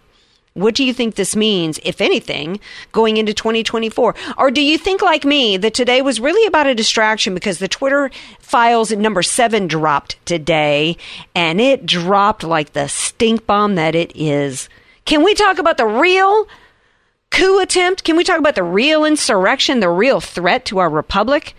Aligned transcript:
What 0.54 0.74
do 0.74 0.84
you 0.84 0.92
think 0.92 1.14
this 1.14 1.34
means, 1.34 1.80
if 1.82 2.00
anything, 2.00 2.60
going 2.92 3.16
into 3.16 3.32
2024? 3.32 4.14
Or 4.36 4.50
do 4.50 4.60
you 4.60 4.76
think, 4.76 5.00
like 5.00 5.24
me, 5.24 5.56
that 5.56 5.72
today 5.72 6.02
was 6.02 6.20
really 6.20 6.46
about 6.46 6.66
a 6.66 6.74
distraction 6.74 7.32
because 7.32 7.58
the 7.58 7.68
Twitter 7.68 8.10
files 8.38 8.92
at 8.92 8.98
number 8.98 9.22
seven 9.22 9.66
dropped 9.66 10.24
today 10.26 10.98
and 11.34 11.58
it 11.58 11.86
dropped 11.86 12.44
like 12.44 12.74
the 12.74 12.86
stink 12.88 13.46
bomb 13.46 13.76
that 13.76 13.94
it 13.94 14.12
is? 14.14 14.68
Can 15.06 15.24
we 15.24 15.34
talk 15.34 15.58
about 15.58 15.78
the 15.78 15.86
real 15.86 16.46
coup 17.32 17.58
attempt? 17.58 18.04
Can 18.04 18.16
we 18.16 18.24
talk 18.24 18.38
about 18.38 18.54
the 18.54 18.62
real 18.62 19.04
insurrection, 19.04 19.80
the 19.80 19.88
real 19.88 20.20
threat 20.20 20.64
to 20.66 20.78
our 20.78 20.90
republic? 20.90 21.56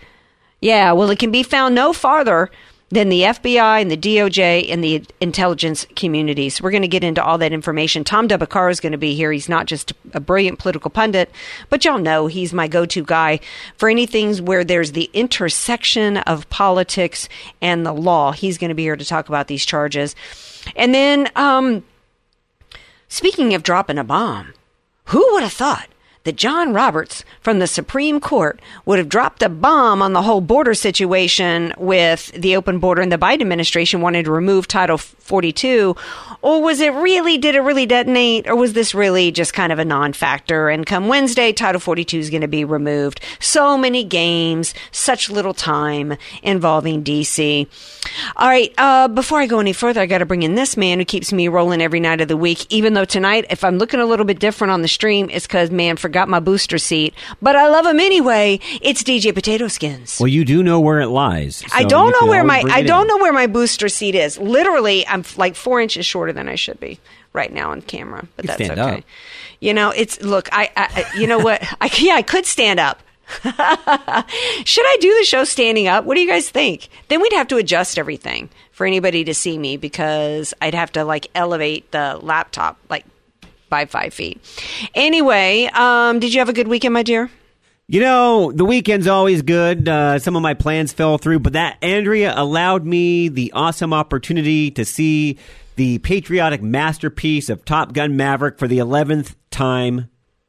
Yeah, 0.60 0.92
well, 0.92 1.10
it 1.10 1.18
can 1.18 1.30
be 1.30 1.42
found 1.42 1.74
no 1.74 1.92
farther 1.92 2.50
than 2.90 3.08
the 3.08 3.22
FBI 3.22 3.80
and 3.82 3.90
the 3.90 3.96
DOJ 3.96 4.70
and 4.70 4.82
the 4.82 5.04
intelligence 5.20 5.86
communities. 5.96 6.62
We're 6.62 6.70
going 6.70 6.82
to 6.82 6.88
get 6.88 7.02
into 7.02 7.22
all 7.22 7.38
that 7.38 7.52
information. 7.52 8.04
Tom 8.04 8.28
Del 8.28 8.38
Beccaro 8.38 8.70
is 8.70 8.78
going 8.78 8.92
to 8.92 8.98
be 8.98 9.14
here. 9.14 9.32
He's 9.32 9.48
not 9.48 9.66
just 9.66 9.92
a 10.12 10.20
brilliant 10.20 10.60
political 10.60 10.90
pundit, 10.90 11.30
but 11.70 11.84
y'all 11.84 11.98
know 11.98 12.28
he's 12.28 12.52
my 12.52 12.68
go 12.68 12.86
to 12.86 13.04
guy 13.04 13.40
for 13.76 13.88
anything 13.88 14.36
where 14.44 14.64
there's 14.64 14.92
the 14.92 15.10
intersection 15.12 16.18
of 16.18 16.48
politics 16.50 17.28
and 17.60 17.84
the 17.84 17.92
law. 17.92 18.32
He's 18.32 18.58
going 18.58 18.68
to 18.68 18.74
be 18.74 18.84
here 18.84 18.96
to 18.96 19.04
talk 19.04 19.28
about 19.28 19.48
these 19.48 19.66
charges. 19.66 20.14
And 20.76 20.94
then, 20.94 21.28
um, 21.34 21.84
speaking 23.08 23.54
of 23.54 23.64
dropping 23.64 23.98
a 23.98 24.04
bomb, 24.04 24.54
who 25.06 25.32
would 25.32 25.42
have 25.42 25.52
thought 25.52 25.88
that 26.24 26.36
John 26.36 26.72
Roberts 26.72 27.24
from 27.40 27.58
the 27.58 27.66
Supreme 27.66 28.18
Court 28.18 28.60
would 28.86 28.98
have 28.98 29.10
dropped 29.10 29.42
a 29.42 29.48
bomb 29.48 30.00
on 30.00 30.14
the 30.14 30.22
whole 30.22 30.40
border 30.40 30.74
situation 30.74 31.72
with 31.76 32.32
the 32.32 32.56
open 32.56 32.78
border 32.78 33.02
and 33.02 33.12
the 33.12 33.18
Biden 33.18 33.42
administration 33.42 34.00
wanted 34.00 34.24
to 34.24 34.32
remove 34.32 34.66
Title 34.66 34.96
42? 34.96 35.94
Or 36.40 36.62
was 36.62 36.80
it 36.80 36.94
really, 36.94 37.36
did 37.36 37.54
it 37.54 37.60
really 37.60 37.84
detonate? 37.84 38.48
Or 38.48 38.56
was 38.56 38.72
this 38.72 38.94
really 38.94 39.32
just 39.32 39.52
kind 39.52 39.70
of 39.72 39.78
a 39.78 39.84
non 39.84 40.14
factor? 40.14 40.70
And 40.70 40.86
come 40.86 41.08
Wednesday, 41.08 41.52
Title 41.52 41.80
42 41.80 42.18
is 42.18 42.30
going 42.30 42.40
to 42.40 42.48
be 42.48 42.64
removed. 42.64 43.20
So 43.38 43.76
many 43.76 44.02
games, 44.02 44.74
such 44.92 45.28
little 45.28 45.54
time 45.54 46.16
involving 46.42 47.04
DC. 47.04 47.66
All 48.36 48.48
right, 48.48 48.72
uh, 48.78 49.08
before 49.08 49.40
I 49.40 49.46
go 49.46 49.60
any 49.60 49.72
further, 49.74 50.00
I 50.00 50.06
got 50.06 50.18
to 50.18 50.26
bring 50.26 50.42
in 50.42 50.54
this 50.54 50.76
man 50.76 50.98
who 50.98 51.04
keeps 51.04 51.32
me 51.32 51.48
rolling 51.48 51.82
every 51.82 52.00
night 52.00 52.22
of 52.22 52.28
the 52.28 52.36
week. 52.36 52.66
Even 52.70 52.94
though 52.94 53.04
tonight, 53.04 53.46
if 53.50 53.62
I'm 53.62 53.76
looking 53.76 54.00
a 54.00 54.06
little 54.06 54.24
bit 54.24 54.38
different 54.38 54.72
on 54.72 54.80
the 54.80 54.88
stream, 54.88 55.28
it's 55.30 55.46
because, 55.46 55.70
man, 55.70 55.96
forgot 55.96 56.13
my 56.28 56.40
booster 56.40 56.78
seat. 56.78 57.14
But 57.42 57.56
I 57.56 57.68
love 57.68 57.86
him 57.86 58.00
anyway. 58.00 58.60
It's 58.80 59.02
DJ 59.02 59.34
Potato 59.34 59.68
Skins. 59.68 60.18
Well, 60.20 60.28
you 60.28 60.44
do 60.44 60.62
know 60.62 60.80
where 60.80 61.00
it 61.00 61.08
lies. 61.08 61.56
so 61.56 61.66
I 61.72 61.84
don't 61.84 62.14
know 62.20 62.26
where 62.28 62.44
my 62.44 62.62
I 62.70 62.82
don't 62.82 63.02
in. 63.02 63.08
know 63.08 63.18
where 63.18 63.32
my 63.32 63.46
booster 63.46 63.88
seat 63.88 64.14
is. 64.14 64.38
Literally, 64.38 65.06
I'm 65.06 65.24
like 65.36 65.54
four 65.56 65.80
inches 65.80 66.06
shorter 66.06 66.32
than 66.32 66.48
I 66.48 66.54
should 66.54 66.80
be 66.80 66.98
right 67.32 67.52
now 67.52 67.70
on 67.72 67.82
camera. 67.82 68.26
But 68.36 68.44
You 68.44 68.48
that's 68.56 68.70
okay. 68.70 68.98
up. 68.98 69.04
You 69.60 69.74
know, 69.74 69.90
it's 69.90 70.20
look. 70.22 70.48
I, 70.52 70.70
I 70.76 71.04
you 71.16 71.26
know 71.26 71.38
what? 71.38 71.62
I 71.80 71.90
yeah, 71.98 72.14
I 72.14 72.22
could 72.22 72.46
stand 72.46 72.80
up. 72.80 73.00
Should 74.64 74.84
I 74.86 74.96
do 75.00 75.16
the 75.18 75.24
show 75.24 75.44
standing 75.44 75.88
up? 75.88 76.04
What 76.04 76.14
do 76.14 76.20
you 76.20 76.28
guys 76.28 76.50
think? 76.50 76.88
Then 77.08 77.20
we'd 77.22 77.32
have 77.32 77.48
to 77.48 77.56
adjust 77.56 77.98
everything 77.98 78.50
for 78.72 78.86
anybody 78.86 79.24
to 79.24 79.34
see 79.34 79.56
me 79.56 79.76
because 79.76 80.52
I'd 80.60 80.74
have 80.74 80.92
to 80.92 81.04
like 81.04 81.28
elevate 81.34 81.90
the 81.90 82.18
laptop 82.20 82.78
like 82.90 83.04
by 83.74 83.86
five 83.86 84.14
feet. 84.14 84.40
Anyway, 84.94 85.68
um, 85.74 86.20
did 86.20 86.32
you 86.32 86.38
have 86.38 86.48
a 86.48 86.52
good 86.52 86.68
weekend, 86.68 86.94
my 86.94 87.02
dear? 87.02 87.28
You 87.88 88.00
know, 88.00 88.52
the 88.52 88.64
weekend's 88.64 89.08
always 89.08 89.42
good. 89.42 89.88
Uh, 89.88 90.20
some 90.20 90.36
of 90.36 90.42
my 90.42 90.54
plans 90.54 90.92
fell 90.92 91.18
through, 91.18 91.40
but 91.40 91.54
that 91.54 91.78
Andrea 91.82 92.32
allowed 92.36 92.86
me 92.86 93.28
the 93.28 93.50
awesome 93.52 93.92
opportunity 93.92 94.70
to 94.70 94.84
see 94.84 95.38
the 95.74 95.98
patriotic 95.98 96.62
masterpiece 96.62 97.48
of 97.48 97.64
Top 97.64 97.92
Gun 97.92 98.16
Maverick 98.16 98.60
for 98.60 98.68
the 98.68 98.78
11th 98.78 99.34
time 99.50 100.08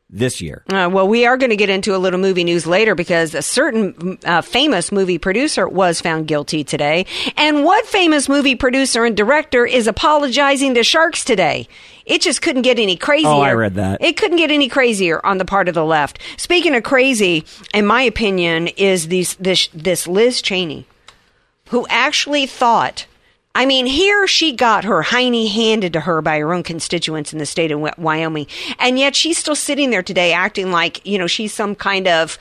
this 0.10 0.40
year. 0.40 0.64
Uh, 0.70 0.90
well, 0.92 1.08
we 1.08 1.25
are 1.25 1.36
going 1.36 1.50
to 1.50 1.56
get 1.56 1.69
into 1.69 1.96
a 1.96 1.98
little 1.98 2.19
movie 2.19 2.44
news 2.44 2.68
later 2.68 2.96
because 2.96 3.34
a 3.34 3.42
certain 3.42 4.18
uh, 4.24 4.42
famous 4.42 4.92
movie 4.92 5.18
producer 5.18 5.68
was 5.68 6.00
found 6.00 6.28
guilty 6.28 6.63
today. 6.63 7.06
And 7.36 7.63
what 7.63 7.86
famous 7.86 8.30
movie 8.30 8.56
producer 8.56 9.04
and 9.04 9.18
director 9.18 9.66
is 9.66 9.88
apologizing 9.88 10.75
to 10.75 10.84
sharks 10.84 11.24
today? 11.24 11.68
It 12.06 12.22
just 12.22 12.42
couldn't 12.42 12.62
get 12.62 12.78
any 12.78 12.96
crazier. 12.96 13.30
Oh, 13.30 13.42
I 13.42 13.54
read 13.54 13.75
that. 13.75 14.02
It 14.04 14.16
couldn't 14.16 14.38
get 14.38 14.52
any 14.52 14.69
crazier 14.69 15.25
on 15.25 15.40
the 15.40 15.46
part 15.46 15.68
of 15.68 15.74
the 15.74 15.84
left. 15.86 16.19
Speaking 16.38 16.75
of 16.75 16.84
crazy, 16.84 17.44
in 17.74 17.86
my 17.86 18.04
opinion, 18.04 18.68
is 18.68 19.08
these, 19.08 19.36
this 19.36 19.68
this 19.74 20.08
Liz 20.08 20.42
Cheney, 20.42 20.86
who 21.69 21.88
actually 21.90 22.46
thought. 22.46 23.08
I 23.56 23.66
mean, 23.66 23.86
here 23.88 24.28
she 24.28 24.52
got 24.52 24.84
her 24.84 25.02
hiney 25.02 25.50
handed 25.52 25.94
to 25.94 26.02
her 26.02 26.22
by 26.22 26.40
her 26.40 26.54
own 26.54 26.62
constituents 26.62 27.34
in 27.34 27.40
the 27.40 27.46
state 27.46 27.72
of 27.72 27.80
Wyoming, 27.98 28.48
and 28.78 29.00
yet 29.00 29.16
she's 29.16 29.38
still 29.38 29.56
sitting 29.56 29.90
there 29.90 30.04
today 30.04 30.34
acting 30.34 30.72
like 30.72 31.04
you 31.06 31.18
know 31.18 31.28
she's 31.28 31.54
some 31.54 31.74
kind 31.74 32.07
of 32.07 32.38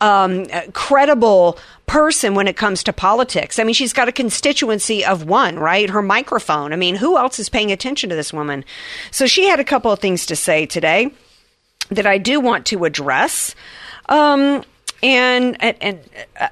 um, 0.00 0.46
credible 0.74 1.58
person 1.86 2.34
when 2.34 2.46
it 2.46 2.56
comes 2.56 2.84
to 2.84 2.92
politics. 2.92 3.58
I 3.58 3.64
mean, 3.64 3.74
she's 3.74 3.94
got 3.94 4.08
a 4.08 4.12
constituency 4.12 5.04
of 5.04 5.24
one, 5.24 5.58
right? 5.58 5.90
Her 5.90 6.02
microphone. 6.02 6.72
I 6.72 6.76
mean, 6.76 6.94
who 6.94 7.16
else 7.16 7.38
is 7.38 7.48
paying 7.48 7.72
attention 7.72 8.10
to 8.10 8.14
this 8.14 8.32
woman? 8.32 8.64
So 9.10 9.26
she 9.26 9.48
had 9.48 9.58
a 9.58 9.64
couple 9.64 9.90
of 9.90 9.98
things 9.98 10.26
to 10.26 10.36
say 10.36 10.66
today. 10.66 11.10
that 11.90 12.06
I 12.06 12.18
do 12.18 12.40
want 12.40 12.66
to 12.66 12.84
address. 12.84 13.54
Um, 14.08 14.64
and 15.02 15.56
and, 15.60 15.76
and 15.80 16.00
uh, 16.38 16.48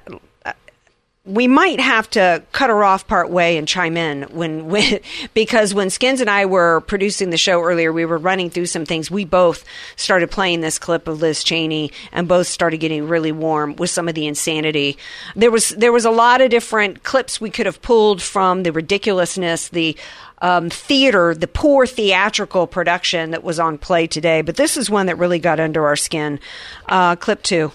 we 1.27 1.45
might 1.45 1.79
have 1.79 2.09
to 2.11 2.41
cut 2.53 2.69
her 2.69 2.83
off 2.85 3.05
part 3.05 3.29
way 3.29 3.57
and 3.57 3.67
chime 3.67 3.97
in 3.97 4.23
when, 4.23 4.69
when 4.69 4.99
because 5.33 5.73
when 5.73 5.89
Skins 5.89 6.21
and 6.21 6.29
I 6.29 6.45
were 6.45 6.81
producing 6.81 7.29
the 7.29 7.37
show 7.37 7.61
earlier, 7.61 7.91
we 7.91 8.05
were 8.05 8.17
running 8.17 8.49
through 8.49 8.67
some 8.67 8.85
things. 8.85 9.11
We 9.11 9.25
both 9.25 9.65
started 9.97 10.31
playing 10.31 10.61
this 10.61 10.79
clip 10.79 11.07
of 11.07 11.21
Liz 11.21 11.43
Cheney 11.43 11.91
and 12.13 12.27
both 12.27 12.47
started 12.47 12.77
getting 12.77 13.07
really 13.07 13.33
warm 13.33 13.75
with 13.75 13.89
some 13.89 14.07
of 14.07 14.15
the 14.15 14.25
insanity. 14.25 14.97
There 15.35 15.51
was 15.51 15.69
there 15.69 15.91
was 15.91 16.05
a 16.05 16.11
lot 16.11 16.39
of 16.41 16.49
different 16.49 17.03
clips 17.03 17.41
we 17.41 17.49
could 17.49 17.65
have 17.65 17.81
pulled 17.81 18.21
from 18.21 18.63
the 18.63 18.71
ridiculousness, 18.71 19.67
the 19.69 19.97
um, 20.41 20.69
theater, 20.69 21.33
the 21.33 21.47
poor 21.47 21.85
theatrical 21.85 22.67
production 22.67 23.31
that 23.31 23.43
was 23.43 23.59
on 23.59 23.77
play 23.77 24.07
today. 24.07 24.41
But 24.41 24.55
this 24.55 24.77
is 24.77 24.89
one 24.89 25.07
that 25.07 25.17
really 25.17 25.39
got 25.39 25.59
under 25.59 25.85
our 25.87 25.95
skin. 25.95 26.39
Uh, 26.87 27.15
clip 27.15 27.43
two. 27.43 27.71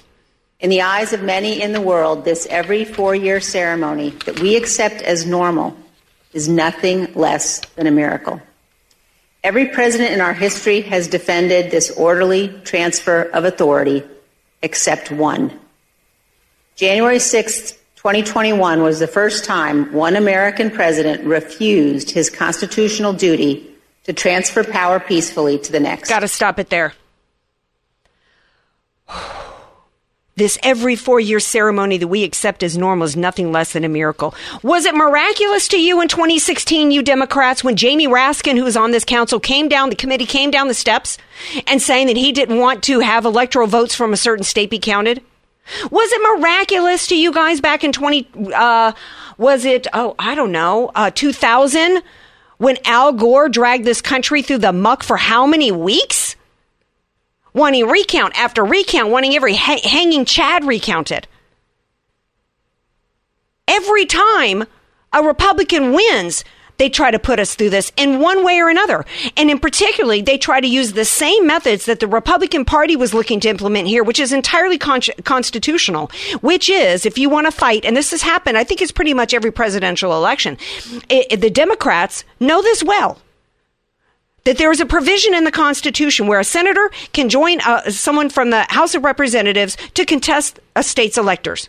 In 0.62 0.70
the 0.70 0.82
eyes 0.82 1.12
of 1.12 1.24
many 1.24 1.60
in 1.60 1.72
the 1.72 1.80
world, 1.80 2.24
this 2.24 2.46
every 2.46 2.84
four 2.84 3.16
year 3.16 3.40
ceremony 3.40 4.10
that 4.26 4.38
we 4.38 4.54
accept 4.54 5.02
as 5.02 5.26
normal 5.26 5.76
is 6.32 6.48
nothing 6.48 7.12
less 7.14 7.60
than 7.74 7.88
a 7.88 7.90
miracle. 7.90 8.40
Every 9.42 9.66
president 9.66 10.12
in 10.12 10.20
our 10.20 10.32
history 10.32 10.82
has 10.82 11.08
defended 11.08 11.72
this 11.72 11.90
orderly 11.90 12.48
transfer 12.62 13.22
of 13.22 13.44
authority 13.44 14.04
except 14.62 15.10
one. 15.10 15.58
January 16.76 17.18
6, 17.18 17.72
2021 17.96 18.82
was 18.82 19.00
the 19.00 19.08
first 19.08 19.44
time 19.44 19.92
one 19.92 20.14
American 20.14 20.70
president 20.70 21.24
refused 21.24 22.12
his 22.12 22.30
constitutional 22.30 23.12
duty 23.12 23.68
to 24.04 24.12
transfer 24.12 24.62
power 24.62 25.00
peacefully 25.00 25.58
to 25.58 25.72
the 25.72 25.80
next. 25.80 26.08
Got 26.08 26.20
to 26.20 26.28
stop 26.28 26.60
it 26.60 26.70
there. 26.70 26.94
This 30.34 30.58
every 30.62 30.96
four 30.96 31.20
year 31.20 31.40
ceremony 31.40 31.98
that 31.98 32.08
we 32.08 32.24
accept 32.24 32.62
as 32.62 32.78
normal 32.78 33.04
is 33.04 33.16
nothing 33.16 33.52
less 33.52 33.74
than 33.74 33.84
a 33.84 33.88
miracle. 33.88 34.34
Was 34.62 34.86
it 34.86 34.94
miraculous 34.94 35.68
to 35.68 35.80
you 35.80 36.00
in 36.00 36.08
2016, 36.08 36.90
you 36.90 37.02
Democrats, 37.02 37.62
when 37.62 37.76
Jamie 37.76 38.06
Raskin, 38.06 38.56
who 38.56 38.64
was 38.64 38.76
on 38.76 38.92
this 38.92 39.04
council, 39.04 39.38
came 39.38 39.68
down, 39.68 39.90
the 39.90 39.96
committee 39.96 40.24
came 40.24 40.50
down 40.50 40.68
the 40.68 40.74
steps 40.74 41.18
and 41.66 41.82
saying 41.82 42.06
that 42.06 42.16
he 42.16 42.32
didn't 42.32 42.58
want 42.58 42.82
to 42.84 43.00
have 43.00 43.26
electoral 43.26 43.66
votes 43.66 43.94
from 43.94 44.14
a 44.14 44.16
certain 44.16 44.44
state 44.44 44.70
be 44.70 44.78
counted? 44.78 45.22
Was 45.90 46.10
it 46.10 46.40
miraculous 46.40 47.06
to 47.08 47.16
you 47.16 47.30
guys 47.30 47.60
back 47.60 47.84
in 47.84 47.92
20, 47.92 48.26
uh, 48.54 48.92
was 49.36 49.66
it, 49.66 49.86
oh, 49.92 50.14
I 50.18 50.34
don't 50.34 50.52
know, 50.52 50.90
uh, 50.94 51.10
2000 51.10 52.02
when 52.56 52.78
Al 52.86 53.12
Gore 53.12 53.48
dragged 53.48 53.84
this 53.84 54.00
country 54.00 54.40
through 54.40 54.58
the 54.58 54.72
muck 54.72 55.02
for 55.02 55.18
how 55.18 55.46
many 55.46 55.70
weeks? 55.72 56.36
Wanting 57.54 57.86
recount 57.86 58.38
after 58.38 58.64
recount, 58.64 59.10
wanting 59.10 59.34
every 59.34 59.54
ha- 59.54 59.80
hanging 59.82 60.24
Chad 60.24 60.64
recounted. 60.64 61.26
Every 63.68 64.06
time 64.06 64.64
a 65.12 65.22
Republican 65.22 65.92
wins, 65.92 66.44
they 66.78 66.88
try 66.88 67.10
to 67.10 67.18
put 67.18 67.38
us 67.38 67.54
through 67.54 67.70
this 67.70 67.92
in 67.96 68.18
one 68.18 68.44
way 68.44 68.58
or 68.58 68.68
another. 68.68 69.04
And 69.36 69.50
in 69.50 69.58
particularly, 69.58 70.22
they 70.22 70.38
try 70.38 70.60
to 70.60 70.66
use 70.66 70.94
the 70.94 71.04
same 71.04 71.46
methods 71.46 71.84
that 71.84 72.00
the 72.00 72.08
Republican 72.08 72.64
Party 72.64 72.96
was 72.96 73.14
looking 73.14 73.40
to 73.40 73.48
implement 73.48 73.86
here, 73.88 74.02
which 74.02 74.18
is 74.18 74.32
entirely 74.32 74.78
con- 74.78 75.00
constitutional, 75.24 76.10
which 76.40 76.68
is 76.68 77.06
if 77.06 77.18
you 77.18 77.28
want 77.28 77.46
to 77.46 77.52
fight, 77.52 77.84
and 77.84 77.96
this 77.96 78.10
has 78.10 78.22
happened, 78.22 78.58
I 78.58 78.64
think 78.64 78.82
it's 78.82 78.90
pretty 78.90 79.14
much 79.14 79.32
every 79.34 79.52
presidential 79.52 80.12
election, 80.12 80.58
it, 81.08 81.26
it, 81.30 81.40
the 81.40 81.50
Democrats 81.50 82.24
know 82.40 82.62
this 82.62 82.82
well 82.82 83.18
that 84.44 84.58
there 84.58 84.70
is 84.70 84.80
a 84.80 84.86
provision 84.86 85.34
in 85.34 85.44
the 85.44 85.50
Constitution 85.50 86.26
where 86.26 86.40
a 86.40 86.44
senator 86.44 86.90
can 87.12 87.28
join 87.28 87.60
uh, 87.60 87.90
someone 87.90 88.28
from 88.28 88.50
the 88.50 88.62
House 88.68 88.94
of 88.94 89.04
Representatives 89.04 89.76
to 89.94 90.04
contest 90.04 90.58
a 90.74 90.82
state's 90.82 91.18
electors. 91.18 91.68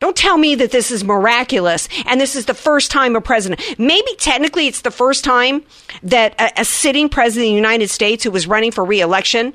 Don't 0.00 0.16
tell 0.16 0.36
me 0.36 0.54
that 0.56 0.70
this 0.70 0.90
is 0.90 1.02
miraculous 1.02 1.88
and 2.06 2.20
this 2.20 2.36
is 2.36 2.46
the 2.46 2.54
first 2.54 2.90
time 2.90 3.16
a 3.16 3.20
president, 3.20 3.62
maybe 3.78 4.14
technically 4.18 4.66
it's 4.66 4.82
the 4.82 4.90
first 4.90 5.24
time 5.24 5.62
that 6.02 6.38
a, 6.38 6.60
a 6.60 6.64
sitting 6.64 7.08
president 7.08 7.46
of 7.46 7.50
the 7.52 7.56
United 7.56 7.88
States 7.88 8.24
who 8.24 8.30
was 8.30 8.46
running 8.46 8.70
for 8.70 8.84
reelection 8.84 9.54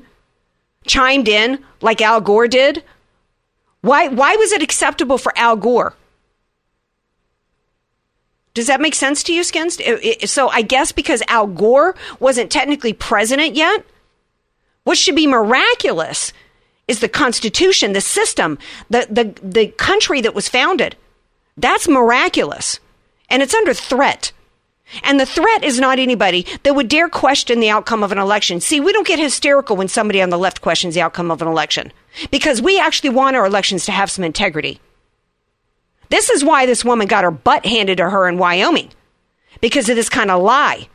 chimed 0.86 1.28
in 1.28 1.62
like 1.80 2.00
Al 2.00 2.20
Gore 2.20 2.48
did. 2.48 2.82
Why, 3.82 4.08
why 4.08 4.36
was 4.36 4.52
it 4.52 4.62
acceptable 4.62 5.18
for 5.18 5.32
Al 5.36 5.56
Gore? 5.56 5.94
Does 8.54 8.66
that 8.66 8.80
make 8.80 8.94
sense 8.94 9.22
to 9.24 9.32
you, 9.32 9.44
Skins? 9.44 9.78
So 10.24 10.48
I 10.48 10.62
guess 10.62 10.92
because 10.92 11.22
Al 11.28 11.46
Gore 11.46 11.94
wasn't 12.18 12.50
technically 12.50 12.92
president 12.92 13.54
yet, 13.54 13.84
what 14.84 14.98
should 14.98 15.14
be 15.14 15.26
miraculous 15.26 16.32
is 16.88 17.00
the 17.00 17.08
Constitution, 17.08 17.92
the 17.92 18.00
system, 18.00 18.58
the, 18.88 19.06
the, 19.08 19.40
the 19.46 19.68
country 19.68 20.20
that 20.20 20.34
was 20.34 20.48
founded. 20.48 20.96
That's 21.56 21.86
miraculous. 21.86 22.80
And 23.28 23.42
it's 23.42 23.54
under 23.54 23.72
threat. 23.72 24.32
And 25.04 25.20
the 25.20 25.26
threat 25.26 25.62
is 25.62 25.78
not 25.78 26.00
anybody 26.00 26.44
that 26.64 26.74
would 26.74 26.88
dare 26.88 27.08
question 27.08 27.60
the 27.60 27.70
outcome 27.70 28.02
of 28.02 28.10
an 28.10 28.18
election. 28.18 28.60
See, 28.60 28.80
we 28.80 28.92
don't 28.92 29.06
get 29.06 29.20
hysterical 29.20 29.76
when 29.76 29.86
somebody 29.86 30.20
on 30.20 30.30
the 30.30 30.38
left 30.38 30.62
questions 30.62 30.94
the 30.94 31.00
outcome 31.00 31.30
of 31.30 31.40
an 31.40 31.46
election 31.46 31.92
because 32.32 32.60
we 32.60 32.80
actually 32.80 33.10
want 33.10 33.36
our 33.36 33.46
elections 33.46 33.84
to 33.84 33.92
have 33.92 34.10
some 34.10 34.24
integrity. 34.24 34.80
This 36.10 36.28
is 36.28 36.44
why 36.44 36.66
this 36.66 36.84
woman 36.84 37.06
got 37.06 37.24
her 37.24 37.30
butt 37.30 37.64
handed 37.64 37.98
to 37.98 38.10
her 38.10 38.28
in 38.28 38.36
Wyoming 38.36 38.90
because 39.60 39.88
of 39.88 39.96
this 39.96 40.08
kind 40.08 40.30
of 40.30 40.42
lie. 40.42 40.88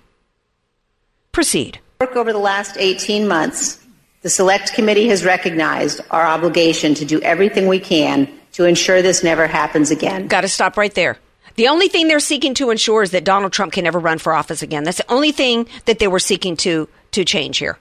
Proceed. 1.31 1.79
Over 1.99 2.31
the 2.31 2.39
last 2.39 2.77
18 2.77 3.27
months, 3.27 3.83
the 4.21 4.29
Select 4.29 4.73
Committee 4.73 5.07
has 5.07 5.23
recognized 5.23 6.01
our 6.11 6.25
obligation 6.25 6.93
to 6.95 7.05
do 7.05 7.21
everything 7.21 7.67
we 7.67 7.79
can 7.79 8.29
to 8.53 8.65
ensure 8.65 9.01
this 9.01 9.23
never 9.23 9.47
happens 9.47 9.91
again. 9.91 10.27
Got 10.27 10.41
to 10.41 10.47
stop 10.47 10.77
right 10.77 10.93
there. 10.93 11.17
The 11.55 11.69
only 11.69 11.87
thing 11.87 12.07
they're 12.07 12.19
seeking 12.19 12.53
to 12.55 12.69
ensure 12.69 13.03
is 13.03 13.11
that 13.11 13.23
Donald 13.23 13.53
Trump 13.53 13.73
can 13.73 13.85
never 13.85 13.99
run 13.99 14.17
for 14.17 14.33
office 14.33 14.61
again. 14.61 14.83
That's 14.83 14.97
the 14.97 15.11
only 15.11 15.31
thing 15.31 15.67
that 15.85 15.99
they 15.99 16.07
were 16.07 16.19
seeking 16.19 16.57
to 16.57 16.89
to 17.11 17.23
change 17.23 17.59
here. 17.59 17.77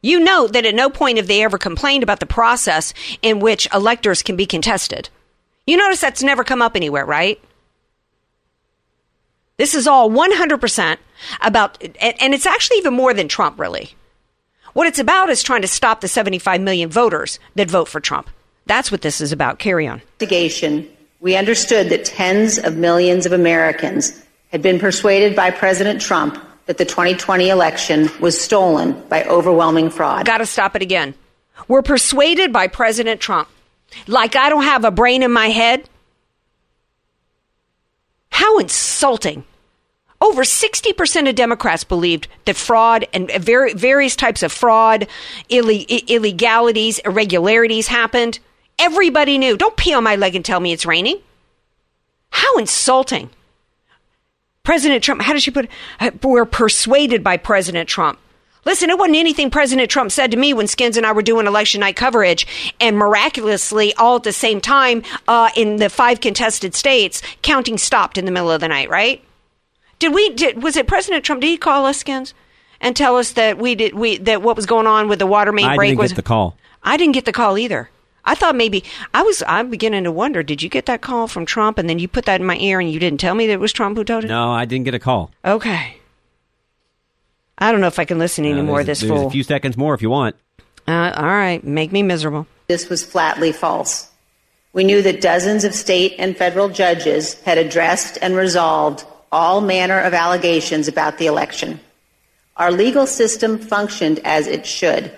You 0.00 0.20
note 0.20 0.52
that 0.52 0.66
at 0.66 0.74
no 0.74 0.90
point 0.90 1.16
have 1.16 1.26
they 1.26 1.42
ever 1.42 1.58
complained 1.58 2.02
about 2.02 2.20
the 2.20 2.26
process 2.26 2.94
in 3.20 3.40
which 3.40 3.68
electors 3.72 4.22
can 4.22 4.36
be 4.36 4.46
contested. 4.46 5.08
You 5.66 5.76
notice 5.76 6.00
that's 6.00 6.22
never 6.22 6.44
come 6.44 6.62
up 6.62 6.76
anywhere, 6.76 7.06
right? 7.06 7.40
This 9.58 9.74
is 9.74 9.86
all 9.86 10.10
100% 10.10 10.96
about, 11.40 11.82
and 12.00 12.34
it's 12.34 12.46
actually 12.46 12.78
even 12.78 12.94
more 12.94 13.14
than 13.14 13.28
Trump, 13.28 13.60
really. 13.60 13.94
What 14.72 14.86
it's 14.86 14.98
about 14.98 15.28
is 15.28 15.42
trying 15.42 15.62
to 15.62 15.68
stop 15.68 16.00
the 16.00 16.08
75 16.08 16.60
million 16.60 16.88
voters 16.88 17.38
that 17.54 17.70
vote 17.70 17.88
for 17.88 18.00
Trump. 18.00 18.28
That's 18.66 18.90
what 18.90 19.02
this 19.02 19.20
is 19.20 19.30
about. 19.30 19.58
Carry 19.58 19.86
on. 19.86 20.00
Investigation. 20.00 20.88
We 21.20 21.36
understood 21.36 21.90
that 21.90 22.04
tens 22.04 22.58
of 22.58 22.76
millions 22.76 23.26
of 23.26 23.32
Americans 23.32 24.20
had 24.50 24.62
been 24.62 24.80
persuaded 24.80 25.36
by 25.36 25.50
President 25.50 26.00
Trump 26.00 26.42
that 26.66 26.78
the 26.78 26.84
2020 26.84 27.48
election 27.48 28.10
was 28.20 28.40
stolen 28.40 29.00
by 29.08 29.24
overwhelming 29.24 29.90
fraud. 29.90 30.26
Got 30.26 30.38
to 30.38 30.46
stop 30.46 30.74
it 30.74 30.82
again. 30.82 31.14
We're 31.68 31.82
persuaded 31.82 32.52
by 32.52 32.66
President 32.66 33.20
Trump 33.20 33.48
like 34.06 34.36
I 34.36 34.48
don't 34.48 34.64
have 34.64 34.84
a 34.84 34.90
brain 34.90 35.22
in 35.22 35.32
my 35.32 35.48
head? 35.48 35.88
How 38.30 38.58
insulting. 38.58 39.44
Over 40.20 40.42
60% 40.42 41.28
of 41.28 41.34
Democrats 41.34 41.82
believed 41.82 42.28
that 42.44 42.54
fraud 42.54 43.06
and 43.12 43.30
various 43.30 44.14
types 44.14 44.42
of 44.42 44.52
fraud, 44.52 45.08
illegalities, 45.48 47.00
irregularities 47.00 47.88
happened. 47.88 48.38
Everybody 48.78 49.36
knew. 49.36 49.56
Don't 49.56 49.76
pee 49.76 49.92
on 49.94 50.04
my 50.04 50.14
leg 50.16 50.36
and 50.36 50.44
tell 50.44 50.60
me 50.60 50.72
it's 50.72 50.86
raining. 50.86 51.18
How 52.30 52.56
insulting. 52.56 53.30
President 54.62 55.02
Trump, 55.02 55.22
how 55.22 55.32
did 55.32 55.42
she 55.42 55.50
put 55.50 55.64
it? 55.64 55.70
Uh, 55.98 56.10
we're 56.22 56.44
persuaded 56.44 57.24
by 57.24 57.36
President 57.36 57.88
Trump. 57.88 58.18
Listen, 58.64 58.90
it 58.90 58.98
wasn't 58.98 59.16
anything 59.16 59.50
President 59.50 59.90
Trump 59.90 60.12
said 60.12 60.30
to 60.30 60.36
me 60.36 60.54
when 60.54 60.66
Skins 60.66 60.96
and 60.96 61.04
I 61.04 61.12
were 61.12 61.22
doing 61.22 61.46
election 61.46 61.80
night 61.80 61.96
coverage, 61.96 62.46
and 62.80 62.96
miraculously, 62.96 63.92
all 63.94 64.16
at 64.16 64.22
the 64.22 64.32
same 64.32 64.60
time, 64.60 65.02
uh, 65.26 65.50
in 65.56 65.76
the 65.76 65.90
five 65.90 66.20
contested 66.20 66.74
states, 66.74 67.22
counting 67.42 67.76
stopped 67.76 68.18
in 68.18 68.24
the 68.24 68.30
middle 68.30 68.50
of 68.50 68.60
the 68.60 68.68
night. 68.68 68.88
Right? 68.88 69.22
Did 69.98 70.14
we? 70.14 70.30
Did, 70.30 70.62
was 70.62 70.76
it 70.76 70.86
President 70.86 71.24
Trump? 71.24 71.40
Did 71.40 71.48
he 71.48 71.56
call 71.56 71.86
us 71.86 71.98
Skins 71.98 72.34
and 72.80 72.94
tell 72.94 73.16
us 73.16 73.32
that 73.32 73.58
we 73.58 73.74
did 73.74 73.94
we 73.94 74.18
that 74.18 74.42
what 74.42 74.56
was 74.56 74.66
going 74.66 74.86
on 74.86 75.08
with 75.08 75.18
the 75.18 75.26
water 75.26 75.52
main 75.52 75.66
I 75.66 75.76
break 75.76 75.90
didn't 75.90 76.00
was 76.00 76.12
get 76.12 76.16
the 76.16 76.22
call. 76.22 76.56
I 76.82 76.96
didn't 76.96 77.14
get 77.14 77.24
the 77.24 77.32
call 77.32 77.56
either. 77.56 77.88
I 78.24 78.34
thought 78.34 78.54
maybe 78.54 78.84
I 79.14 79.22
was. 79.22 79.42
I'm 79.48 79.70
beginning 79.70 80.04
to 80.04 80.12
wonder. 80.12 80.42
Did 80.42 80.62
you 80.62 80.68
get 80.68 80.86
that 80.86 81.00
call 81.00 81.26
from 81.26 81.46
Trump, 81.46 81.78
and 81.78 81.88
then 81.88 81.98
you 81.98 82.06
put 82.06 82.26
that 82.26 82.40
in 82.40 82.46
my 82.46 82.56
ear, 82.56 82.78
and 82.78 82.90
you 82.90 83.00
didn't 83.00 83.20
tell 83.20 83.34
me 83.34 83.46
that 83.46 83.54
it 83.54 83.60
was 83.60 83.72
Trump 83.72 83.96
who 83.96 84.04
told 84.04 84.24
it? 84.24 84.28
No, 84.28 84.52
I 84.52 84.64
didn't 84.64 84.84
get 84.84 84.94
a 84.94 84.98
call. 84.98 85.30
Okay. 85.44 85.96
I 87.58 87.70
don't 87.72 87.80
know 87.80 87.86
if 87.86 87.98
I 87.98 88.04
can 88.04 88.18
listen 88.18 88.44
anymore. 88.44 88.80
Uh, 88.80 88.84
this 88.84 89.00
there's 89.00 89.12
fool. 89.12 89.26
a 89.26 89.30
few 89.30 89.42
seconds 89.42 89.76
more 89.76 89.94
if 89.94 90.02
you 90.02 90.10
want. 90.10 90.36
Uh, 90.86 91.12
all 91.14 91.24
right, 91.24 91.62
make 91.62 91.92
me 91.92 92.02
miserable. 92.02 92.46
This 92.66 92.88
was 92.88 93.04
flatly 93.04 93.52
false. 93.52 94.10
We 94.72 94.84
knew 94.84 95.02
that 95.02 95.20
dozens 95.20 95.64
of 95.64 95.74
state 95.74 96.14
and 96.18 96.36
federal 96.36 96.70
judges 96.70 97.34
had 97.42 97.58
addressed 97.58 98.18
and 98.22 98.34
resolved 98.34 99.04
all 99.30 99.60
manner 99.60 100.00
of 100.00 100.14
allegations 100.14 100.88
about 100.88 101.18
the 101.18 101.26
election. 101.26 101.80
Our 102.56 102.70
legal 102.70 103.06
system 103.06 103.58
functioned 103.58 104.20
as 104.24 104.46
it 104.46 104.66
should, 104.66 105.12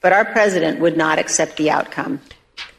but 0.00 0.12
our 0.12 0.24
president 0.24 0.80
would 0.80 0.96
not 0.96 1.18
accept 1.18 1.56
the 1.56 1.70
outcome. 1.70 2.20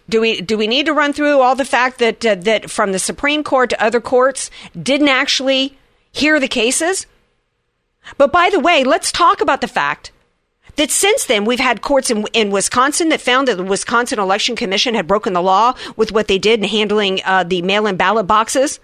Do 0.08 0.22
we 0.22 0.41
do 0.41 0.58
we 0.58 0.68
need 0.68 0.88
to 0.88 0.94
run 0.94 1.13
through 1.13 1.39
all 1.39 1.56
the 1.56 1.65
fact 1.65 2.00
that 2.00 2.25
uh, 2.25 2.36
that 2.36 2.70
from 2.70 2.91
the 2.91 3.00
Supreme 3.00 3.44
Court 3.44 3.70
to 3.70 3.84
other 3.84 4.01
courts 4.01 4.50
didn't 4.82 5.10
actually 5.10 5.77
hear 6.12 6.39
the 6.39 6.48
cases? 6.48 7.06
But 8.18 8.32
by 8.32 8.50
the 8.50 8.60
way, 8.60 8.84
let's 8.84 9.12
talk 9.12 9.42
about 9.42 9.62
the 9.62 9.68
fact 9.68 10.12
that 10.75 10.92
since 10.92 11.25
then 11.25 11.46
we've 11.46 11.60
had 11.60 11.82
courts 11.82 12.10
in, 12.10 12.25
in 12.34 12.51
Wisconsin 12.51 13.10
that 13.10 13.22
found 13.22 13.48
that 13.48 13.58
the 13.58 13.63
Wisconsin 13.63 14.20
Election 14.20 14.56
Commission 14.56 14.96
had 14.96 15.08
broken 15.08 15.34
the 15.34 15.42
law 15.42 15.74
with 15.96 16.12
what 16.12 16.28
they 16.28 16.38
did 16.38 16.60
in 16.60 16.70
handling 16.70 17.20
uh, 17.25 17.44
the 17.44 17.62
mail-in 17.62 17.98
ballot 17.98 18.28
boxes. 18.28 18.80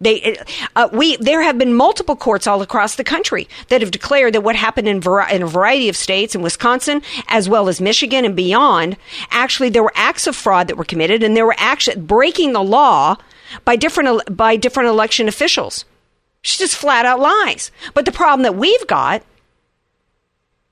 They, 0.00 0.36
uh, 0.74 0.88
we, 0.92 1.16
there 1.16 1.42
have 1.42 1.56
been 1.56 1.72
multiple 1.72 2.16
courts 2.16 2.46
all 2.46 2.60
across 2.62 2.96
the 2.96 3.04
country 3.04 3.48
that 3.68 3.80
have 3.80 3.92
declared 3.92 4.34
that 4.34 4.42
what 4.42 4.56
happened 4.56 4.88
in, 4.88 4.96
in 5.30 5.42
a 5.42 5.46
variety 5.46 5.88
of 5.88 5.96
states, 5.96 6.34
in 6.34 6.42
Wisconsin 6.42 7.00
as 7.28 7.48
well 7.48 7.68
as 7.68 7.80
Michigan 7.80 8.24
and 8.24 8.34
beyond, 8.34 8.96
actually 9.30 9.68
there 9.68 9.84
were 9.84 9.92
acts 9.94 10.26
of 10.26 10.34
fraud 10.34 10.66
that 10.66 10.76
were 10.76 10.84
committed, 10.84 11.22
and 11.22 11.36
there 11.36 11.46
were 11.46 11.54
actually 11.58 11.96
breaking 11.96 12.52
the 12.52 12.62
law 12.62 13.16
by 13.64 13.76
different 13.76 14.36
by 14.36 14.56
different 14.56 14.88
election 14.88 15.28
officials. 15.28 15.84
It's 16.44 16.58
just 16.58 16.76
flat 16.76 17.06
out 17.06 17.20
lies. 17.20 17.70
But 17.94 18.04
the 18.04 18.12
problem 18.12 18.42
that 18.42 18.54
we've 18.54 18.86
got 18.86 19.22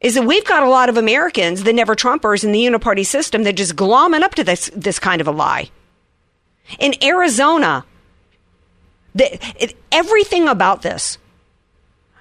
is 0.02 0.14
that 0.14 0.26
we've 0.26 0.45
got 0.45 0.62
a 0.62 0.69
lot 0.69 0.91
of 0.91 0.99
Americans, 0.99 1.62
the 1.62 1.73
never 1.73 1.97
Trumpers 1.97 2.45
in 2.45 2.52
the 2.52 2.62
uniparty 2.62 3.07
system, 3.07 3.45
that 3.45 3.55
just 3.55 3.75
glomming 3.75 4.21
up 4.21 4.35
to 4.35 4.45
this 4.45 4.71
this 4.76 4.99
kind 4.99 5.23
of 5.23 5.29
a 5.29 5.31
lie. 5.31 5.71
In 6.79 6.95
Arizona, 7.02 7.87
the, 9.14 9.33
it, 9.62 9.75
everything 9.91 10.47
about 10.47 10.83
this, 10.83 11.17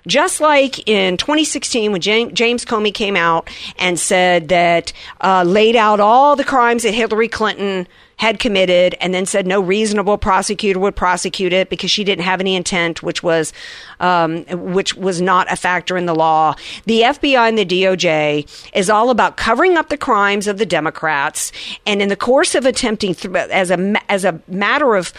just 0.08 0.40
like 0.40 0.88
in 0.88 1.18
2016 1.18 1.92
when 1.92 2.02
James 2.02 2.66
Comey 2.66 2.94
came 2.94 3.18
out 3.18 3.50
and 3.78 4.00
said 4.00 4.48
that, 4.50 4.94
uh, 5.20 5.44
laid 5.44 5.76
out 5.76 6.00
all 6.00 6.36
the 6.36 6.44
crimes 6.44 6.84
that 6.84 6.94
Hillary 6.94 7.28
Clinton 7.28 7.88
had 8.22 8.38
committed 8.38 8.96
and 9.02 9.16
then 9.16 9.26
said 9.26 9.48
no 9.48 9.60
reasonable 9.60 10.16
prosecutor 10.16 10.78
would 10.78 10.96
prosecute 10.96 11.52
it 11.52 11.72
because 11.72 11.90
she 11.90 12.04
didn't 12.04 12.24
have 12.24 12.40
any 12.40 12.56
intent, 12.56 13.02
which 13.02 13.24
was, 13.24 13.52
um, 14.00 14.46
which 14.46 14.94
was 14.94 15.20
not 15.20 15.52
a 15.52 15.56
factor 15.56 15.98
in 15.98 16.06
the 16.06 16.14
law. 16.14 16.54
The 16.86 17.02
FBI 17.02 17.50
and 17.50 17.58
the 17.58 17.66
DOJ 17.66 18.48
is 18.76 18.92
all 18.92 19.10
about 19.10 19.38
covering 19.38 19.76
up 19.76 19.90
the 19.90 19.98
crimes 19.98 20.46
of 20.46 20.60
the 20.60 20.68
Democrats. 20.68 21.52
And 21.88 22.00
in 22.00 22.10
the 22.10 22.16
course 22.16 22.54
of 22.54 22.68
attempting, 22.68 23.16
th- 23.16 23.34
as 23.34 23.72
a, 23.72 23.96
as 24.08 24.24
a 24.24 24.40
matter 24.48 24.94
of, 24.94 25.14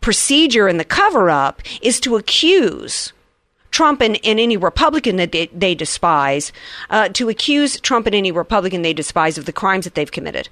procedure 0.00 0.68
in 0.68 0.76
the 0.76 0.84
cover 0.84 1.28
up 1.28 1.60
is 1.82 1.98
to 1.98 2.16
accuse 2.16 3.12
Trump 3.70 4.00
and, 4.00 4.18
and, 4.24 4.38
any 4.38 4.56
Republican 4.56 5.16
that 5.16 5.32
they, 5.32 5.46
they 5.48 5.74
despise, 5.74 6.52
uh, 6.90 7.08
to 7.08 7.28
accuse 7.28 7.80
Trump 7.80 8.06
and 8.06 8.14
any 8.14 8.30
Republican 8.30 8.82
they 8.82 8.94
despise 8.94 9.36
of 9.36 9.44
the 9.46 9.52
crimes 9.52 9.84
that 9.84 9.94
they've 9.94 10.12
committed. 10.12 10.48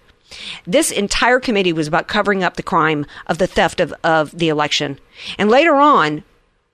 This 0.67 0.91
entire 0.91 1.41
committee 1.41 1.73
was 1.73 1.89
about 1.89 2.09
covering 2.09 2.43
up 2.43 2.57
the 2.57 2.63
crime 2.63 3.07
of 3.27 3.39
the 3.39 3.47
theft 3.47 3.81
of, 3.81 3.95
of 4.05 4.37
the 4.37 4.49
election. 4.49 4.99
And 5.39 5.51
later 5.51 5.75
on, 5.75 6.25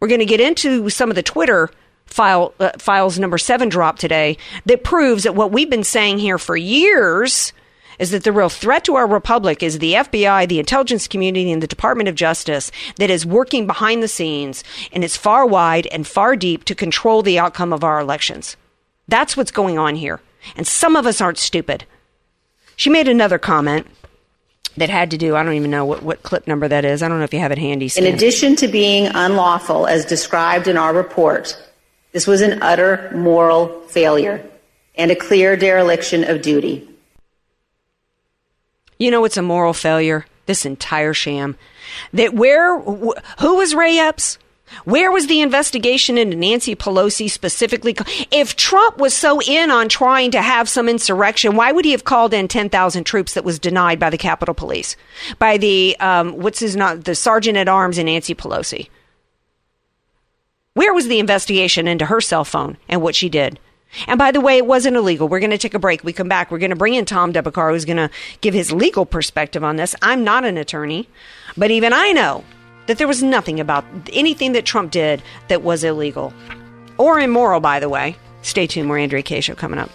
we're 0.00 0.08
going 0.08 0.20
to 0.20 0.26
get 0.26 0.40
into 0.40 0.88
some 0.90 1.10
of 1.10 1.16
the 1.16 1.22
Twitter 1.22 1.70
file 2.06 2.54
uh, 2.58 2.70
files 2.78 3.18
number 3.18 3.38
seven 3.38 3.68
drop 3.68 3.98
today 3.98 4.36
that 4.66 4.82
proves 4.82 5.22
that 5.22 5.34
what 5.34 5.52
we've 5.52 5.70
been 5.70 5.84
saying 5.84 6.18
here 6.18 6.38
for 6.38 6.56
years 6.56 7.52
is 8.00 8.10
that 8.10 8.24
the 8.24 8.32
real 8.32 8.48
threat 8.48 8.84
to 8.84 8.96
our 8.96 9.06
republic 9.06 9.62
is 9.62 9.78
the 9.78 9.92
FBI, 9.92 10.48
the 10.48 10.58
intelligence 10.58 11.06
community, 11.06 11.52
and 11.52 11.62
the 11.62 11.66
Department 11.66 12.08
of 12.08 12.14
Justice 12.14 12.72
that 12.96 13.10
is 13.10 13.26
working 13.26 13.66
behind 13.66 14.02
the 14.02 14.08
scenes 14.08 14.64
and 14.90 15.04
is 15.04 15.18
far 15.18 15.46
wide 15.46 15.86
and 15.88 16.06
far 16.06 16.34
deep 16.34 16.64
to 16.64 16.74
control 16.74 17.22
the 17.22 17.38
outcome 17.38 17.74
of 17.74 17.84
our 17.84 18.00
elections. 18.00 18.56
That's 19.06 19.36
what's 19.36 19.50
going 19.50 19.78
on 19.78 19.96
here. 19.96 20.20
And 20.56 20.66
some 20.66 20.96
of 20.96 21.06
us 21.06 21.20
aren't 21.20 21.36
stupid. 21.36 21.84
She 22.80 22.88
made 22.88 23.08
another 23.08 23.38
comment 23.38 23.86
that 24.78 24.88
had 24.88 25.10
to 25.10 25.18
do, 25.18 25.36
I 25.36 25.42
don't 25.42 25.52
even 25.52 25.70
know 25.70 25.84
what, 25.84 26.02
what 26.02 26.22
clip 26.22 26.46
number 26.46 26.66
that 26.66 26.86
is. 26.86 27.02
I 27.02 27.08
don't 27.08 27.18
know 27.18 27.24
if 27.24 27.34
you 27.34 27.40
have 27.40 27.52
it 27.52 27.58
handy. 27.58 27.88
Stan. 27.88 28.06
In 28.06 28.14
addition 28.14 28.56
to 28.56 28.68
being 28.68 29.06
unlawful, 29.06 29.86
as 29.86 30.06
described 30.06 30.66
in 30.66 30.78
our 30.78 30.94
report, 30.94 31.62
this 32.12 32.26
was 32.26 32.40
an 32.40 32.62
utter 32.62 33.10
moral 33.14 33.82
failure 33.82 34.42
and 34.94 35.10
a 35.10 35.14
clear 35.14 35.58
dereliction 35.58 36.24
of 36.24 36.40
duty. 36.40 36.88
You 38.98 39.10
know, 39.10 39.26
it's 39.26 39.36
a 39.36 39.42
moral 39.42 39.74
failure, 39.74 40.24
this 40.46 40.64
entire 40.64 41.12
sham. 41.12 41.58
That 42.14 42.32
where, 42.32 42.80
who 42.80 43.56
was 43.56 43.74
Ray 43.74 43.98
Epps? 43.98 44.38
Where 44.84 45.10
was 45.10 45.26
the 45.26 45.40
investigation 45.40 46.16
into 46.16 46.36
Nancy 46.36 46.74
Pelosi 46.74 47.30
specifically? 47.30 47.96
If 48.30 48.56
Trump 48.56 48.98
was 48.98 49.14
so 49.14 49.40
in 49.42 49.70
on 49.70 49.88
trying 49.88 50.30
to 50.32 50.42
have 50.42 50.68
some 50.68 50.88
insurrection, 50.88 51.56
why 51.56 51.72
would 51.72 51.84
he 51.84 51.90
have 51.90 52.04
called 52.04 52.32
in 52.32 52.48
10,000 52.48 53.04
troops 53.04 53.34
that 53.34 53.44
was 53.44 53.58
denied 53.58 53.98
by 53.98 54.10
the 54.10 54.18
Capitol 54.18 54.54
Police? 54.54 54.96
By 55.38 55.56
the, 55.56 55.96
um, 56.00 56.36
what's 56.36 56.60
his 56.60 56.76
not 56.76 57.04
the 57.04 57.14
sergeant 57.14 57.56
at 57.56 57.68
arms 57.68 57.98
in 57.98 58.06
Nancy 58.06 58.34
Pelosi? 58.34 58.88
Where 60.74 60.94
was 60.94 61.08
the 61.08 61.18
investigation 61.18 61.88
into 61.88 62.06
her 62.06 62.20
cell 62.20 62.44
phone 62.44 62.76
and 62.88 63.02
what 63.02 63.16
she 63.16 63.28
did? 63.28 63.58
And 64.06 64.18
by 64.18 64.30
the 64.30 64.40
way, 64.40 64.56
it 64.56 64.66
wasn't 64.66 64.96
illegal. 64.96 65.26
We're 65.26 65.40
going 65.40 65.50
to 65.50 65.58
take 65.58 65.74
a 65.74 65.80
break. 65.80 66.04
We 66.04 66.12
come 66.12 66.28
back. 66.28 66.50
We're 66.52 66.58
going 66.58 66.70
to 66.70 66.76
bring 66.76 66.94
in 66.94 67.04
Tom 67.04 67.32
Del 67.32 67.42
Beccaro, 67.42 67.72
who's 67.72 67.84
going 67.84 67.96
to 67.96 68.08
give 68.40 68.54
his 68.54 68.70
legal 68.70 69.04
perspective 69.04 69.64
on 69.64 69.74
this. 69.74 69.96
I'm 70.00 70.22
not 70.22 70.44
an 70.44 70.56
attorney, 70.56 71.08
but 71.56 71.72
even 71.72 71.92
I 71.92 72.12
know 72.12 72.44
that 72.90 72.98
there 72.98 73.06
was 73.06 73.22
nothing 73.22 73.60
about 73.60 73.84
anything 74.12 74.50
that 74.52 74.64
Trump 74.64 74.90
did 74.90 75.22
that 75.46 75.62
was 75.62 75.84
illegal 75.84 76.34
or 76.98 77.20
immoral, 77.20 77.60
by 77.60 77.78
the 77.78 77.88
way. 77.88 78.16
Stay 78.42 78.66
tuned. 78.66 78.88
More 78.88 78.98
Andrea 78.98 79.22
Kaye. 79.22 79.40
Show 79.40 79.54
coming 79.54 79.78
up. 79.78 79.90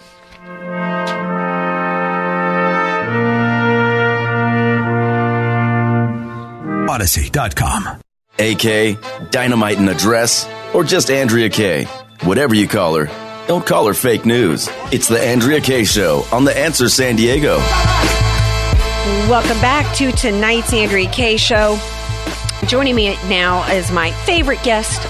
Odyssey.com. 6.88 8.00
AK, 8.38 9.30
Dynamite 9.30 9.76
in 9.76 9.88
Address, 9.90 10.48
or 10.74 10.82
just 10.82 11.10
Andrea 11.10 11.50
Kaye. 11.50 11.84
Whatever 12.22 12.54
you 12.54 12.66
call 12.66 12.96
her. 12.96 13.10
Don't 13.46 13.66
call 13.66 13.86
her 13.86 13.94
fake 13.94 14.24
news. 14.24 14.68
It's 14.90 15.06
the 15.08 15.20
Andrea 15.20 15.60
Kaye 15.60 15.84
Show 15.84 16.24
on 16.32 16.46
The 16.46 16.56
Answer 16.56 16.88
San 16.88 17.16
Diego. 17.16 17.58
Welcome 19.28 19.60
back 19.60 19.94
to 19.96 20.12
tonight's 20.12 20.72
Andrea 20.72 21.10
Kaye 21.10 21.36
Show. 21.36 21.78
Joining 22.64 22.96
me 22.96 23.14
now 23.28 23.70
is 23.70 23.92
my 23.92 24.10
favorite 24.24 24.62
guest. 24.62 25.04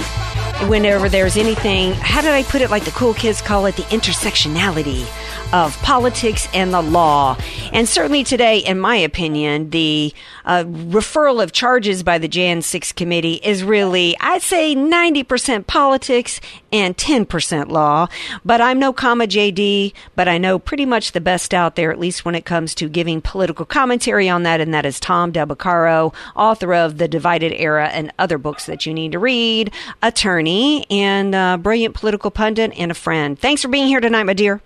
Whenever 0.69 1.09
there's 1.09 1.37
anything, 1.37 1.93
how 1.93 2.21
did 2.21 2.33
I 2.33 2.43
put 2.43 2.61
it 2.61 2.71
like 2.71 2.85
the 2.85 2.91
cool 2.91 3.15
kids 3.15 3.41
call 3.41 3.67
it, 3.67 3.77
the 3.77 3.83
intersectionality 3.85 5.07
of 5.53 5.77
politics 5.83 6.49
and 6.53 6.73
the 6.73 6.83
law. 6.83 7.37
And 7.73 7.89
certainly 7.89 8.25
today, 8.25 8.59
in 8.59 8.79
my 8.79 8.97
opinion, 8.97 9.71
the 9.71 10.13
uh, 10.45 10.65
referral 10.65 11.43
of 11.43 11.53
charges 11.53 12.03
by 12.03 12.19
the 12.19 12.29
Jan 12.29 12.63
6 12.63 12.93
committee 12.93 13.41
is 13.43 13.65
really, 13.65 14.17
I'd 14.21 14.43
say 14.43 14.75
90% 14.75 15.67
politics 15.67 16.41
and 16.73 16.97
10% 16.97 17.69
law. 17.69 18.09
But 18.45 18.61
I'm 18.61 18.79
no 18.79 18.93
comma 18.93 19.27
JD, 19.27 19.93
but 20.15 20.29
I 20.29 20.39
know 20.39 20.59
pretty 20.59 20.87
much 20.87 21.13
the 21.13 21.21
best 21.21 21.55
out 21.55 21.77
there, 21.77 21.91
at 21.91 21.99
least 21.99 22.25
when 22.25 22.35
it 22.35 22.45
comes 22.45 22.75
to 22.77 22.89
giving 22.89 23.21
political 23.21 23.65
commentary 23.67 24.29
on 24.29 24.43
that, 24.45 24.61
and 24.61 24.75
that 24.75 24.87
is 24.87 25.01
Tom 25.01 25.33
Del 25.33 25.47
Beccaro, 25.47 26.15
author 26.35 26.75
of 26.75 26.99
The 26.99 27.09
Divided 27.09 27.53
Era 27.53 27.89
and 27.89 28.13
other 28.19 28.39
books 28.39 28.67
that 28.67 28.87
you 28.87 28.95
need 28.95 29.13
to 29.13 29.19
read, 29.19 29.73
attorney, 30.03 30.87
and 30.91 31.63
brilliant 31.63 31.95
political 31.95 32.31
pundit, 32.31 32.73
and 32.77 32.91
a 32.91 32.95
friend. 32.95 33.39
Thanks 33.39 33.63
for 33.63 33.69
being 33.69 33.87
here 33.87 34.01
tonight, 34.01 34.25
my 34.25 34.35
dear. 34.35 34.61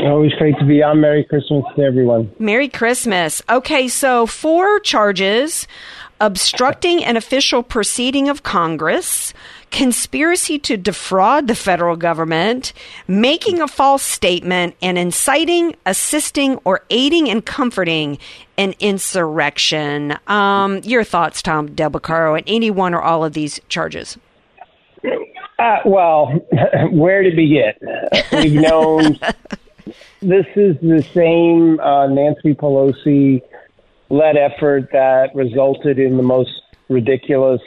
Always 0.00 0.32
great 0.34 0.58
to 0.58 0.64
be 0.64 0.82
on. 0.82 1.00
Merry 1.00 1.24
Christmas 1.24 1.64
to 1.76 1.82
everyone. 1.82 2.32
Merry 2.38 2.68
Christmas. 2.68 3.42
Okay, 3.48 3.88
so 3.88 4.26
four 4.26 4.80
charges 4.80 5.66
obstructing 6.22 7.04
an 7.04 7.16
official 7.16 7.64
proceeding 7.64 8.28
of 8.28 8.44
Congress, 8.44 9.34
conspiracy 9.72 10.56
to 10.56 10.76
defraud 10.76 11.48
the 11.48 11.54
federal 11.54 11.96
government, 11.96 12.72
making 13.08 13.60
a 13.60 13.66
false 13.66 14.04
statement, 14.04 14.76
and 14.80 14.96
inciting, 14.96 15.74
assisting, 15.84 16.58
or 16.64 16.84
aiding 16.90 17.28
and 17.28 17.44
comforting 17.44 18.18
an 18.56 18.72
insurrection. 18.78 20.16
Um, 20.28 20.78
your 20.84 21.02
thoughts, 21.02 21.42
Tom 21.42 21.74
Del 21.74 21.90
Beccaro, 21.90 22.34
on 22.38 22.44
any 22.46 22.70
one 22.70 22.94
or 22.94 23.02
all 23.02 23.24
of 23.24 23.32
these 23.32 23.58
charges? 23.68 24.16
Uh, 25.58 25.78
well, 25.84 26.26
where 26.92 27.24
to 27.24 27.30
begin? 27.34 27.72
We've 28.32 28.52
known 28.52 29.18
this 30.22 30.46
is 30.56 30.76
the 30.80 31.04
same 31.12 31.80
uh, 31.80 32.06
Nancy 32.06 32.54
Pelosi 32.54 33.42
led 34.08 34.36
effort 34.36 34.88
that 34.92 35.34
resulted 35.34 35.98
in 35.98 36.16
the 36.16 36.22
most 36.22 36.50
ridiculous 36.88 37.60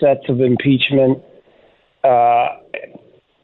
sets 0.00 0.28
of 0.28 0.40
impeachment, 0.40 1.22
uh, 2.04 2.48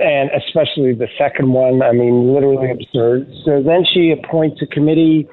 and 0.00 0.30
especially 0.30 0.94
the 0.94 1.08
second 1.18 1.52
one. 1.52 1.82
I 1.82 1.92
mean, 1.92 2.32
literally 2.32 2.70
absurd. 2.70 3.30
So 3.44 3.62
then 3.62 3.84
she 3.92 4.12
appoints 4.12 4.62
a 4.62 4.66
committee 4.66 5.28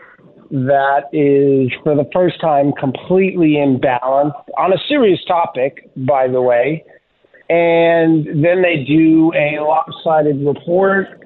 that 0.51 1.09
is, 1.13 1.71
for 1.83 1.95
the 1.95 2.09
first 2.13 2.39
time, 2.41 2.71
completely 2.73 3.53
imbalanced 3.53 4.33
on 4.57 4.73
a 4.73 4.77
serious 4.87 5.23
topic, 5.25 5.89
by 5.95 6.27
the 6.27 6.41
way. 6.41 6.83
and 7.49 8.25
then 8.43 8.61
they 8.61 8.83
do 8.87 9.31
a 9.35 9.59
lopsided 9.61 10.43
report, 10.45 11.21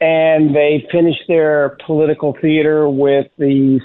and 0.00 0.54
they 0.54 0.86
finish 0.90 1.16
their 1.28 1.76
political 1.86 2.36
theater 2.40 2.88
with 2.88 3.26
the 3.38 3.80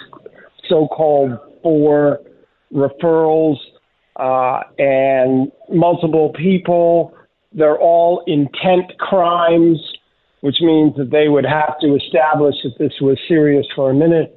so-called 0.67 1.37
four 1.63 2.19
referrals 2.73 3.57
uh, 4.15 4.61
and 4.77 5.51
multiple 5.69 6.33
people. 6.33 7.13
They're 7.53 7.79
all 7.79 8.23
intent 8.27 8.97
crimes, 8.99 9.79
which 10.41 10.57
means 10.61 10.95
that 10.97 11.09
they 11.11 11.29
would 11.29 11.45
have 11.45 11.79
to 11.81 11.95
establish 11.95 12.55
that 12.63 12.77
this 12.77 12.93
was 13.01 13.17
serious 13.27 13.65
for 13.75 13.91
a 13.91 13.93
minute. 13.93 14.35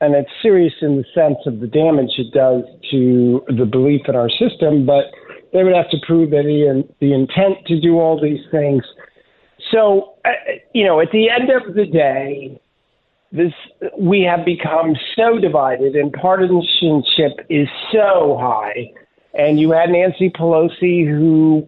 And 0.00 0.14
it's 0.14 0.30
serious 0.40 0.74
in 0.80 0.96
the 0.96 1.04
sense 1.12 1.38
of 1.46 1.58
the 1.60 1.66
damage 1.66 2.12
it 2.18 2.32
does 2.32 2.62
to 2.92 3.42
the 3.48 3.66
belief 3.66 4.02
in 4.06 4.14
our 4.14 4.30
system, 4.30 4.86
but 4.86 5.06
they 5.52 5.64
would 5.64 5.74
have 5.74 5.90
to 5.90 5.96
prove 6.06 6.30
that 6.30 6.44
the, 6.44 6.88
the 7.00 7.12
intent 7.12 7.66
to 7.66 7.80
do 7.80 7.98
all 7.98 8.20
these 8.20 8.44
things. 8.50 8.84
So, 9.72 10.14
uh, 10.24 10.30
you 10.72 10.84
know, 10.84 11.00
at 11.00 11.10
the 11.12 11.28
end 11.30 11.50
of 11.50 11.74
the 11.74 11.86
day, 11.86 12.60
this 13.32 13.52
we 13.98 14.22
have 14.22 14.44
become 14.44 14.96
so 15.14 15.38
divided, 15.38 15.94
and 15.94 16.12
partisanship 16.12 17.44
is 17.48 17.68
so 17.92 18.38
high. 18.40 18.90
And 19.34 19.60
you 19.60 19.70
had 19.72 19.90
Nancy 19.90 20.30
Pelosi, 20.30 21.06
who, 21.06 21.66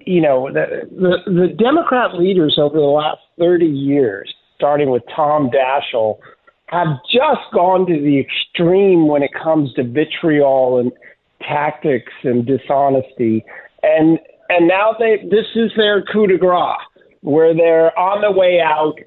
you 0.00 0.20
know, 0.20 0.52
the 0.52 0.88
the, 0.90 1.30
the 1.30 1.48
Democrat 1.48 2.14
leaders 2.14 2.58
over 2.58 2.76
the 2.76 2.84
last 2.84 3.20
thirty 3.38 3.66
years, 3.66 4.34
starting 4.56 4.90
with 4.90 5.02
Tom 5.14 5.50
Daschle, 5.50 6.18
have 6.66 6.88
just 7.10 7.52
gone 7.52 7.86
to 7.86 8.00
the 8.00 8.18
extreme 8.18 9.06
when 9.06 9.22
it 9.22 9.30
comes 9.32 9.72
to 9.74 9.84
vitriol 9.84 10.78
and 10.78 10.92
tactics 11.40 12.12
and 12.24 12.44
dishonesty. 12.44 13.44
And 13.82 14.18
and 14.48 14.66
now 14.66 14.96
they 14.98 15.18
this 15.30 15.46
is 15.54 15.70
their 15.76 16.02
coup 16.02 16.26
de 16.26 16.36
grace, 16.36 16.76
where 17.20 17.54
they're 17.54 17.96
on 17.98 18.22
the 18.22 18.30
way 18.30 18.60
out 18.60 18.98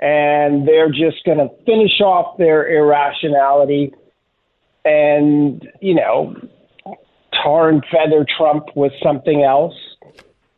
and 0.00 0.66
they're 0.66 0.90
just 0.90 1.24
going 1.24 1.38
to 1.38 1.48
finish 1.64 2.00
off 2.00 2.36
their 2.36 2.68
irrationality 2.68 3.92
and 4.84 5.66
you 5.80 5.94
know 5.94 6.36
tar 7.32 7.68
and 7.68 7.84
feather 7.90 8.26
Trump 8.36 8.66
with 8.74 8.92
something 9.02 9.42
else. 9.42 9.74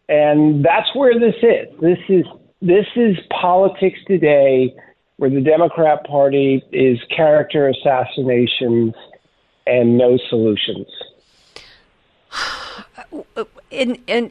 And 0.08 0.64
that's 0.64 0.94
where 0.94 1.18
this 1.18 1.34
is. 1.42 1.80
This 1.80 1.98
is 2.08 2.25
this 2.62 2.86
is 2.96 3.16
politics 3.30 3.98
today 4.06 4.75
where 5.16 5.30
the 5.30 5.40
Democrat 5.40 6.04
Party 6.06 6.62
is 6.72 6.98
character 7.14 7.68
assassinations 7.68 8.94
and 9.66 9.98
no 9.98 10.18
solutions. 10.28 10.86
And 13.72 13.98
and 14.06 14.30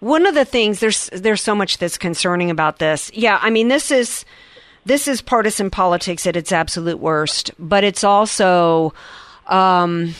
one 0.00 0.26
of 0.26 0.34
the 0.34 0.44
things 0.44 0.80
there's 0.80 1.08
there's 1.12 1.42
so 1.42 1.54
much 1.54 1.78
that's 1.78 1.98
concerning 1.98 2.50
about 2.50 2.78
this. 2.78 3.10
Yeah, 3.14 3.38
I 3.40 3.50
mean 3.50 3.68
this 3.68 3.90
is 3.90 4.24
this 4.84 5.08
is 5.08 5.20
partisan 5.20 5.70
politics 5.70 6.26
at 6.26 6.36
its 6.36 6.52
absolute 6.52 6.98
worst, 6.98 7.50
but 7.58 7.84
it's 7.84 8.04
also 8.04 8.94
um, 9.46 10.14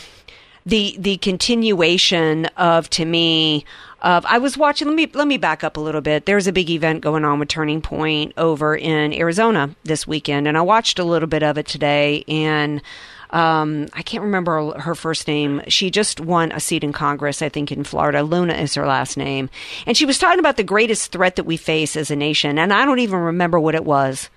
the 0.67 0.97
the 0.99 1.17
continuation 1.19 2.47
of 2.57 2.91
to 2.91 3.05
me 3.05 3.65
of 4.03 4.25
I 4.27 4.39
was 4.39 4.57
watching 4.59 4.89
let 4.89 4.95
me 4.95 5.09
let 5.15 5.27
me 5.27 5.39
back 5.39 5.65
up 5.65 5.77
a 5.77 5.81
little 5.81 6.01
bit. 6.01 6.27
There's 6.27 6.47
a 6.47 6.53
big 6.53 6.71
event 6.71 7.01
going 7.01 7.25
on 7.25 7.39
with 7.39 7.49
Turning 7.49 7.81
Point 7.81 8.33
over 8.37 8.77
in 8.77 9.13
Arizona 9.15 9.75
this 9.85 10.07
weekend 10.07 10.47
and 10.47 10.59
I 10.59 10.63
watched 10.63 10.99
a 10.99 11.05
little 11.05 11.29
bit 11.29 11.43
of 11.43 11.57
it 11.57 11.67
today 11.67 12.25
and 12.29 12.83
um, 13.31 13.89
I 13.93 14.03
can't 14.03 14.25
remember 14.25 14.79
her 14.79 14.95
first 14.95 15.29
name. 15.29 15.63
She 15.69 15.91
just 15.91 16.21
won 16.21 16.53
a 16.53 16.61
seat 16.61 16.85
in 16.85 16.93
Congress, 16.93 17.43
I 17.43 17.49
think, 17.49 17.71
in 17.71 17.85
Florida. 17.85 18.23
Luna 18.23 18.55
is 18.55 18.75
her 18.75 18.87
last 18.87 19.17
name. 19.17 19.51
And 19.87 19.97
she 19.97 20.07
was 20.07 20.19
talking 20.19 20.39
about 20.39 20.57
the 20.57 20.63
greatest 20.63 21.13
threat 21.13 21.37
that 21.37 21.45
we 21.45 21.57
face 21.57 21.97
as 21.97 22.11
a 22.11 22.17
nation. 22.17 22.59
And 22.59 22.73
I 22.73 22.85
don't 22.85 23.01
even 23.01 23.19
remember 23.19 23.61
what 23.61 23.75
it 23.75 23.85
was. 23.85 24.31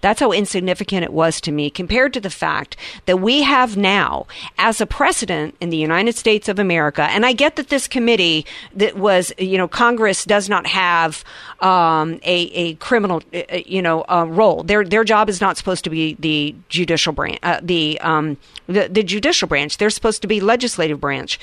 That's 0.00 0.20
how 0.20 0.32
insignificant 0.32 1.04
it 1.04 1.12
was 1.12 1.40
to 1.42 1.52
me 1.52 1.70
compared 1.70 2.12
to 2.14 2.20
the 2.20 2.30
fact 2.30 2.76
that 3.06 3.18
we 3.18 3.42
have 3.42 3.76
now, 3.76 4.26
as 4.58 4.80
a 4.80 4.86
precedent 4.86 5.54
in 5.60 5.70
the 5.70 5.76
United 5.76 6.16
States 6.16 6.48
of 6.48 6.58
America, 6.58 7.02
and 7.02 7.26
I 7.26 7.32
get 7.32 7.56
that 7.56 7.68
this 7.68 7.88
committee 7.88 8.46
that 8.74 8.96
was, 8.96 9.32
you 9.38 9.58
know, 9.58 9.68
Congress 9.68 10.24
does 10.24 10.48
not 10.48 10.66
have 10.66 11.24
um, 11.60 12.20
a, 12.22 12.50
a 12.52 12.74
criminal, 12.74 13.22
uh, 13.34 13.38
uh, 13.52 13.58
you 13.66 13.82
know, 13.82 14.04
uh, 14.08 14.26
role. 14.28 14.62
Their 14.62 14.84
their 14.84 15.04
job 15.04 15.28
is 15.28 15.40
not 15.40 15.56
supposed 15.56 15.84
to 15.84 15.90
be 15.90 16.16
the 16.18 16.54
judicial 16.68 17.12
branch, 17.12 17.38
uh, 17.42 17.60
the, 17.62 18.00
um, 18.00 18.36
the 18.66 18.88
the 18.88 19.02
judicial 19.02 19.48
branch. 19.48 19.78
They're 19.78 19.90
supposed 19.90 20.22
to 20.22 20.28
be 20.28 20.40
legislative 20.40 21.00
branch. 21.00 21.38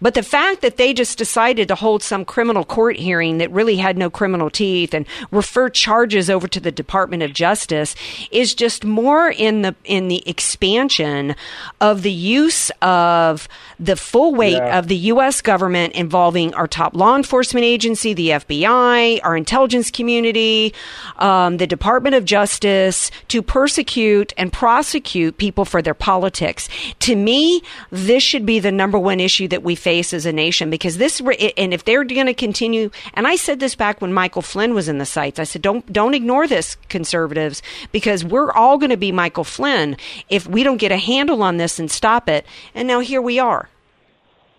But 0.00 0.14
the 0.14 0.22
fact 0.22 0.60
that 0.62 0.76
they 0.76 0.92
just 0.92 1.18
decided 1.18 1.68
to 1.68 1.74
hold 1.74 2.02
some 2.02 2.24
criminal 2.24 2.64
court 2.64 2.96
hearing 2.96 3.38
that 3.38 3.50
really 3.50 3.76
had 3.76 3.96
no 3.96 4.10
criminal 4.10 4.50
teeth 4.50 4.94
and 4.94 5.06
refer 5.30 5.68
charges 5.68 6.28
over 6.28 6.48
to 6.48 6.60
the 6.60 6.72
Department 6.72 7.22
of 7.22 7.32
Justice 7.32 7.94
is 8.30 8.54
just 8.54 8.84
more 8.84 9.30
in 9.30 9.62
the 9.62 9.74
in 9.84 10.08
the 10.08 10.22
expansion 10.28 11.34
of 11.80 12.02
the 12.02 12.12
use 12.12 12.70
of 12.80 13.48
the 13.78 13.96
full 13.96 14.34
weight 14.34 14.52
yeah. 14.52 14.78
of 14.78 14.88
the 14.88 14.96
U.S. 14.96 15.40
government 15.40 15.94
involving 15.94 16.54
our 16.54 16.68
top 16.68 16.94
law 16.94 17.16
enforcement 17.16 17.64
agency, 17.64 18.14
the 18.14 18.28
FBI, 18.28 19.20
our 19.24 19.36
intelligence 19.36 19.90
community, 19.90 20.72
um, 21.16 21.56
the 21.56 21.66
Department 21.66 22.14
of 22.14 22.24
Justice, 22.24 23.10
to 23.28 23.42
persecute 23.42 24.32
and 24.36 24.52
prosecute 24.52 25.36
people 25.36 25.64
for 25.64 25.82
their 25.82 25.94
politics. 25.94 26.68
To 27.00 27.16
me, 27.16 27.62
this 27.90 28.22
should 28.22 28.46
be 28.46 28.60
the 28.60 28.72
number 28.72 28.98
one 28.98 29.20
issue 29.20 29.48
that 29.48 29.62
we 29.62 29.74
face 29.74 30.12
as 30.12 30.26
a 30.26 30.32
nation 30.32 30.70
because 30.70 30.98
this, 30.98 31.20
and 31.56 31.74
if 31.74 31.84
they're 31.84 32.04
going 32.04 32.26
to 32.26 32.34
continue, 32.34 32.90
and 33.14 33.26
I 33.26 33.36
said 33.36 33.60
this 33.60 33.74
back 33.74 34.00
when 34.00 34.12
Michael 34.12 34.42
Flynn 34.42 34.74
was 34.74 34.88
in 34.88 34.98
the 34.98 35.06
sights, 35.06 35.38
I 35.38 35.44
said, 35.44 35.62
don't 35.62 35.92
don't 35.92 36.14
ignore 36.14 36.46
this, 36.46 36.76
conservatives, 36.88 37.62
because 37.92 38.24
we're 38.24 38.50
all 38.52 38.78
going 38.78 38.90
to 38.90 38.96
be 38.96 39.12
Michael 39.12 39.44
Flynn 39.44 39.96
if 40.28 40.46
we 40.46 40.62
don't 40.62 40.78
get 40.78 40.90
a 40.90 40.96
handle 40.96 41.42
on 41.42 41.58
this 41.58 41.78
and 41.78 41.90
stop 41.90 42.28
it. 42.28 42.44
And 42.74 42.88
now 42.88 43.00
here 43.00 43.22
we 43.22 43.38
are. 43.38 43.68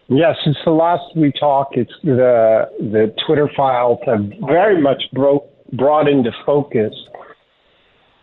Yes, 0.07 0.35
since 0.43 0.57
the 0.63 0.71
last 0.71 1.15
we 1.15 1.31
talked, 1.31 1.77
it's 1.77 1.93
the 2.03 2.69
the 2.79 3.13
Twitter 3.25 3.49
files 3.55 3.99
have 4.05 4.31
very 4.47 4.81
much 4.81 5.01
broke 5.13 5.49
brought 5.71 6.07
into 6.07 6.31
focus 6.45 6.93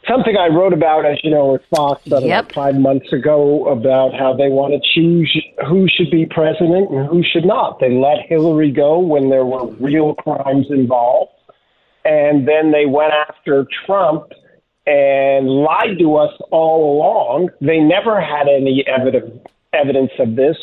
something 0.09 0.37
I 0.37 0.49
wrote 0.49 0.73
about, 0.73 1.05
as 1.05 1.19
you 1.23 1.31
know, 1.31 1.55
at 1.55 1.63
Fox 1.75 2.07
about, 2.07 2.23
yep. 2.23 2.45
about 2.45 2.55
five 2.55 2.75
months 2.75 3.13
ago 3.13 3.67
about 3.69 4.13
how 4.15 4.35
they 4.35 4.49
want 4.49 4.75
to 4.75 4.81
choose 4.95 5.31
who 5.69 5.87
should 5.89 6.11
be 6.11 6.27
president 6.27 6.91
and 6.91 7.07
who 7.09 7.23
should 7.23 7.45
not. 7.45 7.81
They 7.81 7.91
let 7.91 8.27
Hillary 8.29 8.71
go 8.71 8.99
when 8.99 9.31
there 9.31 9.45
were 9.45 9.67
real 9.75 10.15
crimes 10.15 10.67
involved, 10.71 11.33
and 12.05 12.47
then 12.47 12.73
they 12.73 12.87
went 12.87 13.13
after 13.29 13.67
Trump 13.87 14.33
and 14.87 15.49
lied 15.49 15.99
to 15.99 16.17
us 16.17 16.33
all 16.51 16.97
along. 16.97 17.51
They 17.61 17.79
never 17.79 18.21
had 18.21 18.49
any 18.49 18.85
evidence 18.87 19.41
evidence 19.73 20.11
of 20.19 20.35
this. 20.35 20.57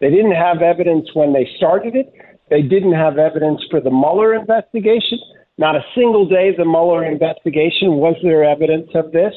They 0.00 0.10
didn't 0.10 0.34
have 0.34 0.62
evidence 0.62 1.08
when 1.14 1.32
they 1.32 1.48
started 1.56 1.96
it. 1.96 2.12
They 2.50 2.62
didn't 2.62 2.92
have 2.92 3.16
evidence 3.16 3.62
for 3.70 3.80
the 3.80 3.90
Mueller 3.90 4.34
investigation. 4.34 5.18
Not 5.56 5.76
a 5.76 5.84
single 5.94 6.28
day 6.28 6.54
the 6.56 6.64
Mueller 6.64 7.04
investigation 7.04 7.94
was 7.94 8.16
there 8.22 8.44
evidence 8.44 8.90
of 8.94 9.12
this, 9.12 9.34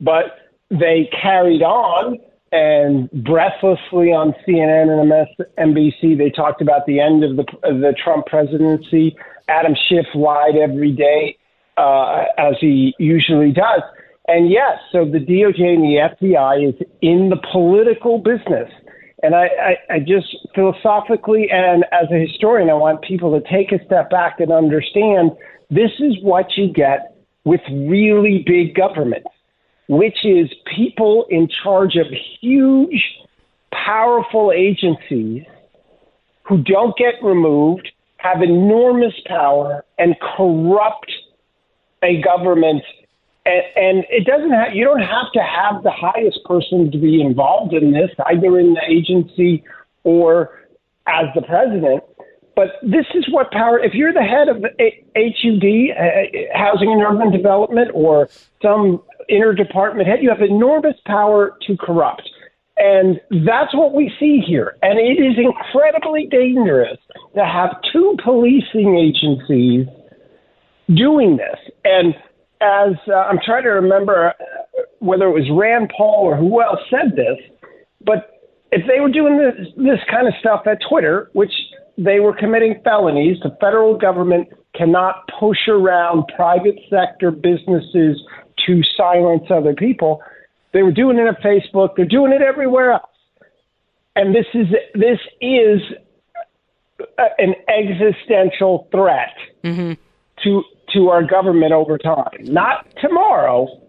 but 0.00 0.38
they 0.70 1.08
carried 1.22 1.62
on 1.62 2.18
and 2.52 3.10
breathlessly 3.24 4.12
on 4.12 4.34
CNN 4.46 4.88
and 4.88 5.10
MSNBC 5.10 6.16
they 6.16 6.30
talked 6.30 6.62
about 6.62 6.86
the 6.86 7.00
end 7.00 7.24
of 7.24 7.36
the 7.36 7.44
of 7.62 7.80
the 7.80 7.94
Trump 8.02 8.26
presidency. 8.26 9.16
Adam 9.48 9.74
Schiff 9.88 10.06
lied 10.14 10.56
every 10.56 10.92
day 10.92 11.36
uh, 11.76 12.24
as 12.38 12.54
he 12.60 12.94
usually 12.98 13.52
does. 13.52 13.82
And 14.28 14.50
yes, 14.50 14.78
so 14.90 15.04
the 15.04 15.18
DOJ 15.18 15.60
and 15.60 15.84
the 15.84 16.08
FBI 16.20 16.68
is 16.68 16.74
in 17.00 17.30
the 17.30 17.36
political 17.52 18.18
business 18.18 18.70
and 19.22 19.34
I, 19.34 19.46
I, 19.46 19.94
I 19.94 19.98
just 19.98 20.36
philosophically 20.54 21.48
and 21.50 21.84
as 21.92 22.06
a 22.12 22.18
historian, 22.18 22.68
I 22.68 22.74
want 22.74 23.02
people 23.02 23.38
to 23.38 23.48
take 23.50 23.72
a 23.72 23.84
step 23.84 24.10
back 24.10 24.40
and 24.40 24.52
understand 24.52 25.32
this 25.70 25.90
is 25.98 26.14
what 26.22 26.56
you 26.56 26.72
get 26.72 27.16
with 27.44 27.60
really 27.70 28.44
big 28.46 28.74
government, 28.74 29.24
which 29.88 30.24
is 30.24 30.50
people 30.76 31.26
in 31.30 31.48
charge 31.62 31.96
of 31.96 32.06
huge, 32.40 33.02
powerful 33.72 34.52
agencies 34.52 35.44
who 36.42 36.62
don't 36.62 36.96
get 36.96 37.14
removed, 37.22 37.90
have 38.18 38.42
enormous 38.42 39.14
power, 39.26 39.84
and 39.98 40.14
corrupt 40.36 41.10
a 42.06 42.22
government 42.22 42.82
and, 43.44 43.62
and 43.76 44.04
it 44.10 44.26
doesn't 44.26 44.50
have 44.50 44.74
you 44.74 44.84
don't 44.84 45.00
have 45.00 45.32
to 45.34 45.40
have 45.40 45.82
the 45.82 45.90
highest 45.90 46.40
person 46.44 46.90
to 46.90 46.98
be 46.98 47.20
involved 47.20 47.72
in 47.74 47.92
this 47.92 48.10
either 48.26 48.58
in 48.58 48.74
the 48.74 48.82
agency 48.88 49.64
or 50.04 50.66
as 51.06 51.26
the 51.34 51.42
president 51.42 52.02
but 52.54 52.68
this 52.82 53.06
is 53.14 53.26
what 53.30 53.50
power 53.50 53.78
if 53.78 53.92
you're 53.94 54.12
the 54.12 54.22
head 54.22 54.48
of 54.48 54.56
HUD 54.62 55.66
uh, 55.98 56.58
housing 56.58 56.90
and 56.92 57.02
urban 57.02 57.30
development 57.30 57.90
or 57.94 58.28
some 58.62 59.02
interdepartment 59.30 60.06
head 60.06 60.22
you 60.22 60.30
have 60.30 60.42
enormous 60.42 60.96
power 61.06 61.56
to 61.66 61.76
corrupt 61.76 62.22
And 62.76 63.20
that's 63.46 63.74
what 63.74 63.94
we 63.94 64.12
see 64.20 64.42
here. 64.46 64.76
And 64.82 64.98
it 64.98 65.18
is 65.18 65.38
incredibly 65.38 66.26
dangerous 66.26 66.98
to 67.34 67.44
have 67.44 67.70
two 67.92 68.16
policing 68.22 68.98
agencies 68.98 69.86
doing 70.94 71.36
this. 71.36 71.58
And 71.84 72.14
as 72.60 72.94
uh, 73.08 73.14
I'm 73.14 73.38
trying 73.44 73.64
to 73.64 73.70
remember 73.70 74.28
uh, 74.28 74.82
whether 75.00 75.26
it 75.26 75.32
was 75.32 75.48
Rand 75.52 75.92
Paul 75.96 76.24
or 76.24 76.36
who 76.36 76.62
else 76.62 76.80
said 76.90 77.16
this, 77.16 77.38
but 78.04 78.30
if 78.72 78.86
they 78.86 79.00
were 79.00 79.10
doing 79.10 79.38
this, 79.38 79.68
this 79.76 80.00
kind 80.10 80.26
of 80.26 80.34
stuff 80.40 80.66
at 80.66 80.78
Twitter, 80.88 81.30
which 81.32 81.52
they 81.96 82.20
were 82.20 82.34
committing 82.36 82.80
felonies, 82.84 83.38
the 83.42 83.56
federal 83.60 83.96
government 83.96 84.48
cannot 84.74 85.28
push 85.38 85.68
around 85.68 86.24
private 86.34 86.78
sector 86.90 87.30
businesses 87.30 88.22
to 88.66 88.82
silence 88.96 89.44
other 89.50 89.74
people. 89.74 90.20
They 90.72 90.82
were 90.82 90.92
doing 90.92 91.18
it 91.18 91.26
at 91.26 91.40
Facebook. 91.42 91.90
They're 91.96 92.04
doing 92.04 92.32
it 92.32 92.42
everywhere 92.42 92.92
else. 92.92 93.10
And 94.14 94.34
this 94.34 94.46
is 94.54 94.66
this 94.94 95.18
is 95.40 95.80
an 97.38 97.54
existential 97.68 98.88
threat 98.90 99.34
mm-hmm. 99.62 99.92
to 100.42 100.62
to 100.94 101.08
our 101.08 101.22
government 101.22 101.72
over 101.72 101.98
time. 101.98 102.38
Not 102.40 102.86
tomorrow, 103.00 103.86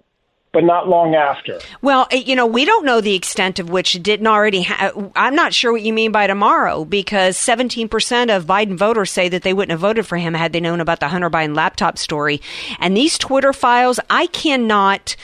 but 0.54 0.64
not 0.64 0.88
long 0.88 1.14
after. 1.14 1.60
Well, 1.82 2.08
eh, 2.12 2.24
you 2.26 2.36
know, 2.36 2.48
we 2.48 2.66
don't 2.66 2.86
know 2.86 3.02
the 3.02 3.14
extent 3.14 3.60
of 3.60 3.70
which 3.70 4.02
didn't 4.02 4.28
already 4.28 4.62
have. 4.62 5.12
I'm 5.16 5.36
not 5.36 5.54
sure 5.54 5.72
what 5.72 5.84
you 5.84 5.94
mean 5.94 6.12
by 6.12 6.26
tomorrow 6.28 6.86
because 6.86 7.38
17% 7.38 8.36
of 8.36 8.46
Biden 8.46 8.78
voters 8.78 9.12
say 9.12 9.30
that 9.30 9.44
they 9.44 9.54
wouldn't 9.54 9.72
have 9.72 9.82
voted 9.82 10.08
for 10.08 10.18
him 10.18 10.34
had 10.34 10.54
they 10.54 10.60
known 10.60 10.82
about 10.82 11.00
the 11.00 11.10
Hunter 11.10 11.30
Biden 11.30 11.56
laptop 11.56 11.98
story. 11.98 12.42
And 12.80 12.98
these 12.98 13.18
Twitter 13.18 13.54
files, 13.54 14.00
I 14.10 14.28
cannot 14.28 15.16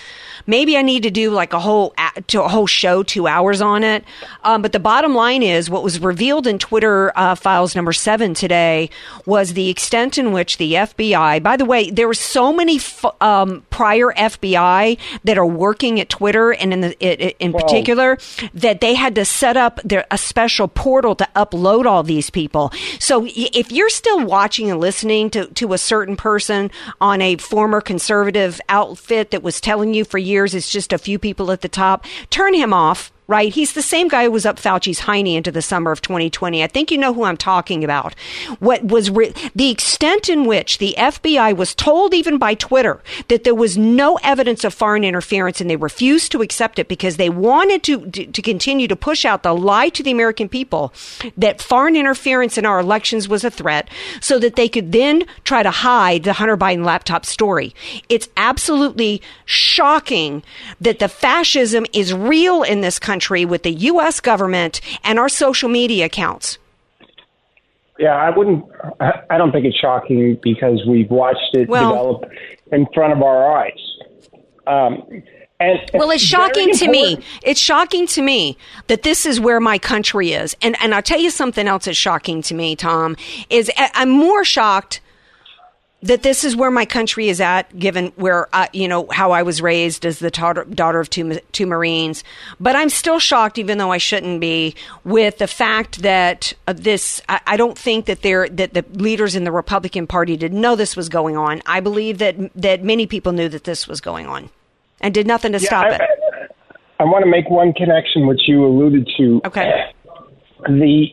maybe 0.46 0.78
I 0.78 0.82
need 0.82 1.04
to 1.04 1.12
do 1.12 1.32
like 1.32 1.54
a 1.54 1.60
whole 1.60 1.94
to 2.28 2.44
a 2.44 2.48
whole 2.48 2.68
show, 2.68 3.04
two 3.04 3.28
hours 3.28 3.62
on 3.62 3.84
it. 3.84 4.04
Um, 4.44 4.62
but 4.62 4.72
the 4.72 4.80
bottom 4.80 5.16
line 5.16 5.44
is, 5.44 5.70
what 5.70 5.84
was 5.84 6.00
revealed 6.00 6.48
in 6.48 6.60
Twitter 6.60 7.12
uh, 7.16 7.36
files 7.36 7.76
number 7.76 7.94
seven 7.94 8.34
today 8.34 8.90
was 9.26 9.54
the 9.54 9.70
extent 9.70 10.18
in 10.18 10.32
which 10.32 10.58
the 10.58 10.74
FBI. 10.74 11.42
By 11.42 11.58
the 11.58 11.66
way, 11.66 11.90
there 11.90 12.08
were 12.08 12.14
so 12.14 12.54
many 12.54 12.78
f- 12.78 13.06
um, 13.22 13.66
prior 13.70 14.12
FBI 14.14 14.98
that 15.24 15.38
are 15.38 15.46
working 15.46 16.00
at 16.00 16.10
Twitter, 16.10 16.52
and 16.52 16.74
in 16.74 16.82
the 16.82 17.06
it, 17.06 17.36
in 17.40 17.54
particular, 17.54 18.18
that 18.54 18.82
they 18.82 18.94
had 18.94 19.16
to 19.16 19.26
set 19.26 19.58
up 19.58 19.80
their 19.84 20.06
a 20.12 20.18
special 20.18 20.68
portal 20.68 21.16
to 21.16 21.28
upload 21.36 21.86
all 21.86 22.04
these 22.04 22.30
people. 22.30 22.72
So 23.00 23.26
if 23.28 23.72
you're 23.72 23.90
still 23.90 24.26
watching 24.26 24.70
and 24.70 24.80
listening 24.80 25.30
to 25.32 25.48
to 25.48 25.74
a 25.74 25.78
certain 25.78 26.16
person 26.16 26.72
on 27.00 27.22
a 27.22 27.38
former 27.38 27.82
conservative 27.82 28.60
outfit 28.70 29.32
that 29.32 29.44
was 29.44 29.62
telling 29.62 29.94
you 29.94 30.04
for 30.06 30.18
years 30.18 30.33
years, 30.34 30.54
it's 30.54 30.70
just 30.70 30.92
a 30.92 30.98
few 30.98 31.18
people 31.18 31.52
at 31.52 31.62
the 31.62 31.70
top. 31.70 32.06
Turn 32.30 32.54
him 32.54 32.74
off 32.74 33.14
right? 33.28 33.54
He's 33.54 33.74
the 33.74 33.82
same 33.82 34.08
guy 34.08 34.26
who 34.26 34.32
was 34.32 34.46
up 34.46 34.58
Fauci's 34.58 35.02
hiney 35.02 35.36
into 35.36 35.52
the 35.52 35.62
summer 35.62 35.92
of 35.92 36.02
2020. 36.02 36.64
I 36.64 36.68
think 36.68 36.92
you 36.92 36.98
know 36.98 37.14
who 37.14 37.24
I'm 37.24 37.38
talking 37.38 37.84
about. 37.84 38.16
What 38.60 38.84
was 38.84 39.10
re- 39.10 39.34
the 39.56 39.70
extent 39.70 40.30
in 40.30 40.46
which 40.46 40.78
the 40.78 40.96
FBI 40.98 41.56
was 41.56 41.74
told, 41.74 42.14
even 42.14 42.38
by 42.38 42.54
Twitter, 42.54 43.02
that 43.30 43.44
there 43.44 43.56
was 43.56 43.78
no 43.78 44.20
evidence 44.24 44.64
of 44.64 44.74
foreign 44.74 45.04
interference, 45.04 45.62
and 45.62 45.70
they 45.70 45.76
refused 45.76 46.32
to 46.34 46.42
accept 46.42 46.80
it 46.80 46.88
because 46.88 47.18
they 47.18 47.30
wanted 47.30 47.84
to 47.84 47.94
to, 48.12 48.26
to 48.26 48.42
continue 48.42 48.88
to 48.88 48.96
push 48.96 49.26
out 49.26 49.44
the 49.44 49.54
lie 49.54 49.90
to 49.90 50.04
the 50.04 50.12
American 50.12 50.50
people 50.50 50.94
that 51.38 51.62
foreign 51.62 51.96
interference 51.96 52.58
in 52.58 52.66
our 52.66 52.80
elections 52.80 53.30
was 53.30 53.44
a 53.44 53.52
threat, 53.52 53.90
so 54.20 54.38
that 54.40 54.56
they 54.56 54.68
could 54.68 54.92
then 54.92 55.24
try 55.44 55.64
to 55.64 55.72
hide 55.72 56.24
the 56.24 56.34
Hunter 56.34 56.58
Biden 56.58 56.86
laptop 56.86 57.26
story. 57.26 57.74
It's 58.10 58.28
absolutely 58.36 59.22
shocking 59.46 60.44
that 60.82 61.00
the 61.00 61.08
fascism 61.08 61.86
is 61.94 62.14
real 62.14 62.64
in 62.64 62.82
this 62.82 63.00
country 63.00 63.14
country 63.24 63.46
with 63.46 63.64
the 63.64 63.72
U.S. 63.72 64.20
government 64.20 64.82
and 65.04 65.20
our 65.20 65.30
social 65.30 65.70
media 65.70 66.06
accounts? 66.06 66.58
Yeah, 68.00 68.16
I 68.16 68.36
wouldn't. 68.36 68.66
I 69.30 69.38
don't 69.38 69.52
think 69.52 69.66
it's 69.66 69.78
shocking 69.78 70.40
because 70.42 70.82
we've 70.88 71.10
watched 71.10 71.54
it 71.54 71.70
well, 71.70 71.90
develop 71.90 72.32
in 72.72 72.88
front 72.94 73.14
of 73.14 73.22
our 73.22 73.60
eyes. 73.60 73.98
Um, 74.66 75.24
and 75.60 75.80
well, 75.94 76.10
it's 76.10 76.24
shocking 76.24 76.74
to 76.74 76.90
me. 76.90 77.20
It's 77.44 77.60
shocking 77.60 78.08
to 78.08 78.22
me 78.22 78.58
that 78.88 79.04
this 79.04 79.26
is 79.26 79.40
where 79.40 79.60
my 79.60 79.78
country 79.78 80.34
is. 80.34 80.56
And 80.62 80.76
and 80.82 80.94
I'll 80.94 81.04
tell 81.04 81.20
you 81.20 81.30
something 81.30 81.68
else 81.68 81.86
that's 81.86 81.98
shocking 81.98 82.42
to 82.44 82.56
me, 82.56 82.76
Tom, 82.76 83.16
is 83.50 83.72
I'm 83.78 84.10
more 84.10 84.44
shocked 84.44 85.00
that 86.04 86.22
this 86.22 86.44
is 86.44 86.56
where 86.56 86.70
my 86.70 86.86
country 86.86 87.30
is 87.30 87.40
at, 87.40 87.78
given 87.80 88.08
where 88.18 88.54
uh, 88.54 88.68
you 88.74 88.88
know 88.88 89.08
how 89.12 89.32
I 89.32 89.42
was 89.42 89.62
raised 89.62 90.06
as 90.06 90.20
the 90.20 90.30
daughter, 90.30 90.66
daughter 90.66 91.00
of 91.00 91.10
two 91.10 91.40
two 91.54 91.66
Marines. 91.66 92.24
But 92.60 92.76
I'm 92.76 92.90
still 92.90 93.20
shocked, 93.20 93.58
even 93.58 93.78
though 93.78 93.92
I 93.92 93.98
shouldn't 93.98 94.42
be, 94.42 94.76
with 95.04 95.38
the 95.38 95.48
fact 95.48 96.02
that 96.02 96.54
uh, 96.68 96.74
this. 96.74 97.22
I, 97.30 97.40
I, 97.48 97.58
don't 97.58 97.78
think 97.78 98.06
that 98.06 98.22
there 98.22 98.48
that 98.50 98.74
the 98.74 98.86
leaders 98.94 99.36
in 99.36 99.46
the 99.46 99.52
Republican 99.52 100.06
Party 100.06 100.36
didn't 100.36 100.60
know 100.60 100.76
this 100.76 100.96
was 100.96 101.08
going 101.10 101.38
on. 101.38 101.62
I 101.66 101.80
believe 101.80 102.18
that 102.18 102.36
that 102.56 102.84
many 102.84 103.08
people 103.08 103.32
knew 103.32 103.48
that 103.50 103.64
this 103.64 103.88
was 103.88 104.02
going 104.02 104.28
on, 104.28 104.50
and 105.00 105.14
did 105.14 105.26
nothing 105.26 105.54
to 105.54 105.60
yeah, 105.60 105.68
stop 105.68 105.86
I, 105.86 105.96
it. 105.96 106.02
I, 106.02 107.04
I 107.04 107.04
want 107.06 107.24
to 107.24 107.32
make 107.32 107.50
one 107.50 107.72
connection, 107.74 108.28
which 108.28 108.42
you 108.46 108.66
alluded 108.66 109.10
to. 109.18 109.42
Okay. 109.46 109.94
The 110.66 111.08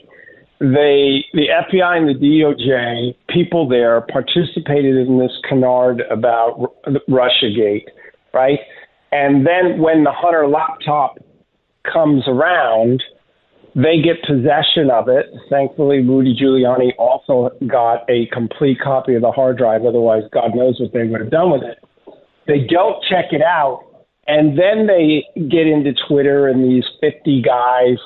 they, 0.60 1.24
the 1.32 1.46
FBI 1.48 1.96
and 1.96 2.08
the 2.08 2.14
DOJ, 2.14 3.14
people 3.28 3.66
there 3.66 4.02
participated 4.02 4.96
in 4.96 5.18
this 5.18 5.32
canard 5.48 6.02
about 6.10 6.74
Russiagate, 7.08 7.86
right? 8.34 8.58
And 9.10 9.46
then 9.46 9.80
when 9.80 10.04
the 10.04 10.12
Hunter 10.12 10.46
laptop 10.46 11.16
comes 11.90 12.24
around, 12.28 13.02
they 13.74 14.02
get 14.02 14.22
possession 14.26 14.90
of 14.92 15.08
it. 15.08 15.26
Thankfully, 15.48 16.00
Rudy 16.00 16.36
Giuliani 16.36 16.90
also 16.98 17.50
got 17.66 18.08
a 18.10 18.26
complete 18.26 18.78
copy 18.80 19.14
of 19.14 19.22
the 19.22 19.32
hard 19.32 19.56
drive. 19.56 19.86
Otherwise, 19.86 20.24
God 20.30 20.54
knows 20.54 20.78
what 20.78 20.92
they 20.92 21.04
would 21.04 21.20
have 21.20 21.30
done 21.30 21.50
with 21.52 21.62
it. 21.62 21.78
They 22.46 22.66
don't 22.68 23.02
check 23.08 23.32
it 23.32 23.42
out. 23.42 23.86
And 24.26 24.58
then 24.58 24.86
they 24.86 25.24
get 25.48 25.66
into 25.66 25.94
Twitter 26.06 26.48
and 26.48 26.62
these 26.64 26.84
50 27.00 27.42
guys 27.42 27.96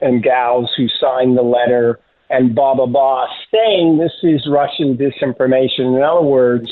and 0.00 0.22
gals 0.22 0.70
who 0.76 0.86
signed 1.00 1.36
the 1.36 1.42
letter 1.42 2.00
and 2.30 2.54
blah, 2.54 2.74
blah, 2.74 2.86
blah, 2.86 3.26
saying 3.52 3.98
this 3.98 4.12
is 4.22 4.46
Russian 4.48 4.96
disinformation. 4.96 5.96
In 5.96 6.02
other 6.02 6.22
words, 6.22 6.70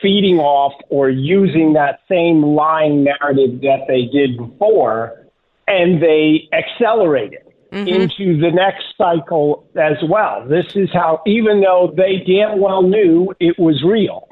feeding 0.00 0.38
off 0.38 0.72
or 0.88 1.10
using 1.10 1.74
that 1.74 2.00
same 2.08 2.42
lying 2.42 3.04
narrative 3.04 3.60
that 3.60 3.84
they 3.88 4.06
did 4.06 4.36
before, 4.36 5.26
and 5.66 6.02
they 6.02 6.48
accelerate 6.52 7.32
it 7.32 7.46
mm-hmm. 7.72 7.88
into 7.88 8.40
the 8.40 8.50
next 8.50 8.84
cycle 8.96 9.68
as 9.76 9.96
well. 10.08 10.46
This 10.48 10.66
is 10.74 10.88
how, 10.92 11.22
even 11.26 11.60
though 11.60 11.92
they 11.96 12.22
damn 12.26 12.60
well 12.60 12.82
knew 12.82 13.34
it 13.40 13.58
was 13.58 13.82
real. 13.84 14.28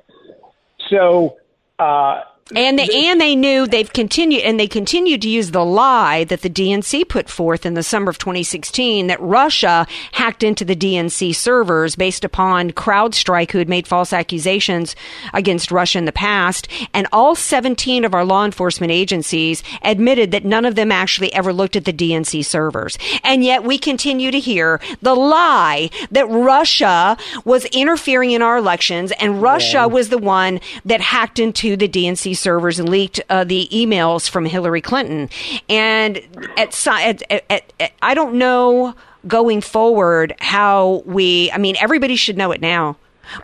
So, 0.91 1.37
uh, 1.79 2.23
and 2.55 2.79
they, 2.79 2.89
and 3.09 3.19
they 3.19 3.35
knew 3.35 3.67
they've 3.67 3.91
continued 3.91 4.43
and 4.43 4.61
they 4.61 4.67
continued 4.67 5.23
to 5.23 5.31
use 5.31 5.51
the 5.51 5.65
lie 5.65 6.25
that 6.25 6.43
the 6.43 6.51
DNC 6.51 7.09
put 7.09 7.31
forth 7.31 7.65
in 7.65 7.73
the 7.73 7.83
summer 7.83 8.11
of 8.11 8.19
2016 8.19 9.07
that 9.07 9.21
Russia 9.21 9.87
hacked 10.13 10.43
into 10.43 10.63
the 10.63 10.77
DNC 10.77 11.35
servers 11.35 11.97
based 11.97 12.23
upon 12.23 12.73
CrowdStrike 12.73 13.51
who 13.51 13.59
had 13.59 13.69
made 13.69 13.87
false 13.87 14.13
accusations 14.13 14.95
against 15.33 15.71
Russia 15.71 15.97
in 15.97 16.05
the 16.05 16.13
past 16.13 16.69
and 16.93 17.07
all 17.13 17.35
17 17.35 18.05
of 18.05 18.13
our 18.13 18.27
law 18.27 18.45
enforcement 18.45 18.93
agencies 18.93 19.63
admitted 19.81 20.31
that 20.31 20.45
none 20.45 20.67
of 20.67 20.75
them 20.75 20.93
actually 20.93 21.33
ever 21.33 21.51
looked 21.53 21.77
at 21.77 21.87
the 21.87 21.95
DNC 21.95 22.45
servers. 22.45 22.99
And 23.23 23.43
yet 23.43 23.65
we 23.65 23.79
continue 23.79 24.31
to 24.31 24.39
hear 24.39 24.83
the 25.01 25.15
lie 25.15 25.89
that 26.11 26.29
Russia 26.29 27.17
was 27.47 27.65
interfering 27.67 28.33
in 28.33 28.43
our 28.43 28.59
elections 28.59 29.13
and 29.13 29.41
Russia 29.41 29.79
yeah. 29.79 29.87
was 29.87 30.11
the 30.11 30.19
one 30.19 30.61
that 30.85 31.01
hacked 31.01 31.39
into 31.39 31.75
the 31.75 31.89
DNC 31.89 32.34
servers 32.35 32.79
and 32.79 32.89
leaked 32.89 33.21
uh, 33.31 33.45
the 33.45 33.69
emails 33.73 34.29
from 34.29 34.45
Hillary 34.45 34.81
Clinton. 34.81 35.29
And 35.69 36.19
at, 36.57 36.87
at, 36.87 37.23
at, 37.31 37.73
at, 37.81 37.93
I 38.03 38.15
don't 38.15 38.35
know 38.37 38.95
going 39.27 39.61
forward 39.61 40.35
how 40.41 41.03
we, 41.07 41.51
I 41.53 41.59
mean, 41.59 41.77
everybody 41.81 42.17
should 42.17 42.37
know 42.37 42.53
it 42.53 42.61
now. 42.61 42.97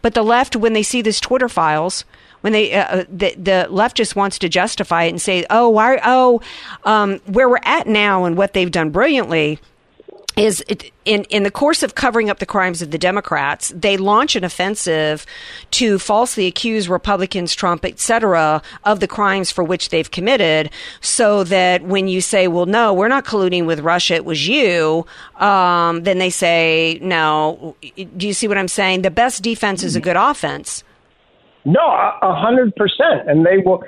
But 0.03 0.15
the 0.15 0.23
left, 0.23 0.57
when 0.57 0.75
they 0.75 0.83
see 0.83 1.03
these 1.03 1.21
Twitter 1.21 1.49
files, 1.49 2.05
when 2.43 2.53
they 2.53 2.73
uh, 2.73 2.85
uh 2.85 3.05
the 3.09 3.35
the 3.37 3.67
left 3.71 3.97
just 3.97 4.17
wants 4.17 4.39
to 4.39 4.49
justify 4.49 5.05
it 5.05 5.11
and 5.11 5.21
say, 5.21 5.45
oh, 5.51 5.69
why, 5.69 5.99
oh, 6.05 6.41
um, 6.85 7.19
where 7.27 7.49
we're 7.49 7.59
at 7.63 7.87
now 7.87 8.25
and 8.25 8.37
what 8.37 8.53
they've 8.53 8.71
done 8.71 8.91
brilliantly 8.91 9.59
is 10.37 10.63
it, 10.69 10.91
in 11.05 11.25
in 11.25 11.43
the 11.43 11.51
course 11.51 11.83
of 11.83 11.95
covering 11.95 12.31
up 12.31 12.39
the 12.39 12.47
crimes 12.47 12.83
of 12.83 12.91
the 12.91 12.99
Democrats, 12.99 13.73
they 13.75 13.97
launch 13.97 14.37
an 14.37 14.45
offensive 14.45 15.27
to 15.73 15.99
falsely 15.99 16.47
accuse 16.47 16.89
Republicans, 16.89 17.55
Trump, 17.55 17.85
etc., 17.85 18.63
of 18.85 19.01
the 19.01 19.09
crimes 19.09 19.51
for 19.51 19.65
which 19.65 19.89
they've 19.89 20.11
committed. 20.11 20.71
So 21.01 21.45
that 21.45 21.83
when 21.83 22.09
you 22.09 22.21
say, 22.21 22.49
"Well, 22.49 22.67
no, 22.67 22.95
we're 22.95 23.09
not 23.09 23.25
colluding 23.25 23.67
with 23.67 23.81
Russia; 23.81 24.15
it 24.15 24.25
was 24.25 24.47
you," 24.47 25.07
um, 25.37 26.05
then 26.05 26.19
they 26.19 26.31
say, 26.31 26.99
"No." 27.03 27.77
Do 27.97 28.27
you 28.27 28.33
see 28.33 28.49
what 28.49 28.59
I'm 28.59 28.69
saying? 28.69 29.03
The 29.03 29.11
best 29.11 29.43
defense 29.43 29.83
is 29.83 29.97
a 29.97 30.01
good 30.01 30.17
offense. 30.17 30.85
No, 31.65 31.81
a 31.81 32.35
hundred 32.35 32.75
percent, 32.77 33.29
and 33.29 33.45
they 33.45 33.59
will. 33.59 33.83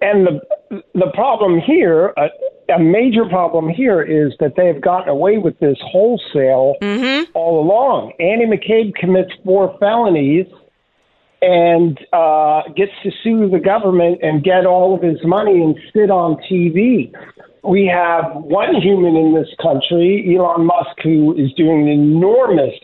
And 0.00 0.26
the 0.26 0.82
the 0.94 1.10
problem 1.14 1.60
here, 1.60 2.12
uh, 2.16 2.28
a 2.68 2.78
major 2.78 3.24
problem 3.24 3.68
here 3.68 4.02
is 4.02 4.32
that 4.40 4.54
they 4.56 4.66
have 4.66 4.80
gotten 4.80 5.08
away 5.08 5.38
with 5.38 5.58
this 5.58 5.78
wholesale 5.80 6.74
all 7.34 7.60
along. 7.60 8.12
Andy 8.20 8.44
McCabe 8.46 8.94
commits 8.94 9.32
four 9.44 9.76
felonies 9.80 10.46
and 11.40 11.98
uh, 12.12 12.62
gets 12.76 12.92
to 13.04 13.10
sue 13.22 13.48
the 13.48 13.60
government 13.60 14.18
and 14.22 14.42
get 14.42 14.66
all 14.66 14.94
of 14.94 15.02
his 15.02 15.18
money 15.24 15.62
and 15.62 15.78
sit 15.94 16.10
on 16.10 16.36
TV. 16.50 17.12
We 17.64 17.86
have 17.86 18.24
one 18.34 18.74
human 18.80 19.16
in 19.16 19.34
this 19.34 19.48
country, 19.62 20.36
Elon 20.36 20.66
Musk, 20.66 21.00
who 21.02 21.34
is 21.36 21.52
doing 21.54 21.82
an 21.82 21.88
enormous 21.88 22.74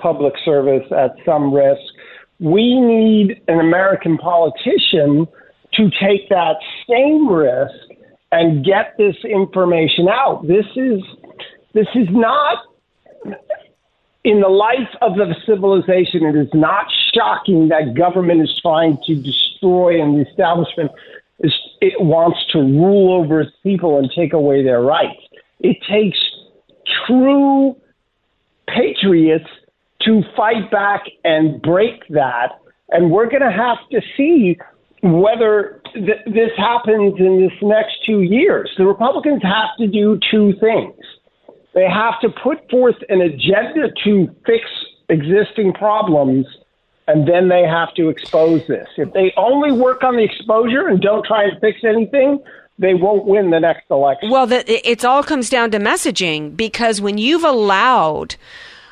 public 0.00 0.34
service 0.44 0.86
at 0.92 1.14
some 1.24 1.52
risk. 1.52 1.80
We 2.38 2.80
need 2.80 3.40
an 3.48 3.60
American 3.60 4.18
politician 4.18 5.26
to 5.74 5.90
take 6.00 6.28
that 6.28 6.56
same 6.88 7.28
risk 7.28 7.91
and 8.32 8.64
get 8.64 8.96
this 8.96 9.16
information 9.24 10.08
out. 10.08 10.46
This 10.48 10.66
is 10.74 11.02
this 11.74 11.86
is 11.94 12.08
not 12.10 12.64
in 14.24 14.40
the 14.40 14.48
life 14.48 14.88
of 15.00 15.16
the 15.16 15.34
civilization. 15.46 16.24
It 16.24 16.36
is 16.36 16.52
not 16.52 16.86
shocking 17.14 17.68
that 17.68 17.94
government 17.94 18.42
is 18.42 18.52
trying 18.60 18.98
to 19.06 19.14
destroy 19.14 20.02
and 20.02 20.18
the 20.18 20.28
establishment 20.28 20.90
is 21.40 21.52
it 21.80 22.00
wants 22.00 22.38
to 22.52 22.58
rule 22.58 23.20
over 23.20 23.40
its 23.40 23.52
people 23.62 23.98
and 23.98 24.10
take 24.14 24.32
away 24.32 24.62
their 24.62 24.80
rights. 24.80 25.20
It 25.60 25.76
takes 25.88 26.18
true 27.06 27.76
patriots 28.68 29.48
to 30.02 30.22
fight 30.36 30.70
back 30.70 31.02
and 31.24 31.60
break 31.60 32.06
that. 32.08 32.58
And 32.90 33.10
we're 33.10 33.28
going 33.28 33.42
to 33.42 33.50
have 33.50 33.78
to 33.90 34.00
see 34.16 34.56
whether 35.02 35.80
th- 35.94 36.24
this 36.26 36.50
happens 36.56 37.14
in 37.18 37.40
this 37.40 37.52
next 37.60 37.96
two 38.06 38.22
years. 38.22 38.70
The 38.78 38.86
Republicans 38.86 39.42
have 39.42 39.76
to 39.78 39.86
do 39.86 40.18
two 40.30 40.54
things. 40.60 40.94
They 41.74 41.88
have 41.88 42.20
to 42.20 42.28
put 42.42 42.70
forth 42.70 42.96
an 43.08 43.20
agenda 43.20 43.92
to 44.04 44.34
fix 44.46 44.64
existing 45.08 45.72
problems, 45.72 46.46
and 47.08 47.26
then 47.26 47.48
they 47.48 47.62
have 47.62 47.94
to 47.94 48.08
expose 48.08 48.66
this. 48.66 48.86
If 48.96 49.12
they 49.12 49.32
only 49.36 49.72
work 49.72 50.04
on 50.04 50.16
the 50.16 50.22
exposure 50.22 50.88
and 50.88 51.00
don't 51.00 51.24
try 51.24 51.44
and 51.44 51.60
fix 51.60 51.80
anything, 51.84 52.38
they 52.78 52.94
won't 52.94 53.24
win 53.24 53.50
the 53.50 53.60
next 53.60 53.84
election. 53.90 54.30
Well, 54.30 54.46
the, 54.46 54.88
it 54.88 55.04
all 55.04 55.22
comes 55.22 55.50
down 55.50 55.70
to 55.72 55.78
messaging 55.78 56.56
because 56.56 57.00
when 57.00 57.18
you've 57.18 57.44
allowed 57.44 58.36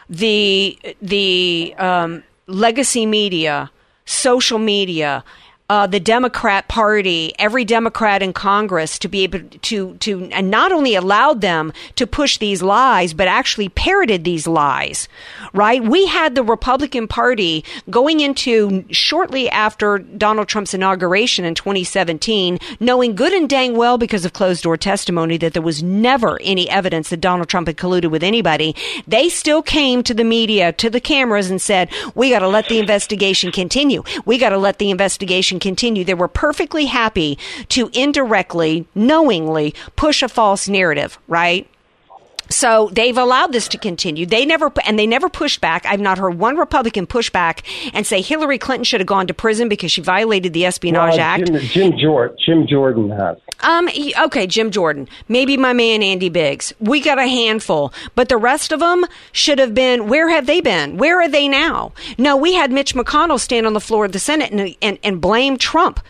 the 0.08 0.78
the 1.00 1.74
um, 1.78 2.24
legacy 2.46 3.06
media, 3.06 3.70
social 4.06 4.58
media, 4.58 5.22
uh, 5.70 5.86
the 5.86 6.00
Democrat 6.00 6.66
Party, 6.66 7.32
every 7.38 7.64
Democrat 7.64 8.24
in 8.24 8.32
Congress 8.32 8.98
to 8.98 9.06
be 9.06 9.22
able 9.22 9.38
to 9.62 9.94
to 9.98 10.24
and 10.32 10.50
not 10.50 10.72
only 10.72 10.96
allowed 10.96 11.42
them 11.42 11.72
to 11.94 12.08
push 12.08 12.38
these 12.38 12.60
lies, 12.60 13.14
but 13.14 13.28
actually 13.28 13.68
parroted 13.68 14.24
these 14.24 14.48
lies. 14.48 15.08
Right? 15.52 15.80
We 15.80 16.08
had 16.08 16.34
the 16.34 16.42
Republican 16.42 17.06
Party 17.06 17.64
going 17.88 18.18
into 18.18 18.84
shortly 18.90 19.48
after 19.48 19.98
Donald 19.98 20.48
Trump's 20.48 20.74
inauguration 20.74 21.44
in 21.44 21.54
2017, 21.54 22.58
knowing 22.80 23.14
good 23.14 23.32
and 23.32 23.48
dang 23.48 23.76
well 23.76 23.96
because 23.96 24.24
of 24.24 24.32
closed 24.32 24.64
door 24.64 24.76
testimony 24.76 25.36
that 25.36 25.52
there 25.52 25.62
was 25.62 25.84
never 25.84 26.40
any 26.42 26.68
evidence 26.68 27.10
that 27.10 27.20
Donald 27.20 27.48
Trump 27.48 27.68
had 27.68 27.76
colluded 27.76 28.10
with 28.10 28.24
anybody. 28.24 28.74
They 29.06 29.28
still 29.28 29.62
came 29.62 30.02
to 30.02 30.14
the 30.14 30.24
media, 30.24 30.72
to 30.72 30.90
the 30.90 31.00
cameras, 31.00 31.48
and 31.48 31.62
said, 31.62 31.90
"We 32.16 32.30
got 32.30 32.40
to 32.40 32.48
let 32.48 32.68
the 32.68 32.80
investigation 32.80 33.52
continue. 33.52 34.02
We 34.24 34.36
got 34.36 34.48
to 34.48 34.58
let 34.58 34.78
the 34.78 34.90
investigation." 34.90 35.59
Continue. 35.60 36.04
They 36.04 36.14
were 36.14 36.28
perfectly 36.28 36.86
happy 36.86 37.38
to 37.70 37.90
indirectly, 37.92 38.86
knowingly 38.94 39.74
push 39.96 40.22
a 40.22 40.28
false 40.28 40.68
narrative, 40.68 41.18
right? 41.28 41.68
So 42.50 42.90
they've 42.92 43.16
allowed 43.16 43.52
this 43.52 43.68
to 43.68 43.78
continue. 43.78 44.26
They 44.26 44.44
never, 44.44 44.72
and 44.84 44.98
they 44.98 45.06
never 45.06 45.28
pushed 45.28 45.60
back. 45.60 45.86
I've 45.86 46.00
not 46.00 46.18
heard 46.18 46.38
one 46.38 46.56
Republican 46.56 47.06
push 47.06 47.30
back 47.30 47.62
and 47.94 48.06
say 48.06 48.20
Hillary 48.20 48.58
Clinton 48.58 48.84
should 48.84 49.00
have 49.00 49.06
gone 49.06 49.26
to 49.28 49.34
prison 49.34 49.68
because 49.68 49.92
she 49.92 50.00
violated 50.00 50.52
the 50.52 50.66
Espionage 50.66 51.12
Well, 51.12 51.20
Act. 51.20 51.46
Jim, 51.46 51.58
Jim, 51.60 51.92
Jordan, 51.98 52.36
Jim 52.44 52.66
Jordan 52.66 53.10
has. 53.10 53.38
Um, 53.62 53.88
okay, 54.24 54.46
Jim 54.46 54.70
Jordan, 54.70 55.08
maybe 55.28 55.56
my 55.56 55.72
man 55.72 56.02
Andy 56.02 56.28
Biggs. 56.28 56.72
We 56.80 57.00
got 57.00 57.18
a 57.18 57.28
handful, 57.28 57.92
but 58.14 58.28
the 58.28 58.36
rest 58.36 58.72
of 58.72 58.80
them 58.80 59.04
should 59.32 59.58
have 59.58 59.74
been. 59.74 60.08
Where 60.08 60.28
have 60.28 60.46
they 60.46 60.60
been? 60.60 60.96
Where 60.96 61.20
are 61.20 61.28
they 61.28 61.46
now? 61.46 61.92
No, 62.18 62.36
we 62.36 62.54
had 62.54 62.72
Mitch 62.72 62.94
McConnell 62.94 63.38
stand 63.38 63.66
on 63.66 63.74
the 63.74 63.80
floor 63.80 64.04
of 64.04 64.12
the 64.12 64.18
Senate 64.18 64.50
and 64.50 64.74
and, 64.82 64.98
and 65.02 65.20
blame 65.20 65.56
Trump 65.56 66.00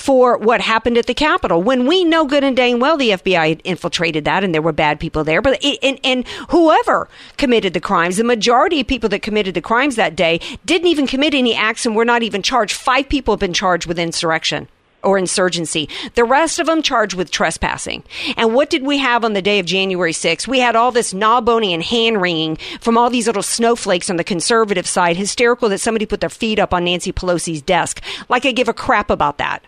for 0.00 0.38
what 0.38 0.62
happened 0.62 0.96
at 0.96 1.06
the 1.06 1.14
Capitol 1.14 1.62
when 1.62 1.86
we 1.86 2.04
know 2.04 2.24
good 2.24 2.42
and 2.42 2.56
dang 2.56 2.80
well 2.80 2.96
the 2.96 3.10
FBI 3.10 3.60
infiltrated 3.64 4.24
that 4.24 4.42
and 4.42 4.54
there 4.54 4.62
were 4.62 4.72
bad 4.72 4.98
people 4.98 5.24
there. 5.24 5.42
But 5.42 5.62
it, 5.62 5.78
and, 5.82 6.00
and 6.02 6.26
whoever 6.48 7.08
committed 7.36 7.74
the 7.74 7.80
crimes, 7.80 8.16
the 8.16 8.24
majority 8.24 8.80
of 8.80 8.86
people 8.86 9.10
that 9.10 9.20
committed 9.20 9.54
the 9.54 9.60
crimes 9.60 9.96
that 9.96 10.16
day 10.16 10.40
didn't 10.64 10.88
even 10.88 11.06
commit 11.06 11.34
any 11.34 11.54
acts 11.54 11.84
and 11.84 11.94
were 11.94 12.06
not 12.06 12.22
even 12.22 12.42
charged. 12.42 12.74
Five 12.74 13.10
people 13.10 13.34
have 13.34 13.40
been 13.40 13.52
charged 13.52 13.86
with 13.86 13.98
insurrection 13.98 14.68
or 15.02 15.18
insurgency. 15.18 15.88
The 16.14 16.24
rest 16.24 16.58
of 16.58 16.66
them 16.66 16.82
charged 16.82 17.14
with 17.14 17.30
trespassing. 17.30 18.02
And 18.36 18.54
what 18.54 18.70
did 18.70 18.82
we 18.82 18.98
have 18.98 19.24
on 19.24 19.34
the 19.34 19.42
day 19.42 19.58
of 19.58 19.66
January 19.66 20.12
6th? 20.12 20.48
We 20.48 20.60
had 20.60 20.76
all 20.76 20.92
this 20.92 21.12
knob 21.12 21.46
boning 21.46 21.72
and 21.72 21.82
hand 21.82 22.22
wringing 22.22 22.56
from 22.80 22.96
all 22.96 23.10
these 23.10 23.26
little 23.26 23.42
snowflakes 23.42 24.10
on 24.10 24.16
the 24.16 24.24
conservative 24.24 24.86
side, 24.86 25.16
hysterical 25.16 25.68
that 25.68 25.78
somebody 25.78 26.06
put 26.06 26.20
their 26.20 26.30
feet 26.30 26.58
up 26.58 26.72
on 26.72 26.84
Nancy 26.84 27.12
Pelosi's 27.12 27.62
desk. 27.62 28.02
Like 28.28 28.46
I 28.46 28.52
give 28.52 28.68
a 28.68 28.74
crap 28.74 29.10
about 29.10 29.38
that, 29.38 29.62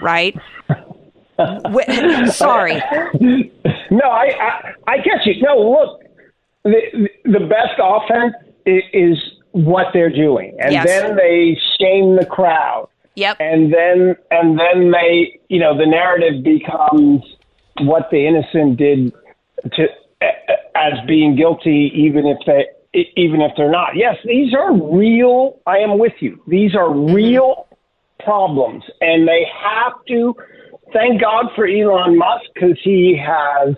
right? 0.00 0.36
Sorry. 2.30 2.82
No, 3.90 4.10
I, 4.10 4.26
I 4.40 4.72
I 4.86 4.96
get 4.98 5.24
you. 5.24 5.40
No, 5.40 5.56
look, 5.56 6.02
the 6.64 7.08
the 7.24 7.46
best 7.46 7.78
offense 7.82 8.34
is, 8.66 8.82
is 8.92 9.18
what 9.52 9.86
they're 9.92 10.10
doing, 10.14 10.56
and 10.60 10.72
Yes. 10.72 10.86
then 10.86 11.16
they 11.16 11.58
shame 11.80 12.16
the 12.16 12.26
crowd. 12.26 12.88
Yep. 13.14 13.36
And 13.40 13.72
then 13.72 14.16
and 14.30 14.58
then 14.58 14.90
they, 14.90 15.40
you 15.48 15.58
know, 15.58 15.76
the 15.76 15.86
narrative 15.86 16.42
becomes 16.42 17.22
what 17.80 18.10
the 18.10 18.26
innocent 18.26 18.76
did 18.76 19.12
to 19.72 19.88
as 20.74 20.92
being 21.06 21.36
guilty, 21.36 21.92
even 21.94 22.26
if 22.26 22.38
they 22.46 22.66
even 23.16 23.40
if 23.40 23.52
they're 23.56 23.70
not. 23.70 23.96
Yes, 23.96 24.16
these 24.24 24.54
are 24.54 24.72
real. 24.72 25.60
I 25.66 25.78
am 25.78 25.98
with 25.98 26.14
you. 26.20 26.42
These 26.46 26.74
are 26.74 26.88
mm-hmm. 26.88 27.14
real 27.14 27.67
problems, 28.20 28.84
and 29.00 29.26
they 29.26 29.46
have 29.62 29.92
to. 30.08 30.34
Thank 30.92 31.20
God 31.20 31.46
for 31.54 31.66
Elon 31.66 32.16
Musk 32.16 32.44
because 32.54 32.78
he 32.82 33.16
has 33.16 33.74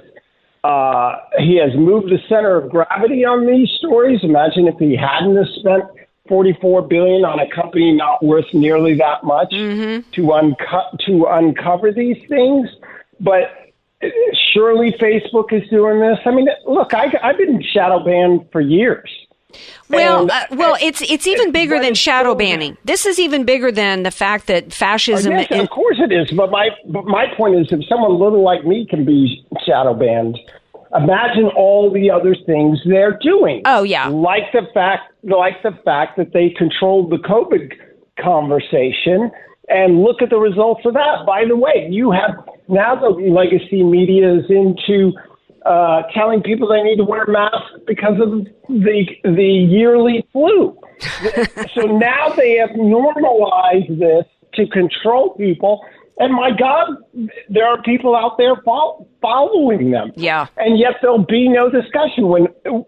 uh, 0.63 1.17
he 1.39 1.57
has 1.57 1.75
moved 1.75 2.11
the 2.11 2.19
center 2.29 2.57
of 2.57 2.71
gravity 2.71 3.25
on 3.25 3.47
these 3.47 3.71
stories. 3.79 4.21
Imagine 4.23 4.69
if 4.69 4.79
he 4.79 4.97
hadn't 4.97 5.37
have 5.37 5.49
spent 5.57 5.85
forty 6.29 6.57
four 6.61 6.83
billion 6.83 7.25
on 7.25 7.41
a 7.41 7.49
company 7.51 7.93
not 7.93 8.23
worth 8.23 8.47
nearly 8.53 8.95
that 8.95 9.25
much 9.25 9.53
to 10.13 10.33
unco- 10.33 10.97
to 11.07 11.27
uncover 11.27 11.93
these 11.93 12.19
things. 12.29 12.69
But 13.19 13.73
surely 14.53 14.93
Facebook 14.93 15.53
is 15.53 15.69
doing 15.69 16.01
this. 16.01 16.19
I 16.25 16.31
mean, 16.31 16.49
look, 16.67 16.95
I, 16.95 17.13
I've 17.23 17.37
been 17.37 17.63
shadow 17.63 18.03
banned 18.05 18.49
for 18.53 18.61
years. 18.61 19.11
Well, 19.89 20.23
And- 20.23 20.31
uh, 20.31 20.41
well, 20.53 20.77
it's 20.81 21.03
it's 21.03 21.27
even 21.27 21.53
bigger 21.53 21.79
than 21.81 21.95
shadow 21.95 22.35
banning. 22.35 22.77
This 22.85 23.07
is 23.07 23.19
even 23.19 23.45
bigger 23.45 23.73
than 23.73 24.03
the 24.03 24.11
fact 24.11 24.47
that 24.47 24.73
fascism. 24.73 25.33
yes, 25.33 25.47
and- 25.51 25.61
of 25.63 25.71
course 25.71 25.99
it 25.99 26.13
is. 26.13 26.31
But 26.31 26.51
my 26.51 26.69
but 26.87 27.05
my 27.07 27.27
point 27.37 27.57
is, 27.57 27.67
if 27.73 27.87
someone 27.89 28.13
little 28.19 28.43
like 28.43 28.65
me 28.65 28.87
can 28.87 29.05
be 29.05 29.45
shadow 29.67 29.95
banned, 29.95 30.39
imagine 30.95 31.47
all 31.57 31.91
the 31.93 32.11
other 32.11 32.35
things 32.47 32.81
they're 32.85 33.19
doing. 33.23 33.63
Oh, 33.65 33.83
yeah. 33.83 34.09
like 34.09 34.51
the 34.53 34.67
fact 34.75 35.13
like 35.23 35.63
the 35.63 35.73
fact 35.85 36.17
that 36.17 36.33
they 36.33 36.51
controlled 36.51 37.11
the 37.11 37.19
COVID 37.19 37.73
conversation. 38.23 39.31
And 39.69 40.03
look 40.03 40.21
at 40.21 40.31
the 40.31 40.37
results 40.39 40.81
of 40.85 40.95
that. 40.95 41.25
By 41.25 41.45
the 41.47 41.57
way, 41.57 41.87
you 41.91 42.11
have 42.11 42.45
now 42.67 42.97
the 42.97 43.07
legacy 43.09 43.85
media 43.85 44.35
is 44.35 44.45
into 44.51 45.13
uh, 45.67 46.03
telling 46.15 46.43
people 46.43 46.69
they 46.69 46.83
need 46.83 46.97
to 46.97 47.05
wear 47.05 47.27
masks 47.27 47.73
because 47.87 48.21
of 48.21 48.47
the 48.69 49.05
the 49.25 49.67
yearly 49.69 50.27
flu. 50.33 50.77
so 51.75 51.83
now 51.83 52.31
they 52.31 52.57
have 52.57 52.71
normalized 52.77 53.99
this 53.99 54.25
to 54.55 54.67
control 54.69 55.35
people. 55.37 55.85
And 56.19 56.35
my 56.35 56.51
God, 56.51 56.89
there 57.49 57.67
are 57.67 57.81
people 57.83 58.15
out 58.15 58.37
there 58.37 58.55
fol- 58.63 59.09
following 59.23 59.91
them. 59.91 60.13
Yeah. 60.17 60.49
And 60.59 60.79
yet 60.79 60.97
there'll 61.01 61.25
be 61.25 61.49
no 61.49 61.71
discussion 61.71 62.29
when 62.29 62.47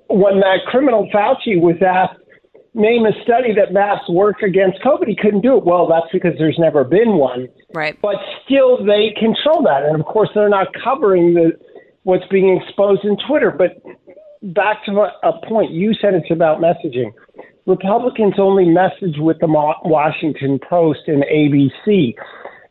when 0.08 0.40
that 0.40 0.61
criminal 0.66 1.08
Fauci 1.12 1.61
was 1.61 1.76
asked 1.80 2.18
name 2.74 3.04
a 3.04 3.12
study 3.22 3.54
that 3.54 3.72
masks 3.72 4.08
work 4.08 4.42
against 4.42 4.80
COVID. 4.82 5.06
He 5.06 5.16
couldn't 5.16 5.42
do 5.42 5.58
it. 5.58 5.64
Well, 5.64 5.87
that's 5.87 6.11
because 6.12 6.32
there's 6.38 6.58
never 6.58 6.85
been 6.85 7.16
one. 7.16 7.48
Right. 7.74 7.98
But 8.00 8.16
still, 8.44 8.85
they 8.85 9.14
control 9.18 9.62
that, 9.64 9.85
and 9.85 9.98
of 9.98 10.06
course, 10.06 10.30
they're 10.35 10.48
not 10.48 10.68
covering 10.82 11.35
the 11.35 11.52
what's 12.04 12.26
being 12.30 12.60
exposed 12.60 13.04
in 13.04 13.16
Twitter. 13.26 13.50
But 13.50 13.82
back 14.42 14.84
to 14.86 14.92
a, 15.22 15.46
point 15.46 15.70
you 15.70 15.94
said, 15.94 16.14
it's 16.14 16.30
about 16.30 16.58
messaging. 16.60 17.12
Republicans 17.66 18.34
only 18.38 18.64
message 18.64 19.18
with 19.18 19.38
the 19.40 19.46
Washington 19.46 20.58
Post 20.68 21.00
and 21.06 21.24
ABC 21.24 22.14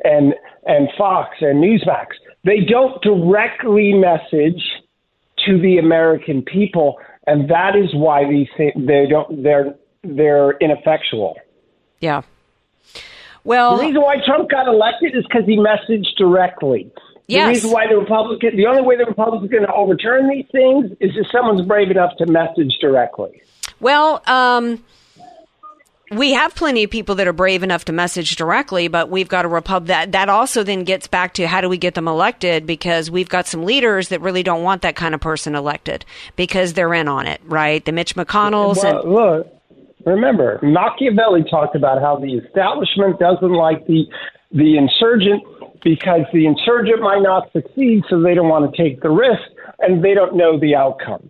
and 0.03 0.33
and 0.65 0.89
Fox 0.97 1.37
and 1.41 1.63
Newsmax. 1.63 2.07
they 2.43 2.59
don't 2.59 3.01
directly 3.01 3.93
message 3.93 4.61
to 5.45 5.59
the 5.59 5.77
American 5.77 6.43
people, 6.43 6.99
and 7.25 7.49
that 7.49 7.75
is 7.75 7.93
why 7.93 8.29
these 8.29 8.47
they 8.57 9.05
don't 9.09 9.43
they're 9.43 9.75
they're 10.03 10.57
ineffectual. 10.57 11.35
Yeah. 11.99 12.21
Well, 13.43 13.77
the 13.77 13.85
reason 13.85 14.01
why 14.01 14.17
Trump 14.25 14.49
got 14.49 14.67
elected 14.67 15.15
is 15.15 15.23
because 15.23 15.47
he 15.47 15.57
messaged 15.57 16.15
directly. 16.17 16.91
Yes. 17.31 17.47
The 17.47 17.53
reason 17.53 17.71
why 17.71 17.87
the 17.87 17.97
Republican, 17.97 18.57
the 18.57 18.65
only 18.65 18.81
way 18.81 18.97
the 18.97 19.05
Republicans 19.05 19.49
are 19.49 19.51
going 19.51 19.65
to 19.65 19.73
overturn 19.73 20.27
these 20.27 20.45
things 20.51 20.91
is 20.99 21.11
if 21.15 21.27
someone's 21.31 21.65
brave 21.65 21.89
enough 21.89 22.11
to 22.17 22.25
message 22.25 22.77
directly. 22.81 23.41
Well, 23.79 24.21
um, 24.27 24.83
we 26.11 26.33
have 26.33 26.53
plenty 26.55 26.83
of 26.83 26.91
people 26.91 27.15
that 27.15 27.27
are 27.27 27.33
brave 27.33 27.63
enough 27.63 27.85
to 27.85 27.93
message 27.93 28.35
directly, 28.35 28.89
but 28.89 29.09
we've 29.09 29.29
got 29.29 29.45
a 29.45 29.47
repub 29.47 29.87
that 29.87 30.11
that 30.11 30.27
also 30.27 30.61
then 30.61 30.83
gets 30.83 31.07
back 31.07 31.33
to 31.35 31.47
how 31.47 31.61
do 31.61 31.69
we 31.69 31.77
get 31.77 31.93
them 31.93 32.07
elected 32.07 32.65
because 32.65 33.09
we've 33.09 33.29
got 33.29 33.47
some 33.47 33.63
leaders 33.63 34.09
that 34.09 34.19
really 34.19 34.43
don't 34.43 34.61
want 34.61 34.81
that 34.81 34.97
kind 34.97 35.15
of 35.15 35.21
person 35.21 35.55
elected 35.55 36.03
because 36.35 36.73
they're 36.73 36.93
in 36.93 37.07
on 37.07 37.27
it, 37.27 37.39
right? 37.45 37.83
The 37.85 37.93
Mitch 37.93 38.15
McConnells 38.15 38.83
well, 38.83 39.01
and 39.01 39.13
look, 39.13 39.61
remember 40.05 40.59
Machiavelli 40.61 41.45
talked 41.49 41.77
about 41.77 42.01
how 42.01 42.17
the 42.17 42.33
establishment 42.33 43.17
doesn't 43.19 43.53
like 43.53 43.87
the 43.87 44.03
the 44.51 44.77
insurgent 44.77 45.41
because 45.83 46.21
the 46.33 46.45
insurgent 46.45 47.01
might 47.01 47.21
not 47.21 47.51
succeed, 47.51 48.03
so 48.09 48.21
they 48.21 48.33
don't 48.33 48.49
want 48.49 48.73
to 48.73 48.83
take 48.83 49.01
the 49.01 49.09
risk 49.09 49.41
and 49.79 50.03
they 50.03 50.13
don't 50.13 50.35
know 50.35 50.59
the 50.59 50.75
outcome. 50.75 51.29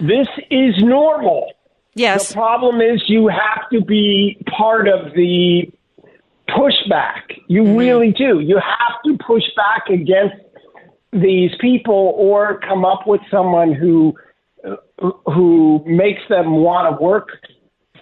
This 0.00 0.28
is 0.50 0.74
normal. 0.82 1.52
Yes. 1.94 2.28
The 2.28 2.34
problem 2.34 2.80
is 2.80 3.02
you 3.08 3.28
have 3.28 3.68
to 3.72 3.80
be 3.80 4.36
part 4.56 4.88
of 4.88 5.14
the 5.14 5.70
pushback. 6.48 7.22
You 7.48 7.62
Mm-hmm. 7.62 7.76
really 7.76 8.12
do. 8.12 8.40
You 8.40 8.56
have 8.56 9.02
to 9.06 9.16
push 9.24 9.44
back 9.56 9.88
against 9.88 10.36
these 11.12 11.52
people 11.60 12.14
or 12.16 12.58
come 12.60 12.84
up 12.84 13.06
with 13.06 13.20
someone 13.30 13.72
who 13.72 14.14
who 15.26 15.82
makes 15.86 16.22
them 16.28 16.56
want 16.56 16.96
to 16.98 17.02
work 17.02 17.28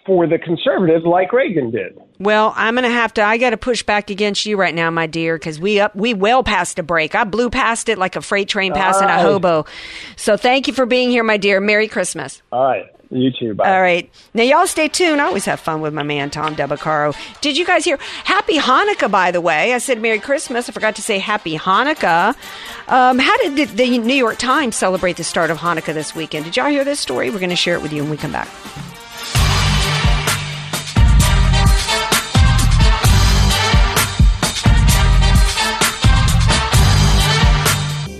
for 0.05 0.27
the 0.27 0.39
conservative 0.39 1.05
like 1.05 1.33
Reagan 1.33 1.71
did. 1.71 1.99
Well, 2.19 2.53
I'm 2.57 2.75
going 2.75 2.85
to 2.85 2.91
have 2.91 3.15
to. 3.15 3.23
I 3.23 3.39
got 3.39 3.51
to 3.51 3.57
push 3.57 3.83
back 3.83 4.11
against 4.11 4.47
you 4.47 4.57
right 4.57 4.75
now, 4.75 4.91
my 4.91 5.07
dear, 5.07 5.37
because 5.37 5.59
we 5.59 5.81
up 5.81 5.95
we 5.95 6.15
well 6.15 6.43
past 6.43 6.79
a 6.79 6.83
break. 6.83 7.15
I 7.15 7.25
blew 7.25 7.51
past 7.51 7.89
it 7.89 7.99
like 7.99 8.17
a 8.17 8.23
freight 8.23 8.49
train 8.49 8.73
passing 8.73 9.09
All 9.09 9.19
a 9.19 9.23
hobo. 9.23 9.67
So 10.17 10.37
thank 10.37 10.67
you 10.67 10.73
for 10.75 10.87
being 10.87 11.11
here, 11.11 11.25
my 11.25 11.37
dear. 11.37 11.61
Merry 11.61 11.89
Christmas. 11.89 12.43
All 12.53 12.65
right. 12.65 12.87
You 13.11 13.31
too. 13.31 13.55
Bye. 13.55 13.71
All 13.71 13.81
right. 13.81 14.11
Now, 14.33 14.43
y'all 14.43 14.67
stay 14.67 14.89
tuned. 14.89 15.21
I 15.21 15.27
always 15.27 15.45
have 15.45 15.61
fun 15.61 15.83
with 15.83 15.93
my 15.93 16.03
man, 16.03 16.31
Tom 16.31 16.55
Del 16.55 16.69
Beccaro. 16.69 17.15
Did 17.43 17.59
you 17.59 17.67
guys 17.67 17.85
hear? 17.85 17.99
Happy 18.25 18.57
Hanukkah, 18.57 19.11
by 19.11 19.31
the 19.31 19.41
way. 19.41 19.75
I 19.75 19.79
said 19.79 20.01
Merry 20.01 20.19
Christmas. 20.19 20.69
I 20.69 20.73
forgot 20.73 20.97
to 20.97 21.03
say 21.03 21.19
Happy 21.19 21.59
Hanukkah. 21.59 22.35
Um, 22.89 23.19
how 23.19 23.37
did 23.39 23.57
the, 23.57 23.65
the 23.67 23.99
New 23.99 24.15
York 24.15 24.39
Times 24.39 24.77
celebrate 24.77 25.19
the 25.19 25.25
start 25.25 25.51
of 25.51 25.59
Hanukkah 25.59 25.93
this 25.93 26.15
weekend? 26.15 26.47
Did 26.47 26.57
y'all 26.57 26.71
hear 26.71 26.85
this 26.85 27.01
story? 27.01 27.29
We're 27.29 27.39
going 27.39 27.51
to 27.51 27.57
share 27.57 27.75
it 27.75 27.83
with 27.83 27.93
you 27.93 28.01
when 28.01 28.13
we 28.13 28.17
come 28.17 28.33
back. 28.33 28.49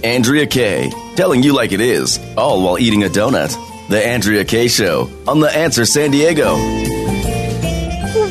Andrea 0.05 0.47
Kaye, 0.47 0.91
telling 1.15 1.45
you 1.45 1.55
like 1.55 1.71
it 1.71 1.81
is, 1.81 2.19
all 2.37 2.63
while 2.63 2.77
eating 2.77 3.05
a 3.05 3.09
donut. 3.09 3.57
The 3.89 4.05
Andrea 4.05 4.45
Kaye 4.45 4.67
Show 4.67 5.09
on 5.29 5.39
The 5.39 5.55
Answer 5.55 5.85
San 5.85 6.11
Diego. 6.11 6.57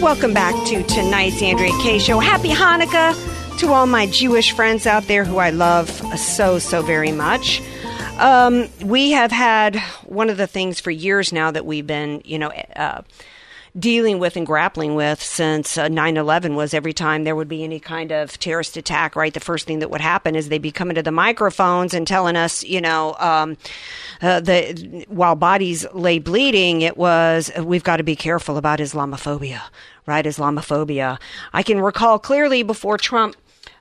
Welcome 0.02 0.34
back 0.34 0.54
to 0.68 0.84
tonight's 0.84 1.42
Andrea 1.42 1.72
Kaye 1.82 2.00
Show. 2.00 2.20
Happy 2.20 2.50
Hanukkah 2.50 3.60
to 3.60 3.68
all 3.68 3.86
my 3.86 4.06
Jewish 4.08 4.52
friends 4.52 4.86
out 4.86 5.04
there 5.04 5.24
who 5.24 5.38
I 5.38 5.52
love 5.52 5.90
so, 6.20 6.60
so 6.60 6.82
very 6.82 7.14
much. 7.14 7.62
Um, 8.18 8.68
we 8.84 9.12
have 9.12 9.32
had 9.32 9.78
one 10.04 10.30
of 10.30 10.36
the 10.36 10.48
things 10.48 10.82
for 10.82 10.92
years 10.92 11.32
now 11.32 11.52
that 11.52 11.66
we've 11.66 11.88
been, 11.88 12.22
you 12.26 12.38
know, 12.38 12.50
uh, 12.76 13.02
dealing 13.78 14.20
with 14.20 14.36
and 14.36 14.46
grappling 14.46 14.96
with 14.96 15.22
since 15.22 15.78
uh, 15.78 15.88
9-11 15.88 16.56
was 16.56 16.74
every 16.74 16.94
time 16.94 17.24
there 17.24 17.36
would 17.36 17.48
be 17.48 17.64
any 17.64 17.80
kind 17.80 18.12
of 18.12 18.38
terrorist 18.40 18.76
attack 18.76 19.16
right? 19.16 19.34
The 19.34 19.40
first 19.40 19.66
thing 19.66 19.80
that 19.80 19.90
would 19.90 20.02
happen 20.02 20.36
is 20.36 20.50
they'd 20.50 20.62
be 20.62 20.72
coming 20.72 20.96
to 20.96 21.04
the 21.04 21.12
microphones 21.12 21.94
and 21.94 22.06
telling 22.06 22.36
us 22.36 22.64
you 22.64 22.82
know 22.82 23.16
um, 23.20 23.58
uh, 24.22 24.40
the 24.42 25.06
while 25.08 25.36
bodies 25.36 25.86
lay 25.94 26.20
bleeding 26.20 26.82
it 26.82 26.98
was 26.98 27.52
uh, 27.58 27.64
we've 27.64 27.84
got 27.84 27.98
to 27.98 28.04
be 28.04 28.16
careful 28.16 28.58
about 28.58 28.80
islamophobia 28.80 29.62
right? 30.08 30.26
Islamophobia. 30.26 31.20
I 31.54 31.62
can 31.62 31.80
recall 31.80 32.18
clearly 32.20 32.64
before 32.64 32.98
trump 32.98 33.36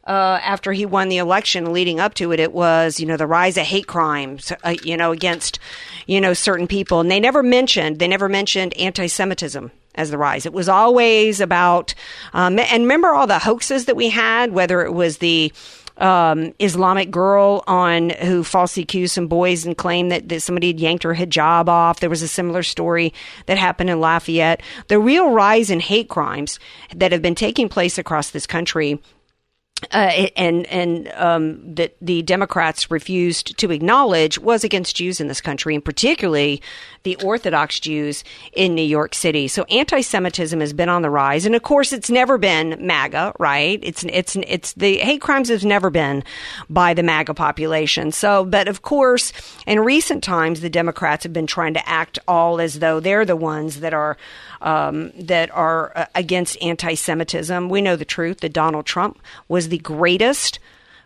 uh, 0.06 0.38
after 0.42 0.72
he 0.72 0.86
won 0.86 1.08
the 1.08 1.18
election 1.18 1.72
leading 1.72 2.00
up 2.00 2.14
to 2.14 2.32
it, 2.32 2.40
it 2.40 2.52
was, 2.52 2.98
you 2.98 3.06
know, 3.06 3.16
the 3.16 3.26
rise 3.26 3.56
of 3.56 3.64
hate 3.64 3.86
crimes, 3.86 4.52
uh, 4.64 4.74
you 4.82 4.96
know, 4.96 5.12
against, 5.12 5.58
you 6.06 6.20
know, 6.20 6.32
certain 6.32 6.66
people. 6.66 7.00
And 7.00 7.10
they 7.10 7.20
never 7.20 7.42
mentioned, 7.42 7.98
they 7.98 8.08
never 8.08 8.28
mentioned 8.28 8.74
anti 8.74 9.06
Semitism 9.06 9.70
as 9.94 10.10
the 10.10 10.18
rise. 10.18 10.46
It 10.46 10.52
was 10.52 10.68
always 10.68 11.40
about, 11.40 11.94
um, 12.32 12.58
and 12.58 12.82
remember 12.82 13.08
all 13.08 13.26
the 13.26 13.38
hoaxes 13.38 13.86
that 13.86 13.96
we 13.96 14.10
had, 14.10 14.52
whether 14.52 14.82
it 14.82 14.92
was 14.92 15.18
the, 15.18 15.52
um, 15.98 16.54
Islamic 16.58 17.10
girl 17.10 17.62
on 17.66 18.10
who 18.10 18.42
falsely 18.42 18.82
accused 18.82 19.14
some 19.14 19.28
boys 19.28 19.66
and 19.66 19.76
claimed 19.76 20.10
that, 20.10 20.28
that 20.30 20.40
somebody 20.40 20.68
had 20.68 20.80
yanked 20.80 21.02
her 21.02 21.14
hijab 21.14 21.68
off. 21.68 22.00
There 22.00 22.10
was 22.10 22.22
a 22.22 22.28
similar 22.28 22.62
story 22.62 23.12
that 23.46 23.58
happened 23.58 23.90
in 23.90 24.00
Lafayette. 24.00 24.62
The 24.88 24.98
real 24.98 25.30
rise 25.30 25.70
in 25.70 25.80
hate 25.80 26.08
crimes 26.08 26.58
that 26.94 27.12
have 27.12 27.22
been 27.22 27.34
taking 27.34 27.68
place 27.68 27.98
across 27.98 28.30
this 28.30 28.46
country 28.46 29.00
uh, 29.92 30.28
and 30.36 30.66
and 30.66 31.08
um, 31.14 31.74
that 31.74 31.96
the 32.00 32.22
Democrats 32.22 32.90
refused 32.90 33.56
to 33.58 33.70
acknowledge 33.70 34.38
was 34.38 34.64
against 34.64 34.96
Jews 34.96 35.20
in 35.20 35.28
this 35.28 35.40
country, 35.40 35.74
and 35.74 35.84
particularly 35.84 36.62
the 37.02 37.16
Orthodox 37.16 37.80
Jews 37.80 38.24
in 38.52 38.74
New 38.74 38.82
York 38.82 39.14
City. 39.14 39.48
So 39.48 39.64
anti-Semitism 39.64 40.60
has 40.60 40.72
been 40.72 40.88
on 40.90 41.02
the 41.02 41.10
rise, 41.10 41.46
and 41.46 41.54
of 41.54 41.62
course, 41.62 41.92
it's 41.92 42.10
never 42.10 42.36
been 42.38 42.76
MAGA, 42.78 43.34
right? 43.38 43.80
It's 43.82 44.04
it's 44.04 44.36
it's 44.36 44.74
the 44.74 44.98
hate 44.98 45.20
crimes 45.20 45.48
has 45.48 45.64
never 45.64 45.90
been 45.90 46.22
by 46.68 46.94
the 46.94 47.02
MAGA 47.02 47.34
population. 47.34 48.12
So, 48.12 48.44
but 48.44 48.68
of 48.68 48.82
course, 48.82 49.32
in 49.66 49.80
recent 49.80 50.22
times, 50.22 50.60
the 50.60 50.70
Democrats 50.70 51.24
have 51.24 51.32
been 51.32 51.46
trying 51.46 51.74
to 51.74 51.88
act 51.88 52.18
all 52.28 52.60
as 52.60 52.80
though 52.80 53.00
they're 53.00 53.24
the 53.24 53.36
ones 53.36 53.80
that 53.80 53.94
are 53.94 54.16
um, 54.60 55.12
that 55.18 55.50
are 55.52 55.96
uh, 55.96 56.06
against 56.14 56.62
anti-Semitism. 56.62 57.70
We 57.70 57.80
know 57.80 57.96
the 57.96 58.04
truth 58.04 58.40
that 58.40 58.52
Donald 58.52 58.84
Trump 58.84 59.18
was 59.48 59.68
the 59.70 59.78
greatest 59.78 60.58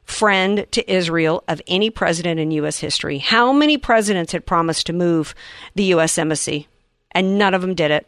friend 0.04 0.66
to 0.70 0.92
Israel 0.92 1.42
of 1.48 1.62
any 1.66 1.90
president 1.90 2.38
in 2.38 2.50
U.S. 2.50 2.78
history. 2.78 3.18
How 3.18 3.52
many 3.52 3.78
presidents 3.78 4.32
had 4.32 4.46
promised 4.46 4.86
to 4.86 4.92
move 4.92 5.34
the 5.74 5.84
U.S. 5.84 6.18
embassy, 6.18 6.68
and 7.12 7.38
none 7.38 7.54
of 7.54 7.62
them 7.62 7.74
did 7.74 7.90
it? 7.90 8.06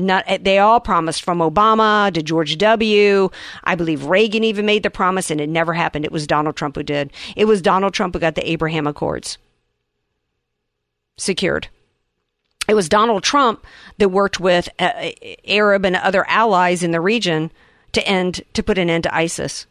Not, 0.00 0.26
they 0.42 0.58
all 0.58 0.78
promised 0.78 1.22
from 1.22 1.38
Obama 1.38 2.12
to 2.12 2.22
George 2.22 2.56
W. 2.58 3.30
I 3.64 3.74
believe 3.74 4.04
Reagan 4.04 4.44
even 4.44 4.64
made 4.64 4.84
the 4.84 4.90
promise, 4.90 5.30
and 5.30 5.40
it 5.40 5.48
never 5.48 5.72
happened. 5.72 6.04
It 6.04 6.12
was 6.12 6.26
Donald 6.26 6.54
Trump 6.54 6.76
who 6.76 6.84
did. 6.84 7.12
It 7.34 7.46
was 7.46 7.60
Donald 7.60 7.94
Trump 7.94 8.14
who 8.14 8.20
got 8.20 8.36
the 8.36 8.48
Abraham 8.48 8.86
Accords 8.86 9.38
secured. 11.16 11.68
It 12.68 12.74
was 12.74 12.88
Donald 12.88 13.24
Trump 13.24 13.66
that 13.96 14.10
worked 14.10 14.38
with 14.38 14.68
uh, 14.78 15.10
Arab 15.46 15.84
and 15.84 15.96
other 15.96 16.24
allies 16.28 16.82
in 16.82 16.92
the 16.92 17.00
region 17.00 17.50
to 17.92 18.06
end 18.06 18.42
to 18.52 18.62
put 18.62 18.78
an 18.78 18.90
end 18.90 19.04
to 19.04 19.14
ISIS. 19.14 19.66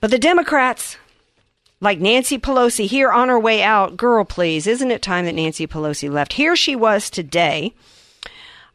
But 0.00 0.10
the 0.10 0.18
Democrats, 0.18 0.96
like 1.80 1.98
Nancy 1.98 2.38
Pelosi, 2.38 2.86
here 2.86 3.10
on 3.10 3.28
her 3.28 3.38
way 3.38 3.62
out, 3.62 3.96
girl, 3.96 4.24
please, 4.24 4.66
isn't 4.66 4.90
it 4.90 5.02
time 5.02 5.24
that 5.24 5.34
Nancy 5.34 5.66
Pelosi 5.66 6.10
left? 6.10 6.34
Here 6.34 6.56
she 6.56 6.76
was 6.76 7.10
today. 7.10 7.72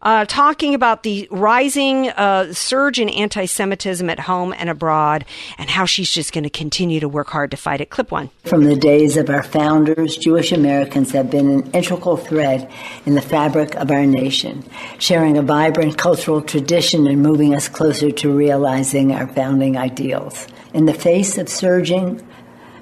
Uh, 0.03 0.25
talking 0.25 0.73
about 0.73 1.03
the 1.03 1.27
rising 1.29 2.09
uh, 2.09 2.51
surge 2.53 2.99
in 2.99 3.07
anti 3.09 3.45
Semitism 3.45 4.09
at 4.09 4.21
home 4.21 4.51
and 4.57 4.67
abroad, 4.67 5.25
and 5.59 5.69
how 5.69 5.85
she's 5.85 6.09
just 6.09 6.33
going 6.33 6.43
to 6.43 6.49
continue 6.49 6.99
to 6.99 7.07
work 7.07 7.27
hard 7.29 7.51
to 7.51 7.57
fight 7.57 7.81
it. 7.81 7.91
Clip 7.91 8.11
one. 8.11 8.31
From 8.43 8.63
the 8.63 8.75
days 8.75 9.15
of 9.15 9.29
our 9.29 9.43
founders, 9.43 10.17
Jewish 10.17 10.51
Americans 10.51 11.11
have 11.11 11.29
been 11.29 11.51
an 11.51 11.71
integral 11.71 12.17
thread 12.17 12.67
in 13.05 13.13
the 13.13 13.21
fabric 13.21 13.75
of 13.75 13.91
our 13.91 14.07
nation, 14.07 14.63
sharing 14.97 15.37
a 15.37 15.43
vibrant 15.43 15.99
cultural 15.99 16.41
tradition 16.41 17.05
and 17.05 17.21
moving 17.21 17.53
us 17.53 17.69
closer 17.69 18.09
to 18.09 18.35
realizing 18.35 19.11
our 19.11 19.27
founding 19.27 19.77
ideals. 19.77 20.47
In 20.73 20.85
the 20.85 20.93
face 20.93 21.37
of 21.37 21.49
surging 21.49 22.25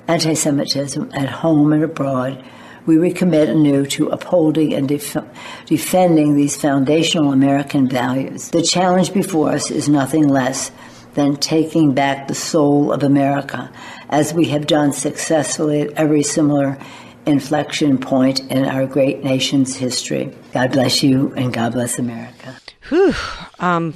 anti 0.08 0.34
Semitism 0.34 1.12
at 1.14 1.30
home 1.30 1.74
and 1.74 1.84
abroad, 1.84 2.44
we 2.86 2.96
recommit 2.96 3.50
anew 3.50 3.86
to 3.86 4.10
upholding 4.10 4.74
and 4.74 4.88
def- 4.88 5.18
defending 5.66 6.36
these 6.36 6.56
foundational 6.56 7.32
American 7.32 7.88
values. 7.88 8.50
The 8.50 8.62
challenge 8.62 9.14
before 9.14 9.52
us 9.52 9.70
is 9.70 9.88
nothing 9.88 10.28
less 10.28 10.72
than 11.14 11.36
taking 11.36 11.94
back 11.94 12.28
the 12.28 12.36
soul 12.36 12.92
of 12.92 13.04
America, 13.04 13.72
as 14.10 14.34
we 14.34 14.46
have 14.46 14.68
done 14.68 14.94
successfully 14.94 15.82
at 15.82 15.92
every 15.94 16.24
similar 16.24 16.78
inflection 17.26 17.98
point 17.98 18.40
in 18.52 18.66
our 18.66 18.86
great 18.86 19.24
nation's 19.24 19.76
history. 19.76 20.34
God 20.54 20.72
bless 20.72 21.04
you 21.04 21.34
and 21.36 21.54
God 21.54 21.74
bless 21.74 22.00
America. 22.00 22.56
Whew. 22.90 23.14
Um, 23.60 23.94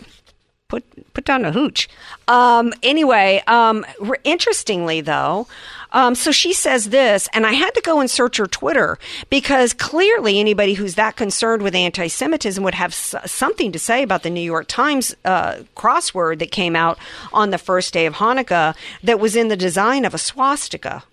put 1.14 1.26
down 1.26 1.46
a 1.46 1.52
hooch. 1.52 1.88
Um, 2.28 2.74
anyway, 2.82 3.44
um, 3.48 3.86
r- 4.02 4.20
interestingly 4.24 5.02
though, 5.02 5.48
um, 5.92 6.16
so 6.16 6.32
she 6.32 6.54
says 6.54 6.90
this, 6.90 7.30
and 7.34 7.46
I 7.46 7.52
had 7.52 7.72
to 7.76 7.82
go 7.82 8.00
and 8.00 8.10
search 8.10 8.38
her 8.38 8.48
Twitter 8.48 8.98
because 9.30 9.74
clearly 9.74 10.40
anybody 10.40 10.74
who's 10.74 10.96
that 10.96 11.16
concerned 11.16 11.62
with 11.62 11.76
anti-Semitism 11.76 12.64
would 12.64 12.74
have 12.74 12.92
s- 12.92 13.14
something 13.26 13.72
to 13.72 13.78
say 13.80 14.02
about 14.02 14.24
the 14.24 14.32
New 14.32 14.42
York 14.42 14.66
Times 14.68 15.16
uh, 15.24 15.58
crossword 15.78 16.40
that 16.40 16.52
came 16.52 16.76
out 16.76 16.98
on 17.32 17.52
the 17.52 17.60
first 17.60 17.94
day 17.94 18.08
of 18.08 18.16
Hanukkah 18.16 18.76
that 19.04 19.20
was 19.20 19.36
in 19.36 19.50
the 19.50 19.56
design 19.56 20.04
of 20.04 20.16
a 20.16 20.18
swastika. 20.18 21.04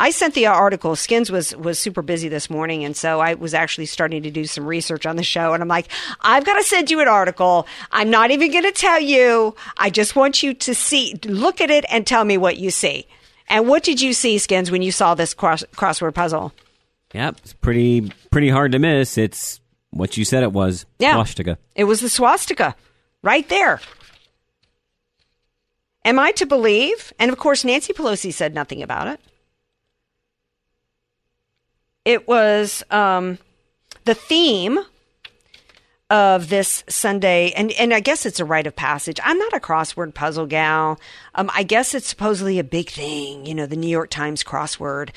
I 0.00 0.12
sent 0.12 0.32
the 0.32 0.46
article. 0.46 0.96
Skins 0.96 1.30
was 1.30 1.54
was 1.54 1.78
super 1.78 2.00
busy 2.00 2.30
this 2.30 2.48
morning, 2.48 2.84
and 2.84 2.96
so 2.96 3.20
I 3.20 3.34
was 3.34 3.52
actually 3.52 3.84
starting 3.84 4.22
to 4.22 4.30
do 4.30 4.46
some 4.46 4.66
research 4.66 5.04
on 5.04 5.16
the 5.16 5.22
show. 5.22 5.52
And 5.52 5.62
I'm 5.62 5.68
like, 5.68 5.88
I've 6.22 6.46
got 6.46 6.54
to 6.54 6.62
send 6.62 6.90
you 6.90 7.00
an 7.00 7.06
article. 7.06 7.66
I'm 7.92 8.08
not 8.08 8.30
even 8.30 8.50
going 8.50 8.64
to 8.64 8.72
tell 8.72 8.98
you. 8.98 9.54
I 9.76 9.90
just 9.90 10.16
want 10.16 10.42
you 10.42 10.54
to 10.54 10.74
see, 10.74 11.20
look 11.26 11.60
at 11.60 11.70
it, 11.70 11.84
and 11.90 12.06
tell 12.06 12.24
me 12.24 12.38
what 12.38 12.56
you 12.56 12.70
see. 12.70 13.06
And 13.46 13.68
what 13.68 13.82
did 13.82 14.00
you 14.00 14.14
see, 14.14 14.38
Skins, 14.38 14.70
when 14.70 14.80
you 14.80 14.90
saw 14.90 15.14
this 15.14 15.34
cross, 15.34 15.64
crossword 15.74 16.14
puzzle? 16.14 16.54
Yep, 17.12 17.36
it's 17.44 17.52
pretty 17.52 18.10
pretty 18.30 18.48
hard 18.48 18.72
to 18.72 18.78
miss. 18.78 19.18
It's 19.18 19.60
what 19.90 20.16
you 20.16 20.24
said 20.24 20.42
it 20.42 20.52
was. 20.52 20.86
Yeah. 20.98 21.12
Swastika. 21.12 21.58
It 21.74 21.84
was 21.84 22.00
the 22.00 22.08
swastika, 22.08 22.74
right 23.22 23.46
there. 23.50 23.82
Am 26.06 26.18
I 26.18 26.32
to 26.32 26.46
believe? 26.46 27.12
And 27.18 27.30
of 27.30 27.36
course, 27.36 27.66
Nancy 27.66 27.92
Pelosi 27.92 28.32
said 28.32 28.54
nothing 28.54 28.82
about 28.82 29.06
it. 29.06 29.20
It 32.04 32.26
was 32.26 32.82
um, 32.90 33.38
the 34.04 34.14
theme 34.14 34.78
of 36.08 36.48
this 36.48 36.82
Sunday, 36.88 37.52
and, 37.52 37.70
and 37.72 37.94
I 37.94 38.00
guess 38.00 38.26
it's 38.26 38.40
a 38.40 38.44
rite 38.44 38.66
of 38.66 38.74
passage. 38.74 39.20
I'm 39.22 39.38
not 39.38 39.52
a 39.52 39.60
crossword 39.60 40.12
puzzle 40.12 40.46
gal. 40.46 40.98
Um, 41.36 41.50
I 41.54 41.62
guess 41.62 41.94
it's 41.94 42.08
supposedly 42.08 42.58
a 42.58 42.64
big 42.64 42.90
thing, 42.90 43.46
you 43.46 43.54
know, 43.54 43.66
the 43.66 43.76
New 43.76 43.88
York 43.88 44.10
Times 44.10 44.42
crossword, 44.42 45.10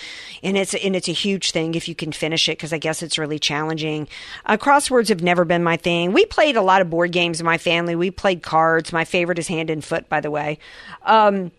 and 0.43 0.55
it's 0.55 0.75
and 0.75 0.95
it's 0.95 1.07
a 1.07 1.13
huge 1.13 1.51
thing 1.51 1.73
if 1.73 1.87
you 1.87 1.95
can 1.95 2.11
finish 2.11 2.47
it 2.47 2.57
because 2.57 2.73
I 2.73 2.77
guess 2.77 3.01
it's 3.01 3.17
really 3.17 3.39
challenging. 3.39 4.07
Uh, 4.45 4.57
crosswords 4.57 5.07
have 5.07 5.23
never 5.23 5.45
been 5.45 5.63
my 5.63 5.77
thing. 5.77 6.11
We 6.13 6.25
played 6.25 6.57
a 6.57 6.61
lot 6.61 6.81
of 6.81 6.91
board 6.91 7.11
games 7.11 7.39
in 7.39 7.45
my 7.45 7.57
family. 7.57 7.95
We 7.95 8.11
played 8.11 8.43
cards. 8.43 8.93
My 8.93 9.05
favorite 9.05 9.39
is 9.39 9.47
Hand 9.47 9.71
and 9.71 9.83
Foot, 9.83 10.09
by 10.09 10.19
the 10.19 10.29
way. 10.29 10.59
Um, 11.03 11.51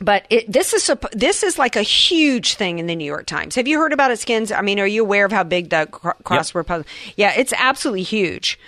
but 0.00 0.26
it, 0.30 0.50
this 0.50 0.72
is 0.72 0.82
supp- 0.82 1.10
this 1.12 1.42
is 1.42 1.58
like 1.58 1.76
a 1.76 1.82
huge 1.82 2.54
thing 2.54 2.78
in 2.78 2.86
the 2.86 2.96
New 2.96 3.04
York 3.04 3.26
Times. 3.26 3.54
Have 3.54 3.68
you 3.68 3.78
heard 3.78 3.92
about 3.92 4.10
it, 4.10 4.18
Skins? 4.18 4.50
I 4.50 4.62
mean, 4.62 4.80
are 4.80 4.86
you 4.86 5.02
aware 5.02 5.24
of 5.24 5.32
how 5.32 5.44
big 5.44 5.70
the 5.70 5.88
cr- 5.90 6.10
crossword 6.24 6.66
puzzle? 6.66 6.86
Yeah, 7.16 7.34
it's 7.36 7.52
absolutely 7.56 8.02
huge. 8.02 8.58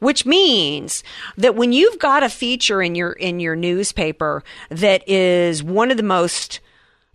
Which 0.00 0.26
means 0.26 1.04
that 1.36 1.54
when 1.54 1.72
you've 1.72 1.98
got 1.98 2.22
a 2.22 2.28
feature 2.28 2.82
in 2.82 2.94
your 2.94 3.12
in 3.12 3.40
your 3.40 3.54
newspaper 3.54 4.42
that 4.68 5.08
is 5.08 5.62
one 5.62 5.90
of 5.90 5.96
the 5.96 6.02
most 6.02 6.60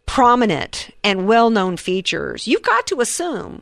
prominent 0.06 0.90
and 1.04 1.28
well 1.28 1.50
known 1.50 1.78
features, 1.78 2.48
you've 2.48 2.64
got 2.64 2.88
to 2.88 3.02
assume 3.02 3.62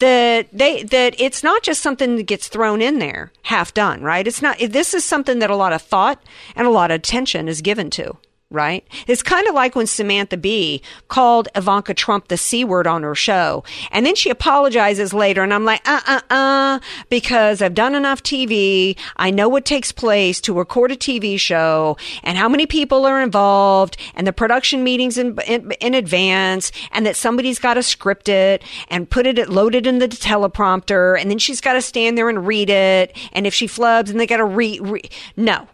that 0.00 0.48
they 0.52 0.82
that 0.82 1.18
it's 1.18 1.42
not 1.42 1.62
just 1.62 1.82
something 1.82 2.16
that 2.16 2.24
gets 2.24 2.48
thrown 2.48 2.82
in 2.82 2.98
there 2.98 3.32
half 3.42 3.72
done, 3.72 4.02
right? 4.02 4.26
It's 4.26 4.42
not. 4.42 4.58
This 4.58 4.92
is 4.92 5.04
something 5.04 5.38
that 5.38 5.50
a 5.50 5.56
lot 5.56 5.72
of 5.72 5.80
thought 5.80 6.22
and 6.54 6.66
a 6.66 6.70
lot 6.70 6.90
of 6.90 6.96
attention 6.96 7.48
is 7.48 7.62
given 7.62 7.88
to 7.90 8.16
right? 8.50 8.84
It's 9.06 9.22
kind 9.22 9.46
of 9.46 9.54
like 9.54 9.76
when 9.76 9.86
Samantha 9.86 10.36
Bee 10.36 10.82
called 11.06 11.48
Ivanka 11.54 11.94
Trump 11.94 12.28
the 12.28 12.36
C 12.36 12.64
word 12.64 12.86
on 12.86 13.04
her 13.04 13.14
show. 13.14 13.62
And 13.92 14.04
then 14.04 14.16
she 14.16 14.28
apologizes 14.28 15.14
later. 15.14 15.42
And 15.44 15.54
I'm 15.54 15.64
like, 15.64 15.82
uh 15.88 16.00
uh 16.06 16.20
uh, 16.30 16.80
because 17.08 17.62
I've 17.62 17.74
done 17.74 17.94
enough 17.94 18.24
TV. 18.24 18.98
I 19.16 19.30
know 19.30 19.48
what 19.48 19.64
takes 19.64 19.92
place 19.92 20.40
to 20.42 20.52
record 20.52 20.90
a 20.90 20.96
TV 20.96 21.38
show 21.38 21.96
and 22.24 22.36
how 22.36 22.48
many 22.48 22.66
people 22.66 23.06
are 23.06 23.22
involved 23.22 23.96
and 24.16 24.26
the 24.26 24.32
production 24.32 24.82
meetings 24.82 25.16
in, 25.16 25.38
in, 25.46 25.70
in 25.80 25.94
advance 25.94 26.72
and 26.90 27.06
that 27.06 27.14
somebody's 27.14 27.60
got 27.60 27.74
to 27.74 27.84
script 27.84 28.28
it 28.28 28.64
and 28.88 29.08
put 29.08 29.26
it, 29.26 29.48
load 29.48 29.76
it 29.76 29.86
in 29.86 30.00
the 30.00 30.08
teleprompter. 30.08 31.20
And 31.20 31.30
then 31.30 31.38
she's 31.38 31.60
got 31.60 31.74
to 31.74 31.82
stand 31.82 32.18
there 32.18 32.28
and 32.28 32.44
read 32.44 32.68
it. 32.68 33.16
And 33.32 33.46
if 33.46 33.54
she 33.54 33.68
flubs 33.68 34.10
and 34.10 34.18
they 34.18 34.26
got 34.26 34.38
to 34.38 34.44
read, 34.44 34.80
re- 34.80 35.10
no. 35.36 35.68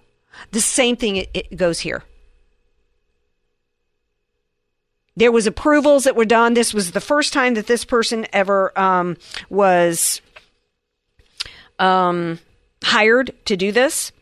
The 0.51 0.61
same 0.61 0.97
thing 0.97 1.16
it 1.16 1.57
goes 1.57 1.81
here. 1.81 2.03
There 5.17 5.33
was 5.33 5.47
approvals 5.47 6.05
that 6.05 6.17
were 6.17 6.27
done. 6.27 6.55
This 6.55 6.75
was 6.75 6.93
the 6.93 7.01
first 7.01 7.33
time 7.33 7.55
that 7.55 7.67
this 7.67 7.85
person 7.85 8.27
ever 8.33 8.79
um, 8.79 9.17
was 9.49 10.21
um, 11.79 12.39
hired 12.83 13.33
to 13.47 13.57
do 13.57 13.73
this. 13.73 14.12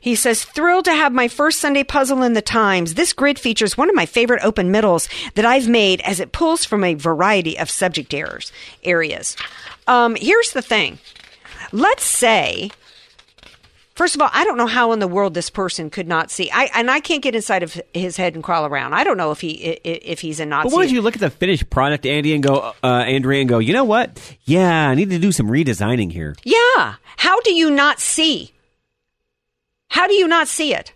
He 0.00 0.14
says, 0.14 0.44
thrilled 0.44 0.84
to 0.86 0.92
have 0.92 1.12
my 1.12 1.28
first 1.28 1.60
Sunday 1.60 1.84
puzzle 1.84 2.22
in 2.22 2.32
the 2.32 2.42
Times. 2.42 2.94
This 2.94 3.12
grid 3.12 3.38
features 3.38 3.78
one 3.78 3.88
of 3.88 3.94
my 3.94 4.06
favorite 4.06 4.44
open 4.44 4.70
middles 4.70 5.08
that 5.34 5.44
I've 5.44 5.68
made 5.68 6.00
as 6.00 6.20
it 6.20 6.32
pulls 6.32 6.64
from 6.64 6.82
a 6.82 6.94
variety 6.94 7.58
of 7.58 7.70
subject 7.70 8.12
errors, 8.12 8.52
areas. 8.82 9.36
Um, 9.86 10.16
here's 10.16 10.52
the 10.52 10.62
thing. 10.62 10.98
Let's 11.72 12.04
say 12.04 12.70
First 13.96 14.14
of 14.14 14.20
all, 14.20 14.28
I 14.30 14.44
don't 14.44 14.58
know 14.58 14.66
how 14.66 14.92
in 14.92 14.98
the 14.98 15.08
world 15.08 15.32
this 15.32 15.48
person 15.48 15.88
could 15.88 16.06
not 16.06 16.30
see. 16.30 16.50
I 16.52 16.70
and 16.74 16.90
I 16.90 17.00
can't 17.00 17.22
get 17.22 17.34
inside 17.34 17.62
of 17.62 17.80
his 17.94 18.18
head 18.18 18.34
and 18.34 18.44
crawl 18.44 18.66
around. 18.66 18.92
I 18.92 19.04
don't 19.04 19.16
know 19.16 19.30
if 19.30 19.40
he 19.40 19.52
if 19.52 20.20
he's 20.20 20.38
a 20.38 20.44
Nazi. 20.44 20.68
But 20.68 20.76
why 20.76 20.84
don't 20.84 20.92
you 20.92 21.00
look 21.00 21.14
at 21.14 21.20
the 21.20 21.30
finished 21.30 21.70
product, 21.70 22.04
Andy, 22.04 22.34
and 22.34 22.42
go, 22.42 22.74
uh, 22.84 22.86
Andrea, 22.86 23.40
and 23.40 23.48
go, 23.48 23.58
you 23.58 23.72
know 23.72 23.84
what? 23.84 24.36
Yeah, 24.44 24.90
I 24.90 24.94
need 24.94 25.08
to 25.10 25.18
do 25.18 25.32
some 25.32 25.48
redesigning 25.48 26.12
here. 26.12 26.36
Yeah. 26.44 26.96
How 27.16 27.40
do 27.40 27.54
you 27.54 27.70
not 27.70 27.98
see? 27.98 28.52
How 29.88 30.06
do 30.06 30.12
you 30.12 30.28
not 30.28 30.46
see 30.46 30.74
it? 30.74 30.92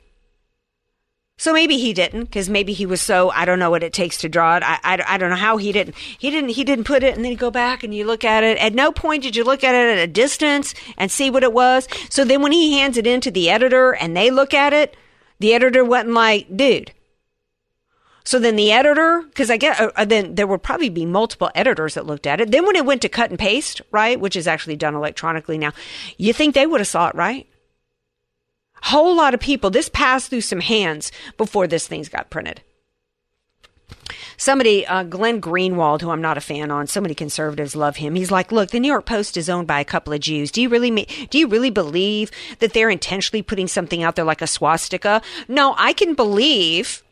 So 1.41 1.55
maybe 1.55 1.79
he 1.79 1.95
didn't, 1.95 2.25
because 2.25 2.51
maybe 2.51 2.75
he 2.75 2.85
was 2.85 3.01
so 3.01 3.31
I 3.31 3.47
don't 3.47 3.59
know 3.59 3.71
what 3.71 3.83
it 3.83 3.95
takes 3.95 4.19
to 4.19 4.29
draw 4.29 4.59
it. 4.59 4.63
I, 4.63 4.79
I, 4.85 5.15
I 5.15 5.17
don't 5.17 5.31
know 5.31 5.37
how 5.37 5.57
he 5.57 5.73
didn't. 5.73 5.97
He 5.97 6.31
didn't. 6.31 6.51
He 6.51 6.65
didn't 6.65 6.85
put 6.85 7.03
it, 7.03 7.17
and 7.17 7.25
then 7.25 7.33
you 7.33 7.39
go 7.39 7.51
back 7.51 7.83
and 7.83 7.95
you 7.95 8.05
look 8.05 8.25
at 8.25 8.45
it. 8.45 8.59
At 8.59 8.75
no 8.75 8.93
point 8.93 9.23
did 9.23 9.35
you 9.35 9.43
look 9.43 9.65
at 9.65 9.75
it 9.75 9.97
at 9.97 10.05
a 10.05 10.07
distance 10.07 10.75
and 10.99 11.11
see 11.11 11.31
what 11.31 11.43
it 11.43 11.55
was. 11.55 11.89
So 12.11 12.27
then 12.27 12.43
when 12.43 12.53
he 12.53 12.79
hands 12.79 12.99
it 12.99 13.07
in 13.07 13.23
to 13.23 13.31
the 13.31 13.49
editor 13.49 13.95
and 13.95 14.15
they 14.15 14.31
look 14.31 14.53
at 14.53 14.75
it, 14.75 14.95
the 15.39 15.55
editor 15.55 15.83
wasn't 15.83 16.13
like, 16.13 16.55
dude. 16.55 16.93
So 18.23 18.39
then 18.39 18.57
the 18.57 18.71
editor, 18.71 19.23
because 19.23 19.51
I 19.51 19.57
get, 19.57 19.81
uh, 19.81 20.05
then 20.05 20.35
there 20.35 20.47
would 20.47 20.63
probably 20.63 20.91
be 20.91 21.07
multiple 21.07 21.51
editors 21.55 21.95
that 21.95 22.05
looked 22.05 22.27
at 22.27 22.43
it. 22.43 22.51
Then 22.51 22.67
when 22.67 22.77
it 22.77 22.85
went 22.85 23.01
to 23.01 23.09
cut 23.09 23.31
and 23.31 23.39
paste, 23.39 23.81
right, 23.91 24.21
which 24.21 24.37
is 24.37 24.47
actually 24.47 24.77
done 24.77 24.95
electronically 24.95 25.57
now, 25.57 25.73
you 26.19 26.35
think 26.35 26.55
they 26.55 26.67
would 26.67 26.83
have 26.83 26.87
saw 26.87 27.09
it, 27.09 27.15
right? 27.15 27.47
Whole 28.83 29.15
lot 29.17 29.35
of 29.35 29.41
people 29.41 29.71
this 29.71 29.89
passed 29.89 30.31
through 30.31 30.41
some 30.41 30.61
hands 30.61 31.13
before 31.37 31.67
this 31.67 31.87
thing's 31.87 32.09
got 32.09 32.31
printed. 32.31 32.63
Somebody 34.37 34.87
uh, 34.87 35.03
glenn 35.03 35.41
greenwald 35.41 36.01
who 36.01 36.11
i'm 36.11 36.23
not 36.23 36.39
a 36.39 36.41
fan 36.41 36.71
on 36.71 36.87
so 36.87 37.01
many 37.01 37.15
conservatives 37.15 37.77
love 37.77 37.97
him. 37.97 38.15
He's 38.15 38.31
like 38.31 38.53
look 38.53 38.71
the 38.71 38.81
new 38.81 38.89
york 38.89 39.05
post 39.05 39.37
is 39.37 39.51
owned 39.51 39.67
by 39.67 39.81
a 39.81 39.85
couple 39.85 40.13
of 40.13 40.21
jews. 40.21 40.51
Do 40.51 40.63
you 40.63 40.69
really 40.69 40.91
do 41.31 41.39
you 41.39 41.47
really 41.47 41.71
believe 41.71 42.31
that 42.61 42.73
they're 42.73 42.91
intentionally 42.91 43.43
putting 43.43 43.69
something 43.69 44.03
out 44.03 44.17
there 44.17 44.25
like 44.25 44.43
a 44.43 44.47
swastika? 44.47 45.23
No 45.49 45.75
i 45.77 45.93
can 45.93 46.15
believe 46.15 47.03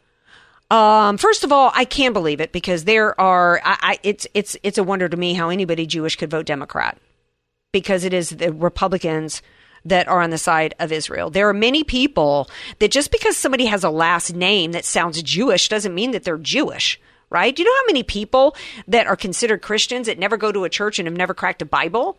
um, 0.70 1.16
first 1.16 1.44
of 1.44 1.52
all, 1.52 1.72
I 1.74 1.84
can 1.86 2.12
believe 2.12 2.40
it 2.40 2.52
because 2.52 2.84
there 2.84 3.18
are. 3.18 3.60
I, 3.64 3.78
I, 3.80 3.98
it's 4.02 4.26
it's 4.34 4.56
it's 4.62 4.76
a 4.76 4.84
wonder 4.84 5.08
to 5.08 5.16
me 5.16 5.32
how 5.32 5.48
anybody 5.48 5.86
Jewish 5.86 6.16
could 6.16 6.30
vote 6.30 6.44
Democrat 6.44 6.98
because 7.72 8.04
it 8.04 8.12
is 8.12 8.30
the 8.30 8.52
Republicans 8.52 9.40
that 9.88 10.08
are 10.08 10.22
on 10.22 10.30
the 10.30 10.38
side 10.38 10.74
of 10.78 10.92
Israel. 10.92 11.30
There 11.30 11.48
are 11.48 11.54
many 11.54 11.84
people 11.84 12.48
that 12.78 12.90
just 12.90 13.10
because 13.10 13.36
somebody 13.36 13.66
has 13.66 13.84
a 13.84 13.90
last 13.90 14.34
name 14.34 14.72
that 14.72 14.84
sounds 14.84 15.22
Jewish 15.22 15.68
doesn't 15.68 15.94
mean 15.94 16.12
that 16.12 16.24
they're 16.24 16.38
Jewish, 16.38 17.00
right? 17.30 17.54
Do 17.54 17.62
you 17.62 17.68
know 17.68 17.76
how 17.80 17.86
many 17.86 18.02
people 18.02 18.56
that 18.86 19.06
are 19.06 19.16
considered 19.16 19.62
Christians 19.62 20.06
that 20.06 20.18
never 20.18 20.36
go 20.36 20.52
to 20.52 20.64
a 20.64 20.70
church 20.70 20.98
and 20.98 21.06
have 21.06 21.16
never 21.16 21.34
cracked 21.34 21.62
a 21.62 21.66
Bible? 21.66 22.18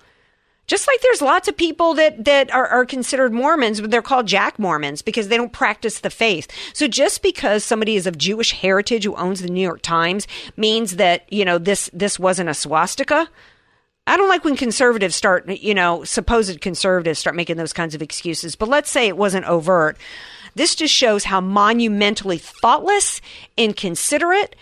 Just 0.69 0.87
like 0.87 1.01
there's 1.01 1.23
lots 1.23 1.47
of 1.47 1.57
people 1.57 1.95
that, 1.95 2.25
that 2.25 2.53
are, 2.53 2.67
are 2.67 2.85
considered 2.85 3.33
Mormons, 3.33 3.81
but 3.81 3.89
they're 3.89 4.03
called 4.03 4.27
Jack 4.27 4.59
Mormons 4.59 5.01
because 5.01 5.27
they 5.27 5.35
don't 5.35 5.51
practice 5.51 5.99
the 5.99 6.11
faith. 6.11 6.47
So 6.73 6.87
just 6.87 7.23
because 7.23 7.63
somebody 7.63 7.95
is 7.95 8.05
of 8.05 8.19
Jewish 8.19 8.51
heritage 8.51 9.03
who 9.03 9.15
owns 9.15 9.41
the 9.41 9.49
New 9.49 9.63
York 9.63 9.81
Times 9.81 10.27
means 10.55 10.97
that, 10.97 11.25
you 11.33 11.43
know, 11.43 11.57
this, 11.57 11.89
this 11.91 12.19
wasn't 12.19 12.49
a 12.49 12.53
swastika. 12.53 13.29
I 14.09 14.17
don't 14.17 14.27
like 14.27 14.43
when 14.43 14.55
conservatives 14.55 15.15
start, 15.15 15.47
you 15.47 15.75
know, 15.75 16.03
supposed 16.03 16.61
conservatives 16.61 17.19
start 17.19 17.35
making 17.35 17.57
those 17.57 17.73
kinds 17.73 17.93
of 17.93 18.01
excuses, 18.01 18.55
but 18.55 18.67
let's 18.67 18.89
say 18.89 19.07
it 19.07 19.15
wasn't 19.15 19.45
overt. 19.45 19.97
This 20.55 20.73
just 20.73 20.93
shows 20.93 21.23
how 21.23 21.41
monumentally 21.41 22.39
thoughtless, 22.39 23.21
inconsiderate, 23.55 24.55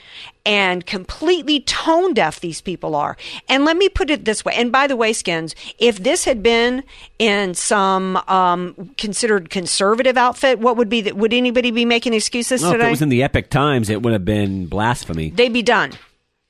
and 0.45 0.85
completely 0.85 1.61
tone 1.61 2.13
deaf 2.13 2.41
these 2.41 2.59
people 2.59 2.93
are. 2.93 3.15
And 3.47 3.63
let 3.63 3.77
me 3.77 3.87
put 3.87 4.09
it 4.09 4.25
this 4.25 4.43
way. 4.43 4.53
And 4.53 4.69
by 4.69 4.87
the 4.87 4.97
way, 4.97 5.13
Skins, 5.13 5.55
if 5.79 6.03
this 6.03 6.25
had 6.25 6.43
been 6.43 6.83
in 7.17 7.53
some 7.53 8.17
um, 8.27 8.93
considered 8.97 9.49
conservative 9.49 10.17
outfit, 10.17 10.59
what 10.59 10.75
would 10.75 10.89
be 10.89 11.01
that? 11.01 11.15
Would 11.15 11.33
anybody 11.33 11.71
be 11.71 11.85
making 11.85 12.13
excuses 12.13 12.61
Well, 12.61 12.75
if 12.75 12.81
it 12.81 12.89
was 12.89 13.01
in 13.01 13.09
the 13.09 13.23
Epoch 13.23 13.49
Times, 13.49 13.89
it 13.89 14.01
would 14.01 14.11
have 14.11 14.25
been 14.25 14.67
blasphemy. 14.67 15.29
They'd 15.29 15.53
be 15.53 15.63
done. 15.63 15.93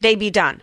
They'd 0.01 0.19
be 0.19 0.31
done. 0.31 0.61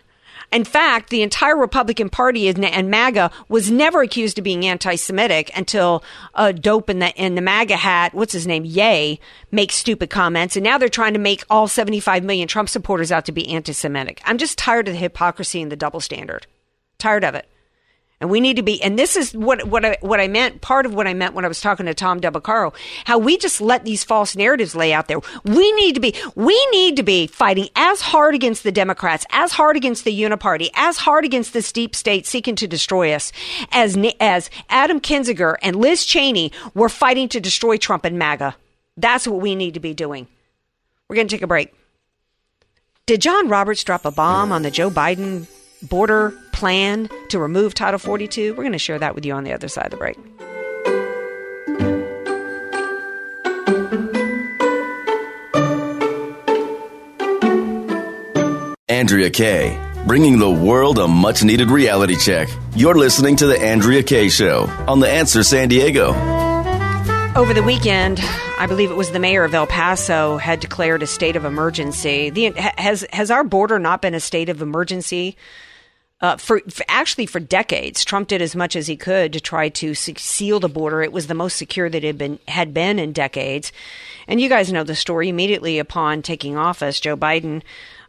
In 0.55 0.63
fact, 0.63 1.09
the 1.09 1.21
entire 1.21 1.57
Republican 1.57 2.09
Party 2.09 2.47
and 2.47 2.89
MAGA 2.89 3.29
was 3.49 3.69
never 3.69 4.01
accused 4.01 4.37
of 4.37 4.45
being 4.45 4.65
anti-Semitic 4.65 5.51
until 5.53 6.01
a 6.33 6.53
dope 6.53 6.89
in 6.89 6.99
the 6.99 7.13
in 7.21 7.35
the 7.35 7.41
MAGA 7.41 7.75
hat, 7.75 8.13
what's 8.13 8.31
his 8.31 8.47
name, 8.47 8.63
Yay, 8.63 9.19
makes 9.51 9.75
stupid 9.75 10.09
comments, 10.09 10.55
and 10.55 10.63
now 10.63 10.77
they're 10.77 10.87
trying 10.87 11.11
to 11.11 11.19
make 11.19 11.43
all 11.49 11.67
75 11.67 12.23
million 12.23 12.47
Trump 12.47 12.69
supporters 12.69 13.11
out 13.11 13.25
to 13.25 13.33
be 13.33 13.49
anti-Semitic. 13.49 14.21
I'm 14.23 14.37
just 14.37 14.57
tired 14.57 14.87
of 14.87 14.93
the 14.93 14.99
hypocrisy 15.01 15.61
and 15.61 15.69
the 15.69 15.75
double 15.75 15.99
standard. 15.99 16.47
Tired 16.99 17.25
of 17.25 17.35
it. 17.35 17.49
And 18.21 18.29
we 18.29 18.39
need 18.39 18.55
to 18.55 18.63
be, 18.63 18.81
and 18.81 18.97
this 18.97 19.17
is 19.17 19.33
what, 19.33 19.67
what 19.67 19.83
I, 19.83 19.97
what 19.99 20.21
I 20.21 20.29
meant, 20.29 20.61
part 20.61 20.85
of 20.85 20.93
what 20.93 21.05
I 21.05 21.13
meant 21.13 21.33
when 21.33 21.43
I 21.43 21.49
was 21.49 21.59
talking 21.59 21.85
to 21.85 21.93
Tom 21.93 22.21
Del 22.21 22.31
Beccaro, 22.31 22.73
how 23.03 23.17
we 23.17 23.37
just 23.37 23.59
let 23.59 23.83
these 23.83 24.05
false 24.05 24.37
narratives 24.37 24.73
lay 24.73 24.93
out 24.93 25.09
there. 25.09 25.19
We 25.43 25.69
need 25.73 25.95
to 25.95 25.99
be, 25.99 26.15
we 26.33 26.65
need 26.71 26.95
to 26.95 27.03
be 27.03 27.27
fighting 27.27 27.67
as 27.75 27.99
hard 27.99 28.33
against 28.33 28.63
the 28.63 28.71
Democrats, 28.71 29.25
as 29.31 29.51
hard 29.51 29.75
against 29.75 30.05
the 30.05 30.17
Uniparty, 30.17 30.69
as 30.75 30.95
hard 30.97 31.25
against 31.25 31.51
this 31.51 31.73
deep 31.73 31.93
state 31.93 32.25
seeking 32.25 32.55
to 32.55 32.67
destroy 32.67 33.11
us, 33.11 33.33
as, 33.73 33.97
as 34.21 34.49
Adam 34.69 35.01
Kinzinger 35.01 35.57
and 35.61 35.75
Liz 35.75 36.05
Cheney 36.05 36.53
were 36.73 36.89
fighting 36.89 37.27
to 37.29 37.41
destroy 37.41 37.75
Trump 37.75 38.05
and 38.05 38.17
MAGA. 38.17 38.55
That's 38.95 39.27
what 39.27 39.41
we 39.41 39.55
need 39.55 39.73
to 39.73 39.81
be 39.81 39.93
doing. 39.93 40.27
We're 41.09 41.17
going 41.17 41.27
to 41.27 41.35
take 41.35 41.43
a 41.43 41.47
break. 41.47 41.73
Did 43.05 43.21
John 43.21 43.49
Roberts 43.49 43.83
drop 43.83 44.05
a 44.05 44.11
bomb 44.11 44.53
on 44.53 44.61
the 44.61 44.71
Joe 44.71 44.89
Biden 44.89 45.47
border 45.85 46.33
plan 46.51 47.09
to 47.29 47.39
remove 47.39 47.73
Title 47.73 47.99
42? 47.99 48.51
We're 48.51 48.63
going 48.63 48.71
to 48.71 48.77
share 48.79 48.99
that 48.99 49.15
with 49.15 49.25
you 49.25 49.33
on 49.33 49.43
the 49.43 49.53
other 49.53 49.67
side 49.67 49.85
of 49.85 49.91
the 49.91 49.97
break. 49.97 50.17
Andrea 58.87 59.29
Kaye, 59.29 59.79
bringing 60.07 60.39
the 60.39 60.49
world 60.49 60.99
a 60.99 61.07
much 61.07 61.43
needed 61.43 61.69
reality 61.69 62.15
check. 62.15 62.47
You're 62.75 62.95
listening 62.95 63.35
to 63.37 63.45
The 63.45 63.59
Andrea 63.59 64.03
Kaye 64.03 64.29
Show 64.29 64.67
on 64.87 64.99
The 64.99 65.09
Answer 65.09 65.43
San 65.43 65.67
Diego. 65.67 66.13
Over 67.35 67.53
the 67.53 67.63
weekend, 67.63 68.19
I 68.57 68.65
believe 68.67 68.89
it 68.89 68.95
was 68.95 69.11
the 69.11 69.19
mayor 69.19 69.43
of 69.43 69.53
El 69.53 69.67
Paso 69.67 70.37
had 70.37 70.61
declared 70.61 71.03
a 71.03 71.07
state 71.07 71.35
of 71.35 71.43
emergency. 71.43 72.29
The, 72.29 72.51
has 72.77 73.05
has 73.11 73.29
our 73.29 73.43
border 73.43 73.77
not 73.77 74.01
been 74.01 74.13
a 74.13 74.19
state 74.21 74.47
of 74.47 74.61
emergency 74.61 75.35
uh, 76.21 76.37
for, 76.37 76.61
for, 76.69 76.85
actually 76.87 77.25
for 77.25 77.39
decades? 77.39 78.05
Trump 78.05 78.27
did 78.27 78.41
as 78.41 78.55
much 78.55 78.75
as 78.75 78.87
he 78.87 78.95
could 78.95 79.33
to 79.33 79.39
try 79.39 79.69
to 79.69 79.93
seal 79.93 80.59
the 80.59 80.69
border. 80.69 81.01
It 81.01 81.11
was 81.11 81.27
the 81.27 81.33
most 81.33 81.57
secure 81.57 81.89
that 81.89 82.03
it 82.03 82.07
had 82.07 82.17
been 82.17 82.39
had 82.47 82.73
been 82.73 82.99
in 82.99 83.13
decades. 83.13 83.71
And 84.27 84.41
you 84.41 84.49
guys 84.49 84.71
know 84.71 84.83
the 84.83 84.95
story. 84.95 85.29
Immediately 85.29 85.79
upon 85.79 86.21
taking 86.21 86.57
office, 86.57 86.99
Joe 86.99 87.17
Biden 87.17 87.61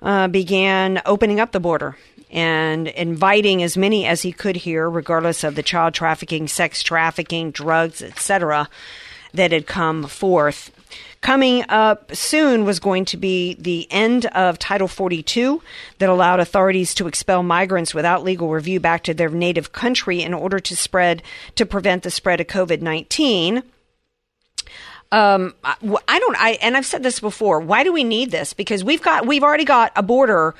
uh, 0.02 0.28
began 0.28 1.02
opening 1.04 1.40
up 1.40 1.52
the 1.52 1.60
border 1.60 1.96
and 2.30 2.88
inviting 2.88 3.62
as 3.62 3.76
many 3.76 4.06
as 4.06 4.22
he 4.22 4.32
could 4.32 4.56
here, 4.56 4.90
regardless 4.90 5.44
of 5.44 5.54
the 5.54 5.62
child 5.62 5.94
trafficking, 5.94 6.48
sex 6.48 6.82
trafficking, 6.82 7.50
drugs, 7.50 8.02
etc 8.02 8.68
that 9.36 9.52
had 9.52 9.66
come 9.66 10.06
forth. 10.06 10.70
Coming 11.20 11.64
up 11.68 12.14
soon 12.14 12.64
was 12.64 12.78
going 12.78 13.04
to 13.06 13.16
be 13.16 13.54
the 13.54 13.88
end 13.90 14.26
of 14.26 14.58
Title 14.58 14.86
42 14.86 15.60
that 15.98 16.08
allowed 16.08 16.40
authorities 16.40 16.94
to 16.94 17.08
expel 17.08 17.42
migrants 17.42 17.94
without 17.94 18.22
legal 18.22 18.50
review 18.50 18.78
back 18.78 19.02
to 19.04 19.14
their 19.14 19.28
native 19.28 19.72
country 19.72 20.22
in 20.22 20.34
order 20.34 20.60
to 20.60 20.76
spread 20.76 21.22
to 21.56 21.66
prevent 21.66 22.02
the 22.02 22.10
spread 22.10 22.40
of 22.40 22.46
COVID 22.46 22.80
19. 22.80 23.62
Um, 25.12 25.54
I 25.62 26.18
don't. 26.18 26.36
I 26.36 26.58
and 26.62 26.76
I've 26.76 26.86
said 26.86 27.02
this 27.02 27.20
before. 27.20 27.60
Why 27.60 27.84
do 27.84 27.92
we 27.92 28.04
need 28.04 28.30
this? 28.30 28.52
Because 28.52 28.84
we've 28.84 29.02
got 29.02 29.26
we've 29.26 29.42
already 29.42 29.64
got 29.64 29.92
a 29.94 30.02
border, 30.02 30.54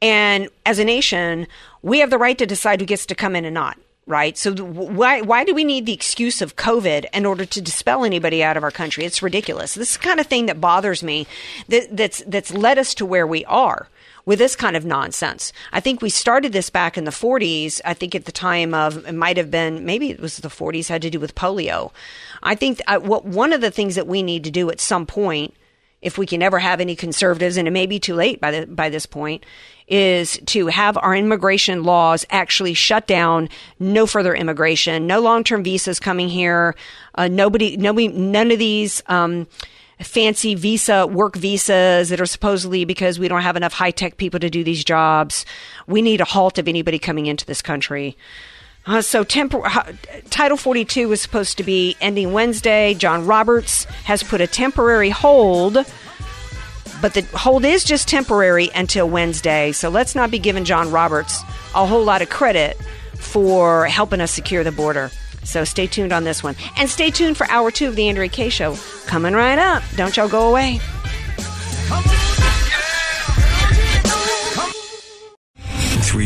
and 0.00 0.48
as 0.64 0.78
a 0.78 0.84
nation, 0.84 1.46
we 1.82 1.98
have 1.98 2.10
the 2.10 2.18
right 2.18 2.38
to 2.38 2.46
decide 2.46 2.80
who 2.80 2.86
gets 2.86 3.06
to 3.06 3.14
come 3.14 3.34
in 3.34 3.44
and 3.44 3.54
not 3.54 3.76
right? 4.08 4.36
So 4.36 4.52
why 4.54 5.20
why 5.20 5.44
do 5.44 5.54
we 5.54 5.64
need 5.64 5.86
the 5.86 5.92
excuse 5.92 6.42
of 6.42 6.56
COVID 6.56 7.06
in 7.12 7.26
order 7.26 7.44
to 7.44 7.60
dispel 7.60 8.04
anybody 8.04 8.42
out 8.42 8.56
of 8.56 8.64
our 8.64 8.70
country? 8.70 9.04
It's 9.04 9.22
ridiculous. 9.22 9.74
This 9.74 9.92
is 9.92 9.96
the 9.98 10.02
kind 10.02 10.18
of 10.18 10.26
thing 10.26 10.46
that 10.46 10.60
bothers 10.60 11.02
me. 11.02 11.26
That, 11.68 11.96
that's 11.96 12.22
that's 12.26 12.52
led 12.52 12.78
us 12.78 12.94
to 12.94 13.06
where 13.06 13.26
we 13.26 13.44
are 13.44 13.88
with 14.24 14.38
this 14.38 14.56
kind 14.56 14.76
of 14.76 14.84
nonsense. 14.84 15.52
I 15.72 15.80
think 15.80 16.02
we 16.02 16.10
started 16.10 16.52
this 16.52 16.70
back 16.70 16.98
in 16.98 17.04
the 17.04 17.10
40s. 17.10 17.80
I 17.84 17.94
think 17.94 18.14
at 18.14 18.24
the 18.24 18.32
time 18.32 18.74
of 18.74 19.06
it 19.06 19.12
might 19.12 19.36
have 19.36 19.50
been 19.50 19.84
maybe 19.84 20.10
it 20.10 20.20
was 20.20 20.38
the 20.38 20.48
40s 20.48 20.88
had 20.88 21.02
to 21.02 21.10
do 21.10 21.20
with 21.20 21.34
polio. 21.34 21.92
I 22.42 22.54
think 22.54 22.80
uh, 22.86 22.98
what 22.98 23.24
one 23.24 23.52
of 23.52 23.60
the 23.60 23.70
things 23.70 23.94
that 23.94 24.06
we 24.06 24.22
need 24.22 24.44
to 24.44 24.50
do 24.50 24.70
at 24.70 24.80
some 24.80 25.06
point 25.06 25.54
if 26.00 26.16
we 26.16 26.26
can 26.26 26.42
ever 26.42 26.58
have 26.58 26.80
any 26.80 26.94
conservatives, 26.94 27.56
and 27.56 27.66
it 27.66 27.72
may 27.72 27.86
be 27.86 27.98
too 27.98 28.14
late 28.14 28.40
by 28.40 28.52
the, 28.52 28.66
by 28.66 28.88
this 28.88 29.06
point, 29.06 29.44
is 29.88 30.38
to 30.46 30.66
have 30.68 30.96
our 30.98 31.14
immigration 31.16 31.82
laws 31.82 32.24
actually 32.30 32.74
shut 32.74 33.06
down. 33.06 33.48
No 33.78 34.06
further 34.06 34.34
immigration, 34.34 35.06
no 35.06 35.20
long 35.20 35.44
term 35.44 35.62
visas 35.62 35.98
coming 35.98 36.28
here. 36.28 36.74
Uh, 37.14 37.28
nobody, 37.28 37.76
nobody, 37.76 38.08
none 38.08 38.50
of 38.50 38.58
these. 38.58 39.02
Um, 39.06 39.46
fancy 40.00 40.54
visa 40.54 41.06
work 41.06 41.34
visas 41.36 42.08
that 42.10 42.20
are 42.20 42.26
supposedly 42.26 42.84
because 42.84 43.18
we 43.18 43.26
don't 43.26 43.42
have 43.42 43.56
enough 43.56 43.72
high 43.72 43.90
tech 43.90 44.16
people 44.16 44.38
to 44.40 44.48
do 44.48 44.62
these 44.62 44.84
jobs. 44.84 45.44
We 45.86 46.02
need 46.02 46.20
a 46.20 46.24
halt 46.24 46.58
of 46.58 46.68
anybody 46.68 46.98
coming 46.98 47.26
into 47.26 47.44
this 47.44 47.62
country. 47.62 48.16
Uh, 48.86 49.02
so, 49.02 49.22
tempor- 49.22 49.66
uh, 49.66 49.92
Title 50.30 50.56
42 50.56 51.08
was 51.08 51.20
supposed 51.20 51.58
to 51.58 51.62
be 51.62 51.96
ending 52.00 52.32
Wednesday. 52.32 52.94
John 52.94 53.26
Roberts 53.26 53.84
has 54.04 54.22
put 54.22 54.40
a 54.40 54.46
temporary 54.46 55.10
hold 55.10 55.84
but 57.00 57.14
the 57.14 57.22
hold 57.36 57.64
is 57.64 57.84
just 57.84 58.08
temporary 58.08 58.70
until 58.74 59.08
Wednesday. 59.08 59.72
So 59.72 59.88
let's 59.88 60.14
not 60.14 60.30
be 60.30 60.38
giving 60.38 60.64
John 60.64 60.90
Roberts 60.90 61.42
a 61.74 61.86
whole 61.86 62.04
lot 62.04 62.22
of 62.22 62.28
credit 62.28 62.76
for 63.14 63.86
helping 63.86 64.20
us 64.20 64.30
secure 64.30 64.64
the 64.64 64.72
border. 64.72 65.10
So 65.44 65.64
stay 65.64 65.86
tuned 65.86 66.12
on 66.12 66.24
this 66.24 66.42
one. 66.42 66.56
And 66.76 66.90
stay 66.90 67.10
tuned 67.10 67.36
for 67.36 67.48
hour 67.48 67.70
two 67.70 67.88
of 67.88 67.96
the 67.96 68.08
Andrea 68.08 68.28
Kaye 68.28 68.50
Show. 68.50 68.76
Coming 69.06 69.34
right 69.34 69.58
up. 69.58 69.82
Don't 69.96 70.16
y'all 70.16 70.28
go 70.28 70.50
away. 70.50 70.80